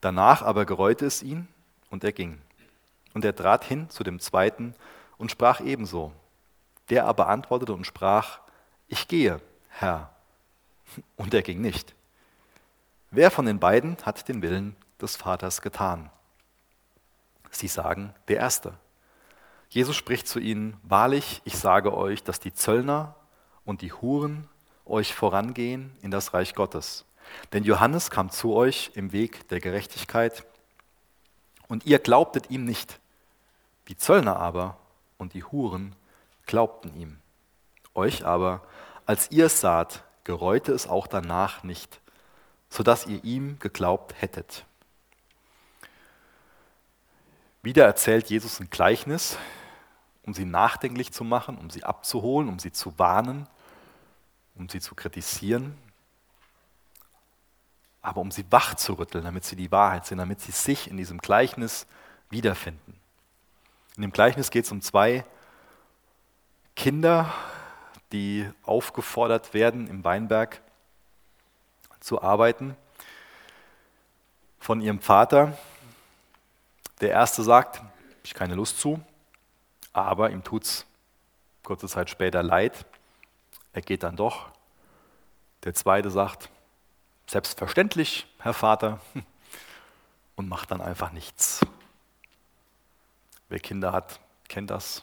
Danach 0.00 0.40
aber 0.40 0.64
gereute 0.64 1.04
es 1.04 1.22
ihn 1.22 1.48
und 1.90 2.02
er 2.02 2.12
ging. 2.12 2.40
Und 3.12 3.22
er 3.26 3.36
trat 3.36 3.62
hin 3.62 3.90
zu 3.90 4.04
dem 4.04 4.20
zweiten 4.20 4.74
und 5.18 5.30
sprach 5.30 5.60
ebenso. 5.60 6.12
Der 6.88 7.04
aber 7.04 7.28
antwortete 7.28 7.74
und 7.74 7.86
sprach, 7.86 8.38
ich 8.88 9.06
gehe, 9.06 9.38
Herr. 9.68 10.08
Und 11.16 11.34
er 11.34 11.42
ging 11.42 11.60
nicht. 11.60 11.94
Wer 13.10 13.30
von 13.30 13.44
den 13.44 13.58
beiden 13.60 13.98
hat 14.04 14.26
den 14.28 14.40
Willen 14.40 14.76
des 15.00 15.16
Vaters 15.16 15.62
getan? 15.62 16.10
Sie 17.50 17.68
sagen, 17.68 18.14
der 18.28 18.38
Erste. 18.38 18.74
Jesus 19.68 19.96
spricht 19.96 20.28
zu 20.28 20.38
ihnen, 20.38 20.76
wahrlich, 20.82 21.42
ich 21.44 21.56
sage 21.56 21.96
euch, 21.96 22.22
dass 22.22 22.40
die 22.40 22.52
Zöllner 22.52 23.14
und 23.64 23.82
die 23.82 23.92
Huren 23.92 24.48
euch 24.84 25.14
vorangehen 25.14 25.96
in 26.02 26.10
das 26.10 26.34
Reich 26.34 26.54
Gottes. 26.54 27.04
Denn 27.52 27.64
Johannes 27.64 28.10
kam 28.10 28.30
zu 28.30 28.54
euch 28.54 28.90
im 28.94 29.12
Weg 29.12 29.48
der 29.48 29.60
Gerechtigkeit 29.60 30.44
und 31.68 31.86
ihr 31.86 31.98
glaubtet 31.98 32.50
ihm 32.50 32.64
nicht. 32.64 33.00
Die 33.88 33.96
Zöllner 33.96 34.36
aber 34.36 34.76
und 35.18 35.34
die 35.34 35.44
Huren 35.44 35.96
glaubten 36.46 36.94
ihm. 36.94 37.18
Euch 37.94 38.24
aber, 38.24 38.62
als 39.06 39.30
ihr 39.30 39.46
es 39.46 39.60
saht, 39.60 40.04
gereute 40.24 40.72
es 40.72 40.86
auch 40.86 41.06
danach 41.06 41.62
nicht, 41.62 42.00
sodass 42.68 43.06
ihr 43.06 43.22
ihm 43.24 43.58
geglaubt 43.58 44.14
hättet. 44.20 44.66
Wieder 47.64 47.86
erzählt 47.86 48.28
Jesus 48.28 48.60
ein 48.60 48.68
Gleichnis, 48.68 49.38
um 50.22 50.34
sie 50.34 50.44
nachdenklich 50.44 51.12
zu 51.12 51.24
machen, 51.24 51.56
um 51.56 51.70
sie 51.70 51.82
abzuholen, 51.82 52.50
um 52.50 52.58
sie 52.58 52.72
zu 52.72 52.98
warnen, 52.98 53.46
um 54.54 54.68
sie 54.68 54.80
zu 54.80 54.94
kritisieren, 54.94 55.74
aber 58.02 58.20
um 58.20 58.30
sie 58.30 58.44
wach 58.50 58.74
zu 58.74 58.92
rütteln, 58.92 59.24
damit 59.24 59.46
sie 59.46 59.56
die 59.56 59.72
Wahrheit 59.72 60.04
sehen, 60.04 60.18
damit 60.18 60.42
sie 60.42 60.52
sich 60.52 60.90
in 60.90 60.98
diesem 60.98 61.16
Gleichnis 61.16 61.86
wiederfinden. 62.28 63.00
In 63.96 64.02
dem 64.02 64.12
Gleichnis 64.12 64.50
geht 64.50 64.66
es 64.66 64.70
um 64.70 64.82
zwei 64.82 65.24
Kinder, 66.76 67.32
die 68.12 68.46
aufgefordert 68.64 69.54
werden, 69.54 69.86
im 69.88 70.04
Weinberg 70.04 70.60
zu 72.00 72.20
arbeiten 72.20 72.76
von 74.58 74.82
ihrem 74.82 75.00
Vater. 75.00 75.56
Der 77.00 77.10
erste 77.10 77.42
sagt, 77.42 77.82
ich 78.22 78.34
keine 78.34 78.54
Lust 78.54 78.78
zu, 78.78 79.00
aber 79.92 80.30
ihm 80.30 80.44
tut 80.44 80.64
es 80.64 80.86
kurze 81.62 81.88
Zeit 81.88 82.10
später 82.10 82.42
leid. 82.42 82.86
Er 83.72 83.82
geht 83.82 84.02
dann 84.02 84.16
doch. 84.16 84.50
Der 85.64 85.74
zweite 85.74 86.10
sagt, 86.10 86.50
selbstverständlich, 87.26 88.26
Herr 88.38 88.54
Vater, 88.54 89.00
und 90.36 90.48
macht 90.48 90.70
dann 90.70 90.80
einfach 90.80 91.10
nichts. 91.12 91.66
Wer 93.48 93.60
Kinder 93.60 93.92
hat, 93.92 94.20
kennt 94.48 94.70
das. 94.70 95.02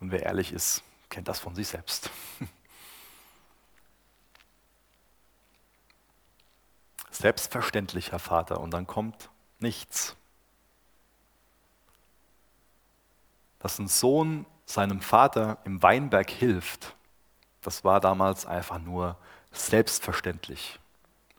Und 0.00 0.10
wer 0.10 0.22
ehrlich 0.22 0.52
ist, 0.52 0.82
kennt 1.08 1.28
das 1.28 1.40
von 1.40 1.54
sich 1.54 1.68
selbst. 1.68 2.10
Selbstverständlich, 7.10 8.12
Herr 8.12 8.18
Vater, 8.18 8.60
und 8.60 8.70
dann 8.70 8.86
kommt 8.86 9.28
nichts. 9.58 10.16
Dass 13.60 13.78
ein 13.78 13.88
Sohn 13.88 14.46
seinem 14.66 15.00
Vater 15.00 15.58
im 15.64 15.82
Weinberg 15.82 16.30
hilft, 16.30 16.96
das 17.62 17.84
war 17.84 18.00
damals 18.00 18.46
einfach 18.46 18.78
nur 18.78 19.16
selbstverständlich. 19.52 20.78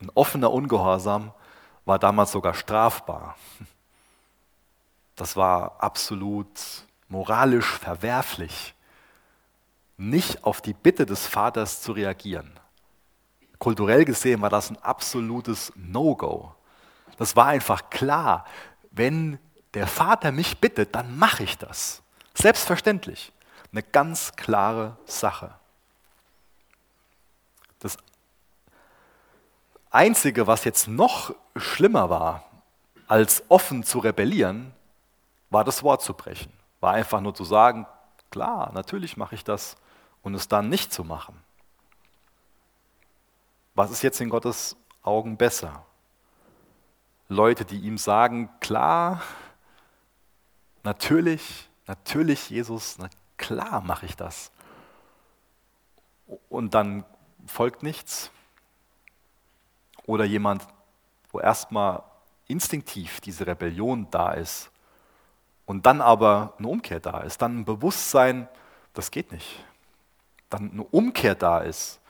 Ein 0.00 0.10
offener 0.14 0.52
Ungehorsam 0.52 1.32
war 1.84 1.98
damals 1.98 2.32
sogar 2.32 2.54
strafbar. 2.54 3.36
Das 5.16 5.36
war 5.36 5.82
absolut 5.82 6.48
moralisch 7.08 7.66
verwerflich, 7.78 8.74
nicht 9.96 10.44
auf 10.44 10.60
die 10.60 10.72
Bitte 10.72 11.06
des 11.06 11.26
Vaters 11.26 11.82
zu 11.82 11.92
reagieren. 11.92 12.58
Kulturell 13.58 14.04
gesehen 14.04 14.40
war 14.40 14.50
das 14.50 14.70
ein 14.70 14.78
absolutes 14.78 15.72
No-Go. 15.76 16.54
Das 17.18 17.36
war 17.36 17.46
einfach 17.46 17.90
klar, 17.90 18.44
wenn 18.90 19.38
der 19.74 19.86
Vater 19.86 20.32
mich 20.32 20.58
bittet, 20.58 20.94
dann 20.94 21.16
mache 21.16 21.44
ich 21.44 21.58
das. 21.58 22.01
Selbstverständlich. 22.34 23.32
Eine 23.72 23.82
ganz 23.82 24.32
klare 24.36 24.96
Sache. 25.06 25.54
Das 27.78 27.96
Einzige, 29.90 30.46
was 30.46 30.64
jetzt 30.64 30.88
noch 30.88 31.34
schlimmer 31.56 32.10
war, 32.10 32.44
als 33.08 33.44
offen 33.48 33.82
zu 33.82 33.98
rebellieren, 33.98 34.72
war 35.50 35.64
das 35.64 35.82
Wort 35.82 36.02
zu 36.02 36.14
brechen. 36.14 36.52
War 36.80 36.94
einfach 36.94 37.20
nur 37.20 37.34
zu 37.34 37.44
sagen, 37.44 37.86
klar, 38.30 38.72
natürlich 38.72 39.16
mache 39.16 39.34
ich 39.34 39.44
das 39.44 39.76
und 40.22 40.34
es 40.34 40.48
dann 40.48 40.68
nicht 40.68 40.92
zu 40.92 41.04
machen. 41.04 41.38
Was 43.74 43.90
ist 43.90 44.02
jetzt 44.02 44.20
in 44.20 44.30
Gottes 44.30 44.76
Augen 45.02 45.36
besser? 45.36 45.84
Leute, 47.28 47.64
die 47.64 47.78
ihm 47.78 47.98
sagen, 47.98 48.50
klar, 48.60 49.22
natürlich, 50.82 51.68
natürlich 51.86 52.50
Jesus, 52.50 52.98
na 52.98 53.08
klar 53.36 53.80
mache 53.80 54.06
ich 54.06 54.16
das. 54.16 54.50
Und 56.48 56.74
dann 56.74 57.04
folgt 57.46 57.82
nichts. 57.82 58.30
Oder 60.06 60.24
jemand, 60.24 60.66
wo 61.30 61.40
erstmal 61.40 62.02
instinktiv 62.48 63.20
diese 63.20 63.46
Rebellion 63.46 64.08
da 64.10 64.32
ist 64.32 64.70
und 65.64 65.86
dann 65.86 66.00
aber 66.00 66.54
eine 66.58 66.68
Umkehr 66.68 67.00
da 67.00 67.20
ist, 67.20 67.40
dann 67.40 67.60
ein 67.60 67.64
Bewusstsein, 67.64 68.48
das 68.94 69.10
geht 69.10 69.32
nicht. 69.32 69.64
Dann 70.50 70.72
eine 70.72 70.84
Umkehr 70.84 71.34
da 71.34 71.60
ist 71.60 72.00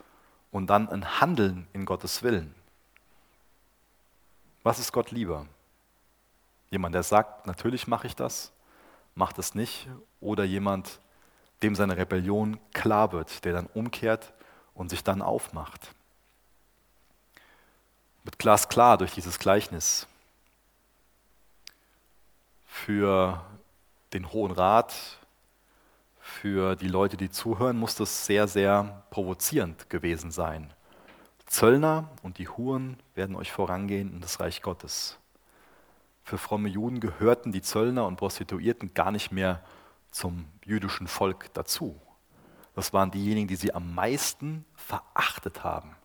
und 0.51 0.67
dann 0.67 0.89
ein 0.89 1.21
Handeln 1.21 1.67
in 1.73 1.85
Gottes 1.85 2.23
Willen. 2.23 2.53
Was 4.63 4.79
ist 4.79 4.91
Gott 4.91 5.11
lieber? 5.11 5.45
Jemand, 6.69 6.95
der 6.95 7.03
sagt, 7.03 7.45
natürlich 7.45 7.87
mache 7.87 8.07
ich 8.07 8.15
das, 8.15 8.51
macht 9.15 9.39
es 9.39 9.55
nicht, 9.55 9.87
oder 10.19 10.43
jemand, 10.43 10.99
dem 11.61 11.75
seine 11.75 11.97
Rebellion 11.97 12.59
klar 12.73 13.11
wird, 13.11 13.45
der 13.45 13.53
dann 13.53 13.67
umkehrt 13.67 14.33
und 14.73 14.89
sich 14.89 15.03
dann 15.03 15.21
aufmacht. 15.21 15.93
Mit 18.23 18.39
glasklar 18.39 18.97
durch 18.97 19.13
dieses 19.13 19.39
Gleichnis 19.39 20.07
für 22.65 23.43
den 24.13 24.31
Hohen 24.31 24.51
Rat, 24.51 24.93
für 26.19 26.75
die 26.75 26.87
Leute, 26.87 27.17
die 27.17 27.29
zuhören, 27.29 27.77
muss 27.77 27.95
das 27.95 28.25
sehr, 28.25 28.47
sehr 28.47 29.03
provozierend 29.09 29.89
gewesen 29.89 30.31
sein. 30.31 30.73
Zöllner 31.45 32.09
und 32.23 32.37
die 32.37 32.47
Huren 32.47 32.97
werden 33.13 33.35
euch 33.35 33.51
vorangehen 33.51 34.11
in 34.11 34.21
das 34.21 34.39
Reich 34.39 34.61
Gottes. 34.61 35.17
Für 36.23 36.37
fromme 36.37 36.69
Juden 36.69 36.99
gehörten 36.99 37.51
die 37.51 37.61
Zöllner 37.61 38.07
und 38.07 38.15
Prostituierten 38.15 38.93
gar 38.93 39.11
nicht 39.11 39.31
mehr 39.31 39.63
zum 40.11 40.45
jüdischen 40.63 41.07
Volk 41.07 41.53
dazu. 41.53 41.99
Das 42.75 42.93
waren 42.93 43.11
diejenigen, 43.11 43.47
die 43.47 43.55
sie 43.55 43.73
am 43.73 43.93
meisten 43.93 44.65
verachtet 44.75 45.63
haben. 45.63 45.95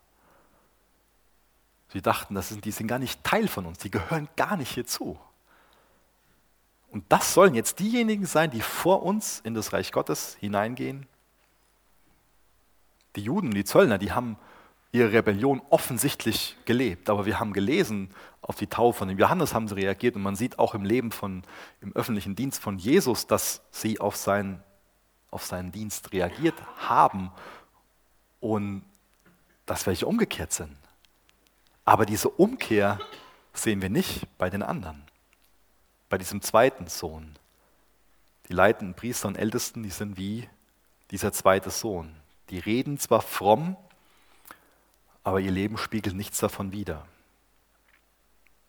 Sie 1.92 2.02
dachten, 2.02 2.34
das 2.34 2.50
sind, 2.50 2.64
die 2.64 2.70
sind 2.70 2.88
gar 2.88 2.98
nicht 2.98 3.24
Teil 3.24 3.48
von 3.48 3.64
uns, 3.64 3.78
die 3.78 3.90
gehören 3.90 4.28
gar 4.36 4.56
nicht 4.56 4.72
hierzu. 4.72 5.18
Und 6.90 7.04
das 7.10 7.32
sollen 7.34 7.54
jetzt 7.54 7.78
diejenigen 7.78 8.26
sein, 8.26 8.50
die 8.50 8.60
vor 8.60 9.02
uns 9.02 9.40
in 9.40 9.54
das 9.54 9.72
Reich 9.72 9.92
Gottes 9.92 10.36
hineingehen. 10.40 11.06
Die 13.16 13.22
Juden, 13.22 13.50
die 13.50 13.64
Zöllner, 13.64 13.98
die 13.98 14.12
haben 14.12 14.38
ihre 14.92 15.12
Rebellion 15.12 15.60
offensichtlich 15.70 16.56
gelebt. 16.64 17.10
Aber 17.10 17.26
wir 17.26 17.38
haben 17.38 17.52
gelesen, 17.52 18.10
auf 18.40 18.56
die 18.56 18.66
Taufe 18.66 19.00
von 19.00 19.08
dem 19.08 19.18
Johannes 19.18 19.52
haben 19.52 19.68
sie 19.68 19.74
reagiert 19.74 20.16
und 20.16 20.22
man 20.22 20.36
sieht 20.36 20.58
auch 20.58 20.74
im 20.74 20.84
Leben 20.84 21.12
von, 21.12 21.42
im 21.80 21.94
öffentlichen 21.94 22.34
Dienst 22.34 22.62
von 22.62 22.78
Jesus, 22.78 23.26
dass 23.26 23.62
sie 23.70 24.00
auf 24.00 24.16
seinen, 24.16 24.62
auf 25.30 25.44
seinen 25.44 25.72
Dienst 25.72 26.12
reagiert 26.12 26.54
haben 26.76 27.30
und 28.40 28.82
dass 29.66 29.86
welche 29.86 30.06
umgekehrt 30.06 30.52
sind. 30.52 30.76
Aber 31.84 32.06
diese 32.06 32.30
Umkehr 32.30 32.98
sehen 33.52 33.82
wir 33.82 33.90
nicht 33.90 34.26
bei 34.38 34.48
den 34.48 34.62
anderen. 34.62 35.02
Bei 36.08 36.16
diesem 36.16 36.40
zweiten 36.40 36.86
Sohn. 36.86 37.34
Die 38.48 38.54
leitenden 38.54 38.94
Priester 38.94 39.28
und 39.28 39.36
Ältesten, 39.36 39.82
die 39.82 39.90
sind 39.90 40.16
wie 40.16 40.48
dieser 41.10 41.32
zweite 41.32 41.68
Sohn. 41.68 42.14
Die 42.48 42.58
reden 42.58 42.98
zwar 42.98 43.20
fromm, 43.20 43.76
aber 45.28 45.40
ihr 45.40 45.50
Leben 45.50 45.76
spiegelt 45.76 46.16
nichts 46.16 46.38
davon 46.38 46.72
wider. 46.72 47.06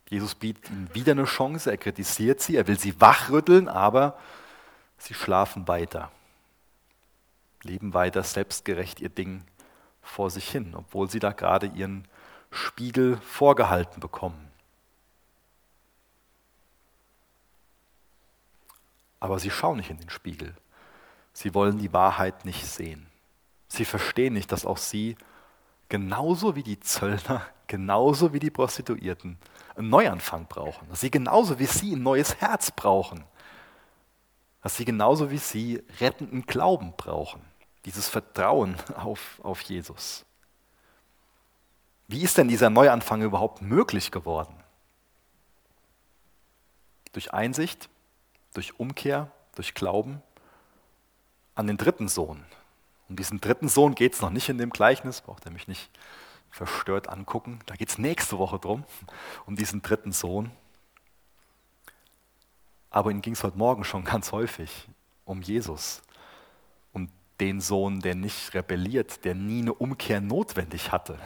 Jesus 0.10 0.36
bietet 0.36 0.70
ihnen 0.70 0.94
wieder 0.94 1.14
eine 1.14 1.24
Chance, 1.24 1.72
er 1.72 1.78
kritisiert 1.78 2.42
sie, 2.42 2.58
er 2.58 2.68
will 2.68 2.78
sie 2.78 3.00
wachrütteln, 3.00 3.70
aber 3.70 4.20
sie 4.98 5.14
schlafen 5.14 5.70
weiter, 5.70 6.12
leben 7.64 7.94
weiter 7.94 8.24
selbstgerecht 8.24 9.00
ihr 9.00 9.08
Ding 9.08 9.46
vor 10.02 10.30
sich 10.30 10.50
hin, 10.50 10.76
obwohl 10.76 11.10
sie 11.10 11.20
da 11.20 11.32
gerade 11.32 11.68
ihren 11.68 12.06
Spiegel 12.52 13.16
vorgehalten 13.22 14.02
bekommen. 14.02 14.52
Aber 19.22 19.40
sie 19.40 19.52
schauen 19.52 19.78
nicht 19.78 19.92
in 19.92 20.00
den 20.00 20.10
Spiegel. 20.10 20.54
Sie 21.32 21.54
wollen 21.54 21.78
die 21.78 21.94
Wahrheit 21.94 22.44
nicht 22.44 22.66
sehen. 22.66 23.08
Sie 23.70 23.86
verstehen 23.86 24.34
nicht, 24.34 24.52
dass 24.52 24.66
auch 24.66 24.78
sie 24.78 25.16
genauso 25.90 26.56
wie 26.56 26.64
die 26.64 26.80
Zöllner, 26.80 27.46
genauso 27.68 28.32
wie 28.32 28.40
die 28.40 28.52
Prostituierten 28.52 29.38
einen 29.76 29.90
Neuanfang 29.90 30.46
brauchen. 30.48 30.88
Dass 30.90 31.02
sie 31.02 31.12
genauso 31.12 31.60
wie 31.60 31.66
sie 31.66 31.96
ein 31.96 32.04
neues 32.04 32.36
Herz 32.36 32.72
brauchen. 32.72 33.24
Dass 34.62 34.78
sie 34.78 34.86
genauso 34.86 35.32
wie 35.32 35.38
sie 35.38 35.84
rettenden 36.00 36.46
Glauben 36.46 36.94
brauchen. 36.96 37.42
Dieses 37.86 38.08
Vertrauen 38.08 38.76
auf, 38.96 39.40
auf 39.44 39.62
Jesus. 39.62 40.26
Wie 42.08 42.24
ist 42.24 42.38
denn 42.38 42.48
dieser 42.48 42.70
Neuanfang 42.70 43.22
überhaupt 43.22 43.62
möglich 43.62 44.12
geworden? 44.12 44.56
Durch 47.14 47.34
Einsicht, 47.34 47.90
durch 48.54 48.80
Umkehr, 48.80 49.32
durch 49.56 49.74
Glauben 49.74 50.22
an 51.56 51.68
den 51.68 51.78
dritten 51.78 52.08
Sohn. 52.08 52.46
Um 53.10 53.16
diesen 53.16 53.42
dritten 53.42 53.68
Sohn 53.68 53.96
geht 53.96 54.14
es 54.14 54.22
noch 54.22 54.30
nicht 54.30 54.50
in 54.50 54.60
dem 54.60 54.70
Gleichnis, 54.70 55.22
braucht 55.22 55.46
er 55.46 55.52
mich 55.52 55.68
nicht 55.68 55.90
verstört 56.52 57.10
angucken. 57.10 57.60
Da 57.66 57.76
geht 57.76 57.90
es 57.90 57.98
nächste 57.98 58.38
Woche 58.38 58.60
drum, 58.60 58.86
um 59.46 59.56
diesen 59.56 59.82
dritten 59.82 60.12
Sohn. 60.12 60.52
Aber 62.92 63.12
ihm 63.12 63.22
ging 63.22 63.34
es 63.34 63.44
heute 63.44 63.58
Morgen 63.58 63.84
schon 63.84 64.04
ganz 64.04 64.32
häufig 64.32 64.88
um 65.26 65.42
Jesus, 65.42 66.02
um 66.92 67.10
den 67.40 67.62
Sohn, 67.62 68.00
der 68.00 68.16
nicht 68.16 68.54
rebelliert, 68.54 69.26
der 69.26 69.36
nie 69.36 69.62
eine 69.62 69.74
Umkehr 69.74 70.22
notwendig 70.22 70.92
hatte, 70.92 71.20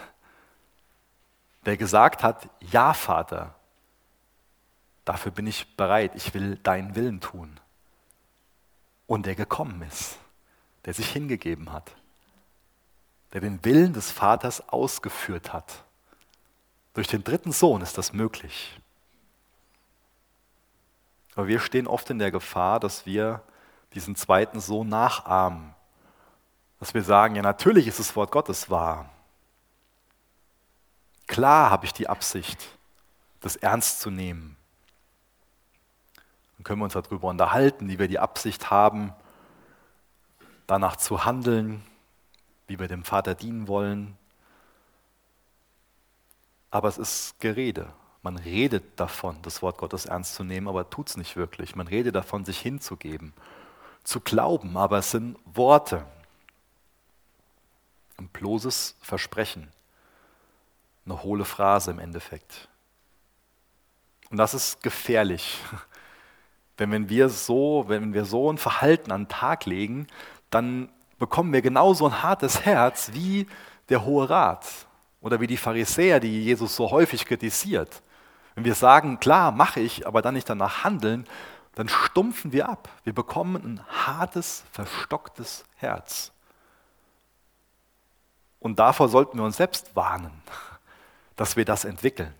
der 1.66 1.78
gesagt 1.78 2.24
hat, 2.24 2.50
ja 2.60 2.94
Vater, 2.94 3.56
dafür 5.06 5.32
bin 5.32 5.48
ich 5.48 5.76
bereit, 5.78 6.12
ich 6.16 6.34
will 6.34 6.58
deinen 6.58 6.96
Willen 6.96 7.22
tun. 7.22 7.60
Und 9.08 9.26
der 9.26 9.36
gekommen 9.36 9.82
ist, 9.84 10.20
der 10.86 10.94
sich 10.94 11.10
hingegeben 11.10 11.72
hat 11.72 11.96
der 13.34 13.42
den 13.42 13.66
Willen 13.66 13.94
des 13.94 14.12
Vaters 14.12 14.70
ausgeführt 14.70 15.52
hat. 15.52 15.84
Durch 16.94 17.08
den 17.08 17.24
dritten 17.24 17.52
Sohn 17.52 17.82
ist 17.82 17.98
das 17.98 18.14
möglich. 18.14 18.80
Aber 21.36 21.48
wir 21.48 21.60
stehen 21.60 21.88
oft 21.88 22.12
in 22.12 22.20
der 22.20 22.30
Gefahr, 22.30 22.80
dass 22.80 23.08
wir 23.08 23.42
diesen 23.96 24.16
zweiten 24.16 24.60
Sohn 24.60 24.88
nachahmen. 24.88 25.74
Dass 26.80 26.94
wir 26.94 27.02
sagen, 27.02 27.36
ja 27.36 27.42
natürlich 27.42 27.88
ist 27.88 27.98
das 27.98 28.16
Wort 28.16 28.30
Gottes 28.30 28.70
wahr. 28.70 29.10
Klar 31.26 31.72
habe 31.72 31.86
ich 31.86 31.94
die 31.94 32.08
Absicht, 32.08 32.68
das 33.40 33.56
ernst 33.56 34.00
zu 34.00 34.12
nehmen. 34.12 34.58
Dann 36.58 36.66
können 36.66 36.82
wir 36.82 36.86
uns 36.86 36.94
darüber 36.94 37.30
unterhalten, 37.30 37.90
wie 37.90 37.98
wir 37.98 38.08
die 38.08 38.20
Absicht 38.20 38.70
haben, 38.70 39.12
danach 40.68 40.96
zu 40.96 41.26
handeln, 41.26 41.84
wie 42.68 42.80
wir 42.80 42.88
dem 42.88 43.04
Vater 43.04 43.36
dienen 43.36 43.68
wollen. 43.68 44.18
Aber 46.72 46.88
es 46.88 46.98
ist 46.98 47.40
Gerede. 47.40 47.94
Man 48.24 48.38
redet 48.38 49.00
davon, 49.00 49.38
das 49.42 49.62
Wort 49.62 49.78
Gottes 49.78 50.06
ernst 50.06 50.36
zu 50.36 50.44
nehmen, 50.44 50.68
aber 50.68 50.90
tut 50.90 51.10
es 51.10 51.18
nicht 51.18 51.36
wirklich. 51.36 51.76
Man 51.76 51.88
redet 51.88 52.16
davon, 52.16 52.46
sich 52.46 52.60
hinzugeben, 52.60 53.34
zu 54.04 54.22
glauben, 54.22 54.78
aber 54.78 55.00
es 55.00 55.12
sind 55.12 55.38
Worte. 55.46 56.06
Ein 58.18 58.30
bloßes 58.30 58.96
Versprechen. 59.02 59.70
Eine 61.06 61.22
hohle 61.22 61.44
Phrase 61.44 61.92
im 61.92 62.00
Endeffekt. 62.00 62.70
Und 64.30 64.38
das 64.38 64.54
ist 64.54 64.82
gefährlich. 64.82 65.60
Denn 66.80 66.92
wenn 66.92 67.10
wir 67.10 67.30
so, 67.30 67.86
wenn 67.88 68.14
wir 68.14 68.24
so 68.26 68.52
ein 68.52 68.58
Verhalten 68.58 69.12
an 69.12 69.26
den 69.26 69.30
Tag 69.30 69.66
legen, 69.66 70.08
dann 70.54 70.90
bekommen 71.20 71.54
wir 71.54 71.62
genauso 71.62 72.06
ein 72.06 72.22
hartes 72.22 72.66
Herz 72.66 73.12
wie 73.14 73.48
der 73.90 74.06
Hohe 74.06 74.30
Rat 74.30 74.66
oder 75.22 75.40
wie 75.40 75.48
die 75.48 75.58
Pharisäer, 75.58 76.20
die 76.20 76.44
Jesus 76.44 76.76
so 76.76 76.92
häufig 76.92 77.26
kritisiert. 77.26 78.02
Wenn 78.56 78.66
wir 78.66 78.76
sagen, 78.76 79.20
klar, 79.20 79.52
mache 79.52 79.80
ich, 79.80 80.06
aber 80.06 80.22
dann 80.22 80.36
nicht 80.36 80.50
danach 80.50 80.84
handeln, 80.84 81.26
dann 81.76 81.90
stumpfen 81.90 82.52
wir 82.52 82.70
ab. 82.70 82.90
Wir 83.04 83.14
bekommen 83.14 83.56
ein 83.56 84.06
hartes, 84.06 84.64
verstocktes 84.72 85.66
Herz. 85.76 86.32
Und 88.60 88.80
davor 88.80 89.10
sollten 89.10 89.38
wir 89.38 89.46
uns 89.46 89.58
selbst 89.58 89.96
warnen, 89.96 90.32
dass 91.36 91.56
wir 91.56 91.66
das 91.66 91.86
entwickeln. 91.86 92.34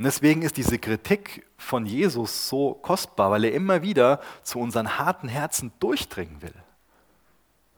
Und 0.00 0.04
deswegen 0.04 0.40
ist 0.40 0.56
diese 0.56 0.78
Kritik 0.78 1.46
von 1.58 1.84
Jesus 1.84 2.48
so 2.48 2.72
kostbar, 2.72 3.32
weil 3.32 3.44
er 3.44 3.52
immer 3.52 3.82
wieder 3.82 4.22
zu 4.42 4.58
unseren 4.58 4.96
harten 4.96 5.28
Herzen 5.28 5.72
durchdringen 5.78 6.40
will. 6.40 6.54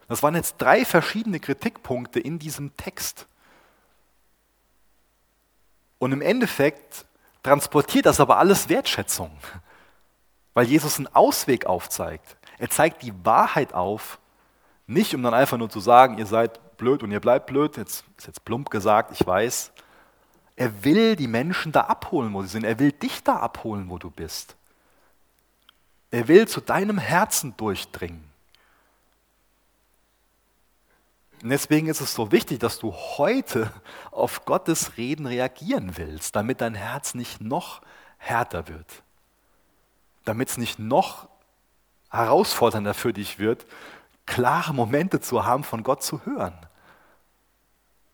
Das 0.06 0.22
waren 0.22 0.36
jetzt 0.36 0.54
drei 0.58 0.84
verschiedene 0.84 1.40
Kritikpunkte 1.40 2.20
in 2.20 2.38
diesem 2.38 2.76
Text. 2.76 3.26
Und 5.98 6.12
im 6.12 6.20
Endeffekt 6.20 7.06
transportiert 7.42 8.06
das 8.06 8.20
aber 8.20 8.38
alles 8.38 8.68
Wertschätzung, 8.68 9.36
weil 10.54 10.66
Jesus 10.66 10.98
einen 10.98 11.08
Ausweg 11.08 11.66
aufzeigt. 11.66 12.36
Er 12.58 12.70
zeigt 12.70 13.02
die 13.02 13.12
Wahrheit 13.24 13.74
auf, 13.74 14.20
nicht 14.86 15.12
um 15.12 15.24
dann 15.24 15.34
einfach 15.34 15.58
nur 15.58 15.70
zu 15.70 15.80
sagen, 15.80 16.18
ihr 16.18 16.26
seid 16.26 16.76
blöd 16.76 17.02
und 17.02 17.10
ihr 17.10 17.18
bleibt 17.18 17.46
blöd, 17.46 17.76
jetzt 17.76 18.04
ist 18.16 18.28
jetzt 18.28 18.44
plump 18.44 18.70
gesagt, 18.70 19.10
ich 19.10 19.26
weiß. 19.26 19.72
Er 20.56 20.84
will 20.84 21.16
die 21.16 21.28
Menschen 21.28 21.72
da 21.72 21.82
abholen, 21.82 22.32
wo 22.34 22.42
sie 22.42 22.48
sind. 22.48 22.64
Er 22.64 22.78
will 22.78 22.92
dich 22.92 23.22
da 23.22 23.36
abholen, 23.36 23.88
wo 23.88 23.98
du 23.98 24.10
bist. 24.10 24.56
Er 26.10 26.28
will 26.28 26.46
zu 26.46 26.60
deinem 26.60 26.98
Herzen 26.98 27.56
durchdringen. 27.56 28.32
Und 31.42 31.50
deswegen 31.50 31.88
ist 31.88 32.00
es 32.00 32.14
so 32.14 32.30
wichtig, 32.30 32.60
dass 32.60 32.78
du 32.78 32.92
heute 32.92 33.72
auf 34.10 34.44
Gottes 34.44 34.96
Reden 34.96 35.26
reagieren 35.26 35.96
willst, 35.96 36.36
damit 36.36 36.60
dein 36.60 36.74
Herz 36.74 37.14
nicht 37.14 37.40
noch 37.40 37.82
härter 38.18 38.68
wird, 38.68 39.02
damit 40.24 40.50
es 40.50 40.58
nicht 40.58 40.78
noch 40.78 41.28
herausfordernder 42.10 42.94
für 42.94 43.12
dich 43.12 43.38
wird, 43.40 43.66
klare 44.26 44.72
Momente 44.72 45.20
zu 45.20 45.44
haben, 45.44 45.64
von 45.64 45.82
Gott 45.82 46.04
zu 46.04 46.24
hören. 46.24 46.54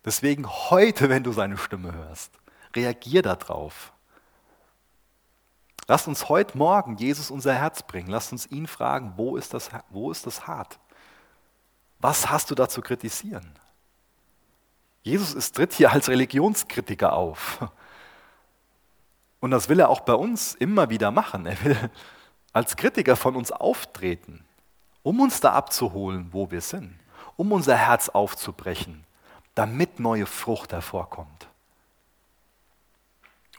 Deswegen 0.09 0.47
heute, 0.47 1.11
wenn 1.11 1.23
du 1.23 1.33
seine 1.33 1.59
Stimme 1.59 1.93
hörst, 1.93 2.33
reagier 2.75 3.21
darauf. 3.21 3.93
Lass 5.87 6.09
uns 6.09 6.31
heute 6.31 6.57
Morgen 6.57 6.97
Jesus 6.97 7.31
unser 7.31 7.53
Herz 7.53 7.83
bringen. 7.83 8.09
Lass 8.09 8.33
uns 8.33 8.47
ihn 8.47 8.67
fragen, 8.67 9.13
wo 9.17 9.37
ist 9.37 9.53
das, 9.53 9.69
wo 9.91 10.11
ist 10.11 10.27
das 10.27 10.47
hart? 10.47 10.79
Was 11.99 12.31
hast 12.31 12.51
du 12.51 12.55
da 12.55 12.71
zu 12.71 12.81
kritisieren? 12.81 13.53
Jesus 15.03 15.35
ist, 15.35 15.57
tritt 15.57 15.75
hier 15.75 15.93
als 15.93 16.09
Religionskritiker 16.09 17.13
auf. 17.13 17.69
Und 19.41 19.51
das 19.51 19.69
will 19.69 19.79
er 19.79 19.91
auch 19.91 20.01
bei 20.01 20.15
uns 20.15 20.55
immer 20.55 20.89
wieder 20.89 21.11
machen. 21.11 21.45
Er 21.45 21.63
will 21.63 21.91
als 22.55 22.77
Kritiker 22.77 23.15
von 23.15 23.37
uns 23.37 23.53
auftreten, 23.53 24.43
um 25.03 25.21
uns 25.21 25.41
da 25.41 25.53
abzuholen, 25.53 26.29
wo 26.33 26.51
wir 26.51 26.63
sind, 26.63 26.99
um 27.37 27.53
unser 27.53 27.77
Herz 27.77 28.09
aufzubrechen, 28.09 29.05
damit 29.59 30.01
neue 30.01 30.27
Frucht 30.27 30.73
hervorkommt, 30.73 31.49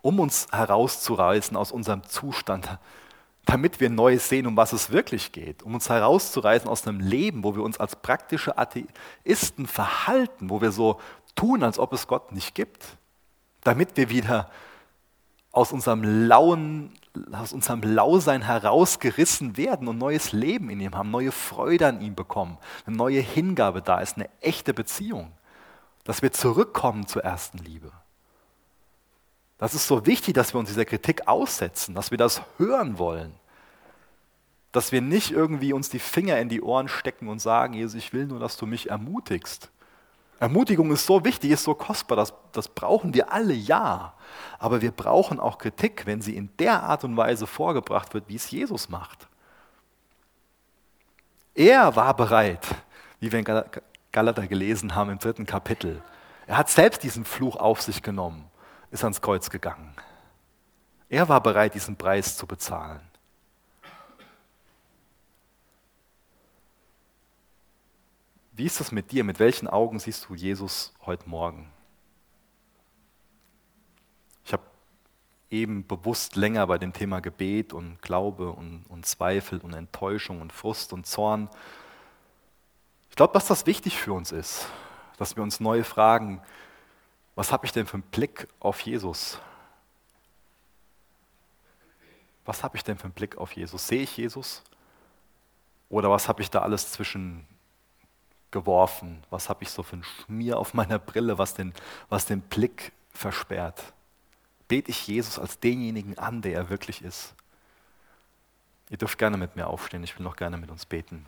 um 0.01 0.19
uns 0.19 0.47
herauszureißen 0.51 1.57
aus 1.57 1.71
unserem 1.71 2.03
Zustand 2.03 2.79
damit 3.49 3.79
wir 3.79 3.89
neu 3.89 4.19
sehen, 4.19 4.45
um 4.45 4.55
was 4.55 4.73
es 4.73 4.91
wirklich 4.91 5.31
geht, 5.31 5.63
um 5.63 5.73
uns 5.73 5.89
herauszureißen 5.89 6.69
aus 6.69 6.87
einem 6.87 6.99
Leben, 6.99 7.43
wo 7.43 7.55
wir 7.55 7.63
uns 7.63 7.79
als 7.79 7.95
praktische 7.95 8.59
Atheisten 8.59 9.65
verhalten, 9.65 10.51
wo 10.51 10.61
wir 10.61 10.71
so 10.71 10.99
tun, 11.35 11.63
als 11.63 11.79
ob 11.79 11.91
es 11.93 12.05
Gott 12.05 12.31
nicht 12.31 12.53
gibt, 12.53 12.85
damit 13.63 13.97
wir 13.97 14.11
wieder 14.11 14.51
aus 15.51 15.71
unserem 15.71 16.27
lauen, 16.27 16.93
aus 17.31 17.51
unserem 17.51 17.81
Lausein 17.81 18.43
herausgerissen 18.43 19.57
werden 19.57 19.87
und 19.87 19.97
neues 19.97 20.31
Leben 20.31 20.69
in 20.69 20.79
ihm 20.79 20.95
haben, 20.95 21.09
neue 21.09 21.31
Freude 21.31 21.87
an 21.87 22.01
ihm 22.01 22.13
bekommen, 22.13 22.59
eine 22.85 22.95
neue 22.95 23.19
Hingabe 23.19 23.81
da 23.81 23.99
ist, 23.99 24.17
eine 24.17 24.29
echte 24.41 24.75
Beziehung. 24.75 25.31
Dass 26.09 26.23
wir 26.23 26.31
zurückkommen 26.31 27.05
zur 27.05 27.23
ersten 27.23 27.59
Liebe. 27.59 27.91
Das 29.59 29.75
ist 29.75 29.85
so 29.85 30.07
wichtig, 30.07 30.33
dass 30.33 30.55
wir 30.55 30.59
uns 30.59 30.69
dieser 30.69 30.85
Kritik 30.85 31.27
aussetzen, 31.27 31.93
dass 31.93 32.09
wir 32.09 32.17
das 32.17 32.41
hören 32.57 32.97
wollen. 32.97 33.31
Dass 34.71 34.91
wir 34.91 35.01
nicht 35.01 35.29
irgendwie 35.29 35.71
uns 35.71 35.89
die 35.89 35.99
Finger 35.99 36.39
in 36.39 36.49
die 36.49 36.63
Ohren 36.63 36.87
stecken 36.87 37.27
und 37.27 37.37
sagen, 37.37 37.75
Jesus, 37.75 37.93
ich 37.93 38.11
will 38.11 38.25
nur, 38.25 38.39
dass 38.39 38.57
du 38.57 38.65
mich 38.65 38.89
ermutigst. 38.89 39.69
Ermutigung 40.39 40.91
ist 40.91 41.05
so 41.05 41.23
wichtig, 41.23 41.51
ist 41.51 41.63
so 41.63 41.75
kostbar, 41.75 42.15
das, 42.15 42.33
das 42.53 42.69
brauchen 42.69 43.13
wir 43.13 43.31
alle, 43.31 43.53
ja. 43.53 44.15
Aber 44.57 44.81
wir 44.81 44.91
brauchen 44.91 45.39
auch 45.39 45.59
Kritik, 45.59 46.07
wenn 46.07 46.23
sie 46.23 46.35
in 46.35 46.49
der 46.57 46.81
Art 46.81 47.03
und 47.03 47.17
Weise 47.17 47.45
vorgebracht 47.45 48.15
wird, 48.15 48.27
wie 48.29 48.35
es 48.35 48.49
Jesus 48.49 48.89
macht. 48.89 49.27
Er 51.53 51.95
war 51.95 52.15
bereit, 52.15 52.65
wie 53.19 53.31
wir 53.31 53.37
in 53.37 53.45
Galater 54.11 54.47
gelesen 54.47 54.95
haben 54.95 55.09
im 55.11 55.19
dritten 55.19 55.45
Kapitel. 55.45 56.01
Er 56.47 56.57
hat 56.57 56.69
selbst 56.69 57.03
diesen 57.03 57.25
Fluch 57.25 57.55
auf 57.55 57.81
sich 57.81 58.01
genommen 58.01 58.49
ist 58.91 59.03
ans 59.03 59.21
Kreuz 59.21 59.49
gegangen. 59.49 59.93
Er 61.09 61.27
war 61.29 61.41
bereit, 61.41 61.73
diesen 61.73 61.95
Preis 61.95 62.37
zu 62.37 62.45
bezahlen. 62.45 63.01
Wie 68.51 68.65
ist 68.65 68.81
es 68.81 68.91
mit 68.91 69.11
dir? 69.11 69.23
Mit 69.23 69.39
welchen 69.39 69.67
Augen 69.67 69.99
siehst 69.99 70.27
du 70.27 70.35
Jesus 70.35 70.93
heute 71.05 71.29
Morgen? 71.29 71.71
Ich 74.43 74.51
habe 74.51 74.63
eben 75.49 75.87
bewusst 75.87 76.35
länger 76.35 76.67
bei 76.67 76.77
dem 76.77 76.91
Thema 76.91 77.21
Gebet 77.21 77.73
und 77.73 78.01
Glaube 78.01 78.51
und, 78.51 78.85
und 78.89 79.05
Zweifel 79.05 79.59
und 79.59 79.73
Enttäuschung 79.73 80.41
und 80.41 80.51
Frust 80.51 80.91
und 80.91 81.05
Zorn. 81.07 81.49
Ich 83.19 83.21
glaube, 83.21 83.33
dass 83.33 83.47
das 83.47 83.65
wichtig 83.65 83.97
für 83.97 84.13
uns 84.13 84.31
ist, 84.31 84.65
dass 85.17 85.35
wir 85.35 85.43
uns 85.43 85.59
neu 85.59 85.83
fragen, 85.83 86.41
was 87.35 87.51
habe 87.51 87.65
ich 87.65 87.73
denn 87.73 87.85
für 87.85 87.95
einen 87.95 88.03
Blick 88.03 88.47
auf 88.61 88.79
Jesus? 88.79 89.39
Was 92.45 92.63
habe 92.63 92.77
ich 92.77 92.83
denn 92.85 92.97
für 92.97 93.03
einen 93.03 93.13
Blick 93.13 93.37
auf 93.37 93.51
Jesus? 93.51 93.85
Sehe 93.85 94.03
ich 94.03 94.15
Jesus? 94.15 94.63
Oder 95.89 96.09
was 96.09 96.29
habe 96.29 96.41
ich 96.41 96.49
da 96.49 96.61
alles 96.61 96.93
zwischen 96.93 97.45
geworfen? 98.51 99.21
Was 99.31 99.49
habe 99.49 99.63
ich 99.63 99.69
so 99.69 99.83
für 99.83 99.97
einen 99.97 100.05
Schmier 100.05 100.57
auf 100.57 100.73
meiner 100.73 100.97
Brille, 100.97 101.37
was 101.37 101.53
den, 101.53 101.73
was 102.07 102.25
den 102.25 102.39
Blick 102.39 102.93
versperrt? 103.11 103.91
Bete 104.69 104.91
ich 104.91 105.07
Jesus 105.07 105.37
als 105.37 105.59
denjenigen 105.59 106.17
an, 106.17 106.41
der 106.41 106.53
er 106.53 106.69
wirklich 106.69 107.01
ist? 107.03 107.35
Ihr 108.89 108.97
dürft 108.97 109.17
gerne 109.17 109.35
mit 109.35 109.57
mir 109.57 109.67
aufstehen, 109.67 110.05
ich 110.05 110.17
will 110.17 110.23
noch 110.23 110.37
gerne 110.37 110.55
mit 110.55 110.71
uns 110.71 110.85
beten. 110.85 111.25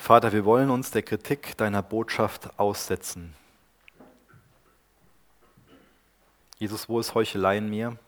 Vater, 0.00 0.32
wir 0.32 0.46
wollen 0.46 0.70
uns 0.70 0.90
der 0.90 1.02
Kritik 1.02 1.58
deiner 1.58 1.82
Botschaft 1.82 2.58
aussetzen. 2.58 3.36
Jesus, 6.58 6.88
wo 6.88 6.98
ist 6.98 7.14
Heuchelei 7.14 7.58
in 7.58 7.68
mir? 7.68 7.98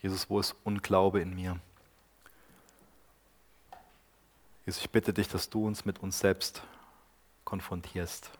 Jesus, 0.00 0.30
wo 0.30 0.40
ist 0.40 0.56
Unglaube 0.64 1.20
in 1.20 1.34
mir? 1.34 1.60
Jesus, 4.64 4.80
ich 4.80 4.90
bitte 4.90 5.12
dich, 5.12 5.28
dass 5.28 5.50
du 5.50 5.66
uns 5.66 5.84
mit 5.84 6.02
uns 6.02 6.18
selbst 6.18 6.62
konfrontierst. 7.44 8.30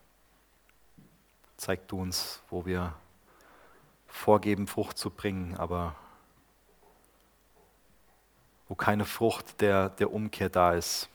Zeig 1.58 1.86
du 1.86 2.00
uns, 2.00 2.40
wo 2.48 2.64
wir 2.64 2.94
vorgeben, 4.08 4.66
Frucht 4.66 4.96
zu 4.96 5.10
bringen, 5.10 5.54
aber 5.58 5.94
wo 8.70 8.76
keine 8.76 9.04
Frucht 9.04 9.60
der, 9.60 9.88
der 9.88 10.12
Umkehr 10.12 10.48
da 10.48 10.74
ist, 10.74 11.08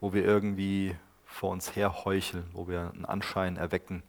wo 0.00 0.12
wir 0.12 0.24
irgendwie 0.24 0.96
vor 1.24 1.50
uns 1.50 1.76
her 1.76 2.04
heucheln, 2.04 2.50
wo 2.52 2.66
wir 2.66 2.90
einen 2.92 3.04
Anschein 3.04 3.56
erwecken, 3.56 4.02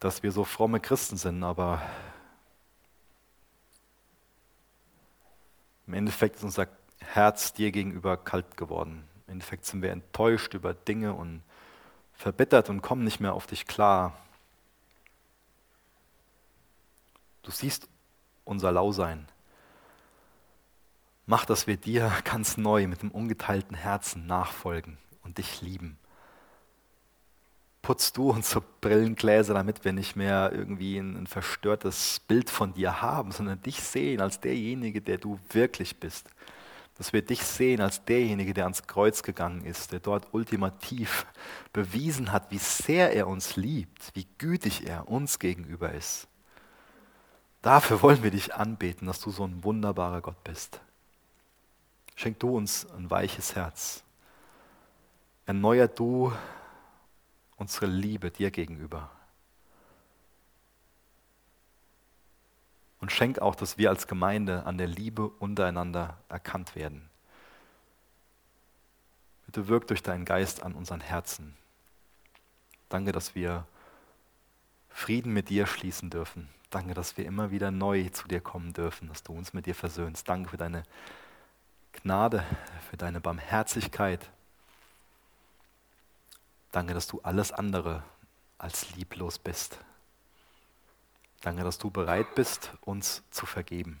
dass 0.00 0.24
wir 0.24 0.32
so 0.32 0.42
fromme 0.42 0.80
Christen 0.80 1.16
sind, 1.16 1.44
aber 1.44 1.80
im 5.86 5.94
Endeffekt 5.94 6.34
ist 6.34 6.42
unser 6.42 6.66
Herz 6.98 7.52
dir 7.52 7.70
gegenüber 7.70 8.16
kalt 8.16 8.56
geworden. 8.56 9.08
Im 9.28 9.34
Endeffekt 9.34 9.66
sind 9.66 9.82
wir 9.82 9.92
enttäuscht 9.92 10.52
über 10.52 10.74
Dinge 10.74 11.14
und 11.14 11.44
verbittert 12.14 12.70
und 12.70 12.82
kommen 12.82 13.04
nicht 13.04 13.20
mehr 13.20 13.34
auf 13.34 13.46
dich 13.46 13.68
klar. 13.68 14.18
Du 17.42 17.52
siehst 17.52 17.88
unser 18.44 18.72
Lausein. 18.72 19.28
Mach, 21.30 21.44
dass 21.44 21.68
wir 21.68 21.76
dir 21.76 22.12
ganz 22.24 22.56
neu 22.56 22.88
mit 22.88 23.02
dem 23.02 23.12
ungeteilten 23.12 23.76
Herzen 23.76 24.26
nachfolgen 24.26 24.98
und 25.22 25.38
dich 25.38 25.62
lieben. 25.62 25.96
Putz 27.82 28.12
du 28.12 28.30
unsere 28.30 28.64
Brillengläser, 28.80 29.54
damit 29.54 29.84
wir 29.84 29.92
nicht 29.92 30.16
mehr 30.16 30.50
irgendwie 30.52 30.98
ein, 30.98 31.16
ein 31.16 31.26
verstörtes 31.28 32.20
Bild 32.26 32.50
von 32.50 32.74
dir 32.74 33.00
haben, 33.00 33.30
sondern 33.30 33.62
dich 33.62 33.80
sehen 33.80 34.20
als 34.20 34.40
derjenige, 34.40 35.00
der 35.00 35.18
du 35.18 35.38
wirklich 35.50 36.00
bist. 36.00 36.28
Dass 36.98 37.12
wir 37.12 37.22
dich 37.22 37.44
sehen 37.44 37.80
als 37.80 38.04
derjenige, 38.04 38.52
der 38.52 38.64
ans 38.64 38.88
Kreuz 38.88 39.22
gegangen 39.22 39.64
ist, 39.64 39.92
der 39.92 40.00
dort 40.00 40.34
ultimativ 40.34 41.26
bewiesen 41.72 42.32
hat, 42.32 42.50
wie 42.50 42.58
sehr 42.58 43.14
er 43.14 43.28
uns 43.28 43.54
liebt, 43.54 44.10
wie 44.14 44.26
gütig 44.38 44.84
er 44.88 45.06
uns 45.06 45.38
gegenüber 45.38 45.92
ist. 45.92 46.26
Dafür 47.62 48.02
wollen 48.02 48.24
wir 48.24 48.32
dich 48.32 48.52
anbeten, 48.56 49.06
dass 49.06 49.20
du 49.20 49.30
so 49.30 49.44
ein 49.44 49.62
wunderbarer 49.62 50.22
Gott 50.22 50.42
bist. 50.42 50.80
Schenk 52.20 52.38
du 52.38 52.54
uns 52.54 52.86
ein 52.90 53.10
weiches 53.10 53.56
Herz. 53.56 54.04
Erneuer 55.46 55.88
du 55.88 56.30
unsere 57.56 57.86
Liebe 57.86 58.30
dir 58.30 58.50
gegenüber. 58.50 59.10
Und 63.00 63.10
schenk 63.10 63.38
auch, 63.38 63.54
dass 63.54 63.78
wir 63.78 63.88
als 63.88 64.06
Gemeinde 64.06 64.66
an 64.66 64.76
der 64.76 64.86
Liebe 64.86 65.28
untereinander 65.28 66.18
erkannt 66.28 66.76
werden. 66.76 67.08
Bitte 69.46 69.68
wirk 69.68 69.86
durch 69.86 70.02
deinen 70.02 70.26
Geist 70.26 70.62
an 70.62 70.74
unseren 70.74 71.00
Herzen. 71.00 71.56
Danke, 72.90 73.12
dass 73.12 73.34
wir 73.34 73.66
Frieden 74.90 75.32
mit 75.32 75.48
dir 75.48 75.66
schließen 75.66 76.10
dürfen. 76.10 76.50
Danke, 76.68 76.92
dass 76.92 77.16
wir 77.16 77.24
immer 77.24 77.50
wieder 77.50 77.70
neu 77.70 78.10
zu 78.10 78.28
dir 78.28 78.42
kommen 78.42 78.74
dürfen, 78.74 79.08
dass 79.08 79.22
du 79.22 79.32
uns 79.32 79.54
mit 79.54 79.64
dir 79.64 79.74
versöhnst. 79.74 80.28
Danke 80.28 80.50
für 80.50 80.58
deine 80.58 80.82
Gnade, 81.92 82.44
für 82.90 82.96
deine 82.96 83.20
Barmherzigkeit. 83.20 84.28
Danke, 86.72 86.94
dass 86.94 87.06
du 87.06 87.20
alles 87.22 87.52
andere 87.52 88.02
als 88.58 88.94
lieblos 88.96 89.38
bist. 89.38 89.78
Danke, 91.40 91.62
dass 91.62 91.78
du 91.78 91.90
bereit 91.90 92.34
bist, 92.34 92.72
uns 92.82 93.22
zu 93.30 93.46
vergeben. 93.46 94.00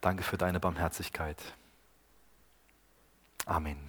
Danke 0.00 0.22
für 0.22 0.38
deine 0.38 0.60
Barmherzigkeit. 0.60 1.42
Amen. 3.46 3.87